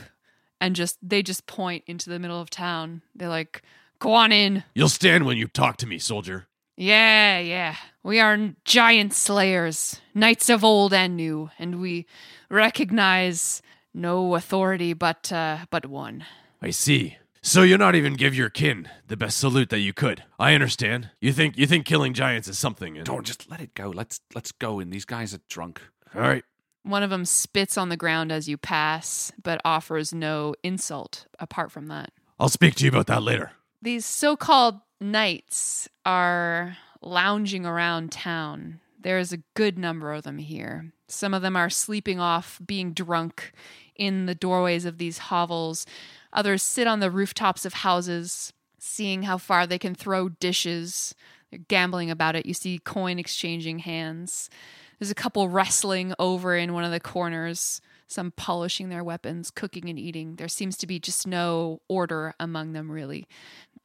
and 0.61 0.75
just 0.75 0.99
they 1.01 1.23
just 1.23 1.47
point 1.47 1.85
into 1.87 2.11
the 2.11 2.19
middle 2.19 2.41
of 2.41 2.51
town. 2.51 3.03
They're 3.15 3.29
like, 3.29 3.63
"Go 4.01 4.15
on 4.15 4.33
in." 4.33 4.65
You'll 4.75 4.89
stand 4.89 5.25
when 5.27 5.37
you 5.37 5.47
talk 5.47 5.77
to 5.79 5.87
me, 5.87 5.99
soldier. 5.99 6.49
Yeah, 6.77 7.39
yeah. 7.39 7.77
We 8.03 8.21
are 8.21 8.55
giant 8.65 9.13
slayers, 9.13 10.01
knights 10.15 10.49
of 10.49 10.65
old 10.65 10.93
and 10.95 11.15
new, 11.17 11.51
and 11.59 11.81
we 11.81 12.07
recognize 12.51 13.63
no 13.93 14.35
authority 14.35 14.93
but 14.95 15.31
uh, 15.33 15.59
but 15.71 15.87
one. 15.87 16.25
I 16.63 16.71
see. 16.71 17.17
So 17.43 17.63
you'll 17.63 17.79
not 17.79 17.95
even 17.95 18.15
give 18.15 18.35
your 18.35 18.51
kin 18.51 18.89
the 19.09 19.17
best 19.17 19.39
salute 19.39 19.71
that 19.71 19.79
you 19.81 19.95
could. 19.95 20.25
I 20.39 20.53
understand. 20.55 21.11
You 21.21 21.33
think 21.33 21.57
you 21.57 21.67
think 21.67 21.87
killing 21.87 22.13
giants 22.13 22.49
is 22.49 22.59
something. 22.59 22.97
And, 22.97 23.07
Doran, 23.07 23.25
just 23.25 23.51
let 23.51 23.61
it 23.61 23.75
go. 23.75 23.91
Let's 23.91 24.21
let's 24.35 24.53
go. 24.53 24.79
And 24.79 24.93
these 24.93 25.05
guys 25.07 25.35
are 25.35 25.41
drunk. 25.49 25.81
all 26.15 26.21
right. 26.23 26.45
One 26.83 27.03
of 27.03 27.11
them 27.11 27.27
spits 27.27 27.77
on 27.77 27.91
the 27.91 27.97
ground 27.97 28.33
as 28.33 28.49
you 28.49 28.57
pass, 28.57 29.33
but 29.43 29.61
offers 29.67 30.15
no 30.15 30.55
insult 30.63 31.27
apart 31.39 31.71
from 31.71 31.89
that. 31.89 32.11
I'll 32.39 32.49
speak 32.49 32.75
to 32.77 32.85
you 32.85 32.91
about 32.91 33.07
that 33.09 33.23
later. 33.23 33.53
These 33.83 34.05
so 34.05 34.37
called 34.37 34.81
knights 35.01 35.89
are 36.05 36.77
lounging 37.01 37.65
around 37.65 38.13
town. 38.13 38.81
There's 39.01 39.33
a 39.33 39.43
good 39.55 39.79
number 39.79 40.13
of 40.13 40.25
them 40.25 40.39
here. 40.39 40.93
Some 41.09 41.33
of 41.33 41.43
them 41.43 41.57
are 41.57 41.71
sleeping 41.71 42.21
off, 42.21 42.61
being 42.65 42.93
drunk 42.93 43.53
in 43.97 44.27
the 44.27 44.35
doorways 44.35 44.85
of 44.85 44.99
these 44.99 45.19
hovels. 45.19 45.87
Others 46.33 46.63
sit 46.63 46.87
on 46.87 47.01
the 47.01 47.11
rooftops 47.11 47.65
of 47.65 47.73
houses, 47.75 48.53
seeing 48.79 49.23
how 49.23 49.39
far 49.39 49.67
they 49.67 49.79
can 49.79 49.95
throw 49.95 50.29
dishes. 50.29 51.15
They're 51.51 51.61
gambling 51.69 52.11
about 52.11 52.37
it. 52.37 52.47
You 52.47 52.55
see 52.55 52.79
coin 52.79 53.19
exchanging 53.19 53.81
hands. 53.81 54.51
There's 54.99 55.11
a 55.11 55.15
couple 55.15 55.49
wrestling 55.49 56.13
over 56.19 56.55
in 56.55 56.75
one 56.75 56.85
of 56.85 56.91
the 56.91 57.01
corners, 57.01 57.81
some 58.07 58.33
polishing 58.33 58.91
their 58.91 59.03
weapons, 59.03 59.51
cooking 59.51 59.89
and 59.89 59.99
eating. 59.99 60.37
There 60.37 60.49
seems 60.49 60.77
to 60.79 60.87
be 60.87 60.99
just 60.99 61.27
no 61.27 61.81
order 61.89 62.35
among 62.39 62.73
them, 62.73 62.91
really. 62.91 63.27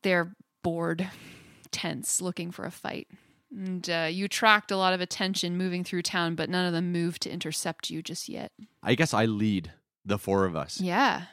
They're 0.06 0.36
bored, 0.64 1.10
tense, 1.72 2.22
looking 2.22 2.52
for 2.52 2.64
a 2.64 2.70
fight. 2.70 3.08
And 3.52 3.90
uh, 3.90 4.08
you 4.12 4.26
attract 4.26 4.70
a 4.70 4.78
lot 4.78 4.94
of 4.94 5.02
attention 5.02 5.58
moving 5.58 5.84
through 5.84 6.04
town, 6.04 6.36
but 6.36 6.48
none 6.48 6.68
of 6.68 6.74
them 6.74 6.92
move 6.92 7.18
to 7.22 7.32
intercept 7.32 7.90
you 7.90 8.04
just 8.04 8.30
yet. 8.30 8.52
I 8.84 8.94
guess 8.94 9.16
I 9.16 9.26
lead 9.26 9.72
the 10.06 10.20
four 10.20 10.46
of 10.46 10.56
us. 10.56 10.80
Yeah. 10.80 11.24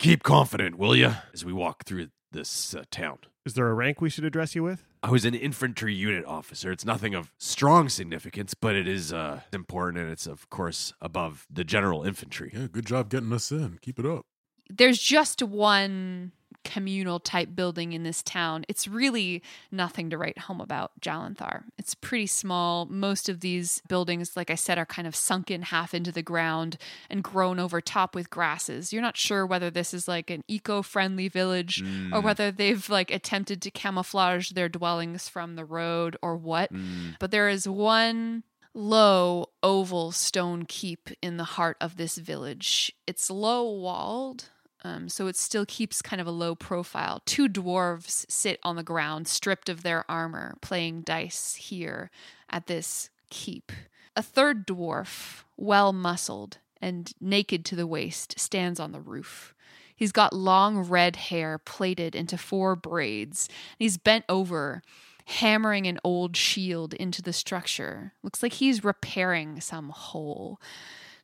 Keep 0.00 0.24
confident, 0.24 0.78
will 0.78 0.96
you? 0.96 1.12
As 1.32 1.44
we 1.44 1.52
walk 1.52 1.84
through 1.84 2.08
this 2.32 2.74
uh, 2.74 2.82
town. 2.90 3.18
Is 3.46 3.54
there 3.54 3.68
a 3.68 3.74
rank 3.74 4.00
we 4.00 4.10
should 4.10 4.24
address 4.24 4.56
you 4.56 4.64
with? 4.64 4.82
I 5.04 5.10
was 5.10 5.24
an 5.24 5.34
infantry 5.34 5.94
unit 5.94 6.24
officer. 6.24 6.72
It's 6.72 6.84
nothing 6.84 7.14
of 7.14 7.30
strong 7.38 7.88
significance, 7.88 8.52
but 8.54 8.74
it 8.74 8.88
is 8.88 9.12
uh, 9.12 9.42
important, 9.52 10.02
and 10.02 10.10
it's 10.10 10.26
of 10.26 10.50
course 10.50 10.92
above 11.00 11.46
the 11.48 11.62
general 11.62 12.02
infantry. 12.02 12.50
Yeah, 12.52 12.66
good 12.66 12.86
job 12.86 13.10
getting 13.10 13.32
us 13.32 13.52
in. 13.52 13.78
Keep 13.80 14.00
it 14.00 14.06
up. 14.06 14.26
There's 14.68 14.98
just 14.98 15.40
one 15.40 16.32
communal 16.64 17.20
type 17.20 17.54
building 17.54 17.92
in 17.92 18.02
this 18.02 18.22
town. 18.22 18.64
It's 18.68 18.88
really 18.88 19.42
nothing 19.70 20.10
to 20.10 20.18
write 20.18 20.38
home 20.38 20.60
about, 20.60 20.92
Jalanthar. 21.00 21.64
It's 21.78 21.94
pretty 21.94 22.26
small. 22.26 22.86
Most 22.86 23.28
of 23.28 23.40
these 23.40 23.82
buildings, 23.88 24.36
like 24.36 24.50
I 24.50 24.54
said, 24.54 24.78
are 24.78 24.86
kind 24.86 25.06
of 25.06 25.16
sunken 25.16 25.62
half 25.62 25.94
into 25.94 26.12
the 26.12 26.22
ground 26.22 26.78
and 27.10 27.22
grown 27.22 27.58
over 27.58 27.80
top 27.80 28.14
with 28.14 28.30
grasses. 28.30 28.92
You're 28.92 29.02
not 29.02 29.16
sure 29.16 29.46
whether 29.46 29.70
this 29.70 29.92
is 29.94 30.08
like 30.08 30.30
an 30.30 30.44
eco-friendly 30.48 31.28
village 31.28 31.82
or 31.82 32.20
mm. 32.20 32.22
whether 32.22 32.50
they've 32.50 32.88
like 32.88 33.10
attempted 33.10 33.62
to 33.62 33.70
camouflage 33.70 34.50
their 34.50 34.68
dwellings 34.68 35.28
from 35.28 35.56
the 35.56 35.64
road 35.64 36.16
or 36.22 36.36
what. 36.36 36.72
Mm. 36.72 37.16
But 37.18 37.30
there 37.30 37.48
is 37.48 37.68
one 37.68 38.44
low 38.74 39.50
oval 39.62 40.12
stone 40.12 40.64
keep 40.66 41.10
in 41.20 41.36
the 41.36 41.44
heart 41.44 41.76
of 41.80 41.96
this 41.96 42.16
village. 42.16 42.90
It's 43.06 43.30
low 43.30 43.70
walled, 43.70 44.46
um, 44.84 45.08
so 45.08 45.26
it 45.26 45.36
still 45.36 45.64
keeps 45.66 46.02
kind 46.02 46.20
of 46.20 46.26
a 46.26 46.32
low 46.32 46.54
profile. 46.54 47.22
Two 47.24 47.48
dwarves 47.48 48.24
sit 48.28 48.58
on 48.62 48.76
the 48.76 48.82
ground, 48.82 49.28
stripped 49.28 49.68
of 49.68 49.82
their 49.82 50.04
armor, 50.10 50.54
playing 50.60 51.02
dice 51.02 51.54
here 51.54 52.10
at 52.50 52.66
this 52.66 53.10
keep. 53.30 53.72
A 54.16 54.22
third 54.22 54.66
dwarf, 54.66 55.44
well 55.56 55.92
muscled 55.92 56.58
and 56.80 57.12
naked 57.20 57.64
to 57.64 57.76
the 57.76 57.86
waist, 57.86 58.38
stands 58.38 58.80
on 58.80 58.92
the 58.92 59.00
roof. 59.00 59.54
He's 59.94 60.12
got 60.12 60.32
long 60.32 60.78
red 60.78 61.14
hair 61.14 61.58
plaited 61.58 62.16
into 62.16 62.36
four 62.36 62.74
braids. 62.74 63.48
He's 63.78 63.96
bent 63.96 64.24
over, 64.28 64.82
hammering 65.26 65.86
an 65.86 66.00
old 66.02 66.36
shield 66.36 66.92
into 66.94 67.22
the 67.22 67.32
structure. 67.32 68.12
Looks 68.22 68.42
like 68.42 68.54
he's 68.54 68.82
repairing 68.82 69.60
some 69.60 69.90
hole. 69.90 70.60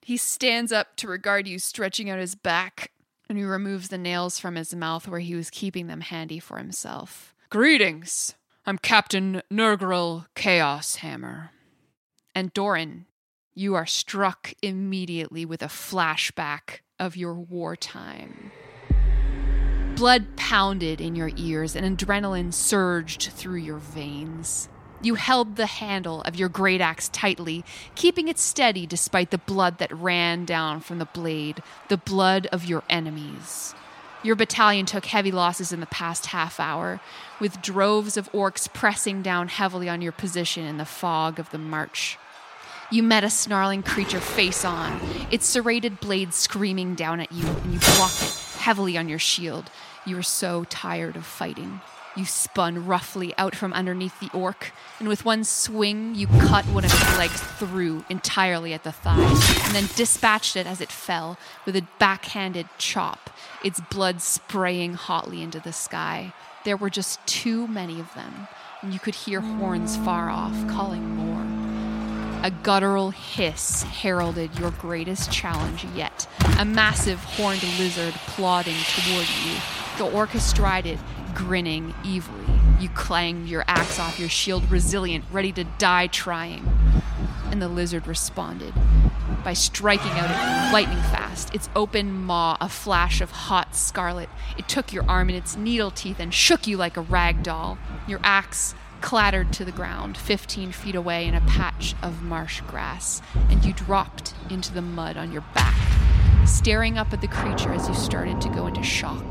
He 0.00 0.16
stands 0.16 0.70
up 0.70 0.94
to 0.96 1.08
regard 1.08 1.48
you, 1.48 1.58
stretching 1.58 2.08
out 2.08 2.20
his 2.20 2.36
back, 2.36 2.92
and 3.28 3.38
he 3.38 3.44
removes 3.44 3.88
the 3.88 3.98
nails 3.98 4.38
from 4.38 4.54
his 4.56 4.74
mouth 4.74 5.06
where 5.06 5.20
he 5.20 5.34
was 5.34 5.50
keeping 5.50 5.86
them 5.86 6.00
handy 6.00 6.38
for 6.38 6.58
himself. 6.58 7.34
Greetings. 7.50 8.34
I'm 8.66 8.78
Captain 8.78 9.42
Nurgrel 9.50 10.26
Chaos 10.34 10.96
Hammer. 10.96 11.50
And 12.34 12.52
Doran, 12.52 13.06
you 13.54 13.74
are 13.74 13.86
struck 13.86 14.52
immediately 14.62 15.44
with 15.44 15.62
a 15.62 15.66
flashback 15.66 16.80
of 16.98 17.16
your 17.16 17.34
wartime. 17.34 18.52
Blood 19.96 20.36
pounded 20.36 21.00
in 21.00 21.16
your 21.16 21.30
ears 21.36 21.74
and 21.74 21.98
adrenaline 21.98 22.54
surged 22.54 23.30
through 23.32 23.56
your 23.56 23.78
veins. 23.78 24.68
You 25.00 25.14
held 25.14 25.54
the 25.54 25.66
handle 25.66 26.22
of 26.22 26.34
your 26.34 26.48
great 26.48 26.80
axe 26.80 27.08
tightly, 27.08 27.64
keeping 27.94 28.26
it 28.26 28.38
steady 28.38 28.84
despite 28.84 29.30
the 29.30 29.38
blood 29.38 29.78
that 29.78 29.96
ran 29.96 30.44
down 30.44 30.80
from 30.80 30.98
the 30.98 31.04
blade, 31.04 31.62
the 31.88 31.96
blood 31.96 32.48
of 32.50 32.64
your 32.64 32.82
enemies. 32.90 33.74
Your 34.24 34.34
battalion 34.34 34.86
took 34.86 35.06
heavy 35.06 35.30
losses 35.30 35.72
in 35.72 35.78
the 35.78 35.86
past 35.86 36.26
half 36.26 36.58
hour, 36.58 37.00
with 37.38 37.62
droves 37.62 38.16
of 38.16 38.30
orcs 38.32 38.72
pressing 38.72 39.22
down 39.22 39.46
heavily 39.46 39.88
on 39.88 40.02
your 40.02 40.10
position 40.10 40.64
in 40.64 40.78
the 40.78 40.84
fog 40.84 41.38
of 41.38 41.50
the 41.50 41.58
march. 41.58 42.18
You 42.90 43.04
met 43.04 43.22
a 43.22 43.30
snarling 43.30 43.84
creature 43.84 44.18
face 44.18 44.64
on, 44.64 45.00
its 45.30 45.46
serrated 45.46 46.00
blade 46.00 46.34
screaming 46.34 46.96
down 46.96 47.20
at 47.20 47.30
you, 47.30 47.46
and 47.46 47.72
you 47.72 47.78
blocked 47.78 48.22
it 48.22 48.58
heavily 48.58 48.98
on 48.98 49.08
your 49.08 49.20
shield. 49.20 49.70
You 50.04 50.16
were 50.16 50.22
so 50.24 50.64
tired 50.64 51.14
of 51.14 51.24
fighting. 51.24 51.80
You 52.18 52.24
spun 52.24 52.84
roughly 52.84 53.32
out 53.38 53.54
from 53.54 53.72
underneath 53.72 54.18
the 54.18 54.28
orc, 54.36 54.72
and 54.98 55.06
with 55.06 55.24
one 55.24 55.44
swing, 55.44 56.16
you 56.16 56.26
cut 56.26 56.64
one 56.64 56.84
of 56.84 56.92
its 56.92 57.16
legs 57.16 57.40
through 57.40 58.04
entirely 58.10 58.74
at 58.74 58.82
the 58.82 58.90
thigh, 58.90 59.22
and 59.22 59.72
then 59.72 59.88
dispatched 59.94 60.56
it 60.56 60.66
as 60.66 60.80
it 60.80 60.90
fell 60.90 61.38
with 61.64 61.76
a 61.76 61.86
backhanded 62.00 62.66
chop, 62.76 63.30
its 63.62 63.78
blood 63.78 64.20
spraying 64.20 64.94
hotly 64.94 65.42
into 65.42 65.60
the 65.60 65.72
sky. 65.72 66.32
There 66.64 66.76
were 66.76 66.90
just 66.90 67.24
too 67.24 67.68
many 67.68 68.00
of 68.00 68.12
them, 68.14 68.48
and 68.82 68.92
you 68.92 68.98
could 68.98 69.14
hear 69.14 69.40
horns 69.40 69.96
far 69.98 70.28
off 70.28 70.66
calling 70.66 71.08
more. 71.14 71.46
A 72.42 72.50
guttural 72.50 73.10
hiss 73.10 73.84
heralded 73.84 74.58
your 74.58 74.72
greatest 74.72 75.30
challenge 75.30 75.84
yet. 75.94 76.26
A 76.58 76.64
massive 76.64 77.22
horned 77.22 77.62
lizard 77.78 78.14
plodding 78.26 78.74
toward 78.74 79.28
you. 79.44 79.54
The 79.98 80.10
orc 80.10 80.34
astride 80.34 80.86
it, 80.86 80.98
grinning 81.38 81.94
evilly. 82.04 82.60
You 82.80 82.88
clanged 82.88 83.48
your 83.48 83.64
axe 83.68 84.00
off 84.00 84.18
your 84.18 84.28
shield, 84.28 84.68
resilient, 84.68 85.24
ready 85.30 85.52
to 85.52 85.62
die 85.62 86.08
trying. 86.08 86.68
And 87.50 87.62
the 87.62 87.68
lizard 87.68 88.08
responded 88.08 88.74
by 89.44 89.52
striking 89.52 90.10
out 90.10 90.30
at 90.30 90.66
you 90.66 90.72
lightning 90.72 90.98
fast, 90.98 91.54
its 91.54 91.70
open 91.76 92.12
maw 92.12 92.56
a 92.60 92.68
flash 92.68 93.20
of 93.20 93.30
hot 93.30 93.76
scarlet. 93.76 94.28
It 94.58 94.68
took 94.68 94.92
your 94.92 95.08
arm 95.08 95.30
in 95.30 95.36
its 95.36 95.56
needle 95.56 95.92
teeth 95.92 96.18
and 96.18 96.34
shook 96.34 96.66
you 96.66 96.76
like 96.76 96.96
a 96.96 97.02
rag 97.02 97.44
doll. 97.44 97.78
Your 98.08 98.20
axe 98.24 98.74
clattered 99.00 99.52
to 99.52 99.64
the 99.64 99.72
ground 99.72 100.16
15 100.16 100.72
feet 100.72 100.96
away 100.96 101.24
in 101.24 101.36
a 101.36 101.40
patch 101.42 101.94
of 102.02 102.20
marsh 102.20 102.60
grass, 102.62 103.22
and 103.48 103.64
you 103.64 103.72
dropped 103.72 104.34
into 104.50 104.74
the 104.74 104.82
mud 104.82 105.16
on 105.16 105.30
your 105.30 105.44
back, 105.54 105.76
staring 106.46 106.98
up 106.98 107.12
at 107.12 107.20
the 107.20 107.28
creature 107.28 107.72
as 107.72 107.88
you 107.88 107.94
started 107.94 108.40
to 108.40 108.48
go 108.48 108.66
into 108.66 108.82
shock. 108.82 109.24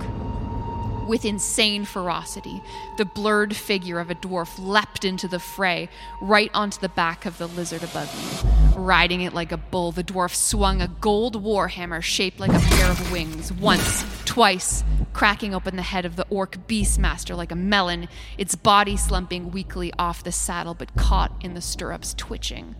With 1.07 1.23
insane 1.23 1.85
ferocity, 1.85 2.61
the 2.97 3.05
blurred 3.05 3.55
figure 3.55 3.99
of 3.99 4.09
a 4.09 4.15
dwarf 4.15 4.59
leapt 4.59 5.05
into 5.05 5.29
the 5.29 5.39
fray, 5.39 5.87
right 6.21 6.51
onto 6.53 6.81
the 6.81 6.89
back 6.89 7.25
of 7.25 7.37
the 7.37 7.47
lizard 7.47 7.81
above 7.81 8.13
you. 8.13 8.49
Riding 8.77 9.21
it 9.21 9.33
like 9.33 9.53
a 9.53 9.57
bull, 9.57 9.93
the 9.93 10.03
dwarf 10.03 10.35
swung 10.35 10.81
a 10.81 10.89
gold 10.89 11.41
warhammer 11.41 12.03
shaped 12.03 12.41
like 12.41 12.51
a 12.51 12.59
pair 12.59 12.91
of 12.91 13.11
wings, 13.11 13.53
once, 13.53 14.05
twice, 14.25 14.83
cracking 15.13 15.55
open 15.55 15.77
the 15.77 15.81
head 15.81 16.05
of 16.05 16.17
the 16.17 16.27
orc 16.29 16.67
beastmaster 16.67 17.35
like 17.35 17.51
a 17.51 17.55
melon, 17.55 18.09
its 18.37 18.55
body 18.55 18.97
slumping 18.97 19.49
weakly 19.49 19.93
off 19.97 20.23
the 20.23 20.31
saddle 20.31 20.73
but 20.73 20.95
caught 20.95 21.31
in 21.41 21.53
the 21.53 21.61
stirrups, 21.61 22.13
twitching. 22.15 22.75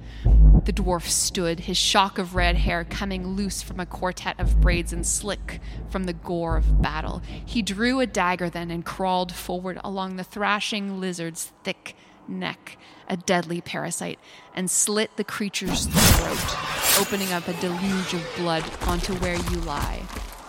The 0.66 0.74
dwarf 0.74 1.04
stood, 1.04 1.62
his 1.62 1.78
shock 1.78 2.20
of 2.20 2.36
red 2.36 2.58
hair 2.58 2.84
coming 2.84 3.26
loose 3.26 3.62
from 3.62 3.80
a 3.80 3.86
quartet 3.86 4.38
of 4.38 4.60
braids 4.60 4.92
and 4.92 5.08
slick 5.08 5.62
from 5.90 6.04
the 6.04 6.14
gore 6.14 6.58
of 6.58 6.82
battle. 6.82 7.22
He 7.46 7.62
drew 7.62 8.02
a 8.02 8.06
dagger 8.18 8.50
then 8.50 8.72
and 8.72 8.84
crawled 8.84 9.32
forward 9.32 9.80
along 9.84 10.16
the 10.16 10.24
thrashing 10.24 11.00
lizard's 11.00 11.54
thick 11.64 11.96
neck, 12.28 12.76
a 13.08 13.16
deadly 13.16 13.62
parasite, 13.62 14.18
and 14.56 14.72
slit 14.72 15.16
the 15.18 15.24
creature's 15.24 15.86
throat, 15.86 17.00
opening 17.00 17.32
up 17.32 17.48
a 17.48 17.54
deluge 17.62 18.16
of 18.16 18.28
blood 18.36 18.64
onto 18.88 19.14
where 19.18 19.36
you 19.36 19.60
lie, 19.60 20.02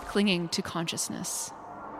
clinging 0.07 0.49
to 0.49 0.63
consciousness. 0.63 1.51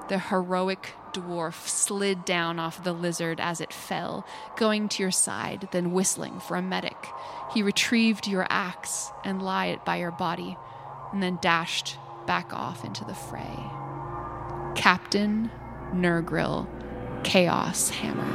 The 0.07 0.17
heroic 0.17 0.95
dwarf 1.13 1.67
slid 1.67 2.25
down 2.25 2.57
off 2.57 2.83
the 2.83 2.91
lizard 2.91 3.39
as 3.39 3.61
it 3.61 3.71
fell, 3.71 4.25
going 4.57 4.89
to 4.89 5.03
your 5.03 5.11
side, 5.11 5.67
then 5.71 5.91
whistling 5.91 6.39
for 6.39 6.57
a 6.57 6.63
medic. 6.63 6.97
He 7.53 7.61
retrieved 7.61 8.27
your 8.27 8.47
axe 8.49 9.11
and 9.23 9.39
laid 9.39 9.73
it 9.73 9.85
by 9.85 9.97
your 9.97 10.09
body, 10.09 10.57
and 11.13 11.21
then 11.21 11.37
dashed 11.43 11.99
back 12.25 12.51
off 12.55 12.83
into 12.83 13.05
the 13.05 13.13
fray. 13.13 13.88
Captain 14.75 15.49
Nurgril 15.93 16.67
Chaos 17.23 17.89
Hammer. 17.89 18.25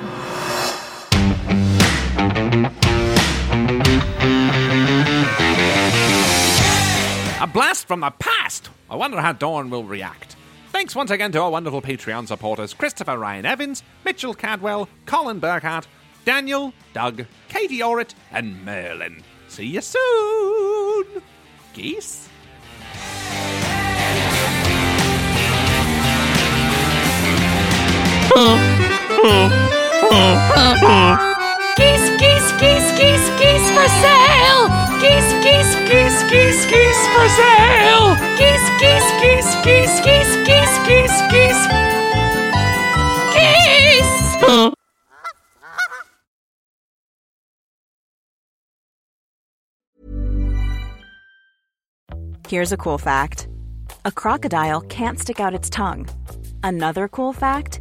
A 7.41 7.47
blast 7.47 7.87
from 7.87 8.01
the 8.01 8.11
past! 8.19 8.71
I 8.91 8.97
wonder 8.97 9.21
how 9.21 9.33
Dawn 9.33 9.71
will 9.71 9.85
react. 9.85 10.37
Thanks 10.71 10.97
once 10.97 11.11
again 11.11 11.33
to 11.33 11.41
our 11.41 11.51
wonderful 11.51 11.83
Patreon 11.83 12.27
supporters 12.27 12.75
Christopher 12.75 13.19
Ryan 13.19 13.47
Evans, 13.47 13.83
Mitchell 14.05 14.35
Cadwell, 14.35 14.89
Colin 15.07 15.41
Burkhart, 15.41 15.87
Daniel, 16.25 16.73
Doug, 16.93 17.27
Katie 17.49 17.79
Orrit, 17.79 18.15
and 18.33 18.65
Merlin. 18.65 19.23
See 19.49 19.67
you 19.67 19.81
soon! 19.81 21.23
Geese? 21.75 22.29
Geese, 31.77 32.17
geese, 32.19 32.53
geese, 32.59 32.91
geese, 32.97 33.31
geese 33.39 33.71
for 33.75 33.89
sale! 34.01 34.69
Geese, 35.01 35.35
geese, 35.45 35.77
geese, 35.89 36.23
geese, 36.31 36.65
geese 36.71 37.07
for 37.13 37.29
sale! 37.29 38.17
Geese, 38.39 38.71
geese, 38.81 39.11
geese, 39.21 39.55
geese, 39.63 40.01
geese, 40.05 40.37
geese, 40.47 40.79
geese, 40.87 41.21
geese. 41.31 41.65
Geese! 43.35 44.75
Here's 52.49 52.73
a 52.73 52.77
cool 52.77 52.99
fact 52.99 53.49
a 54.07 54.13
crocodile 54.13 54.81
can't 54.83 55.19
stick 55.19 55.41
out 55.41 55.55
its 55.55 55.69
tongue. 55.71 56.09
Another 56.63 57.09
cool 57.09 57.33
fact 57.33 57.81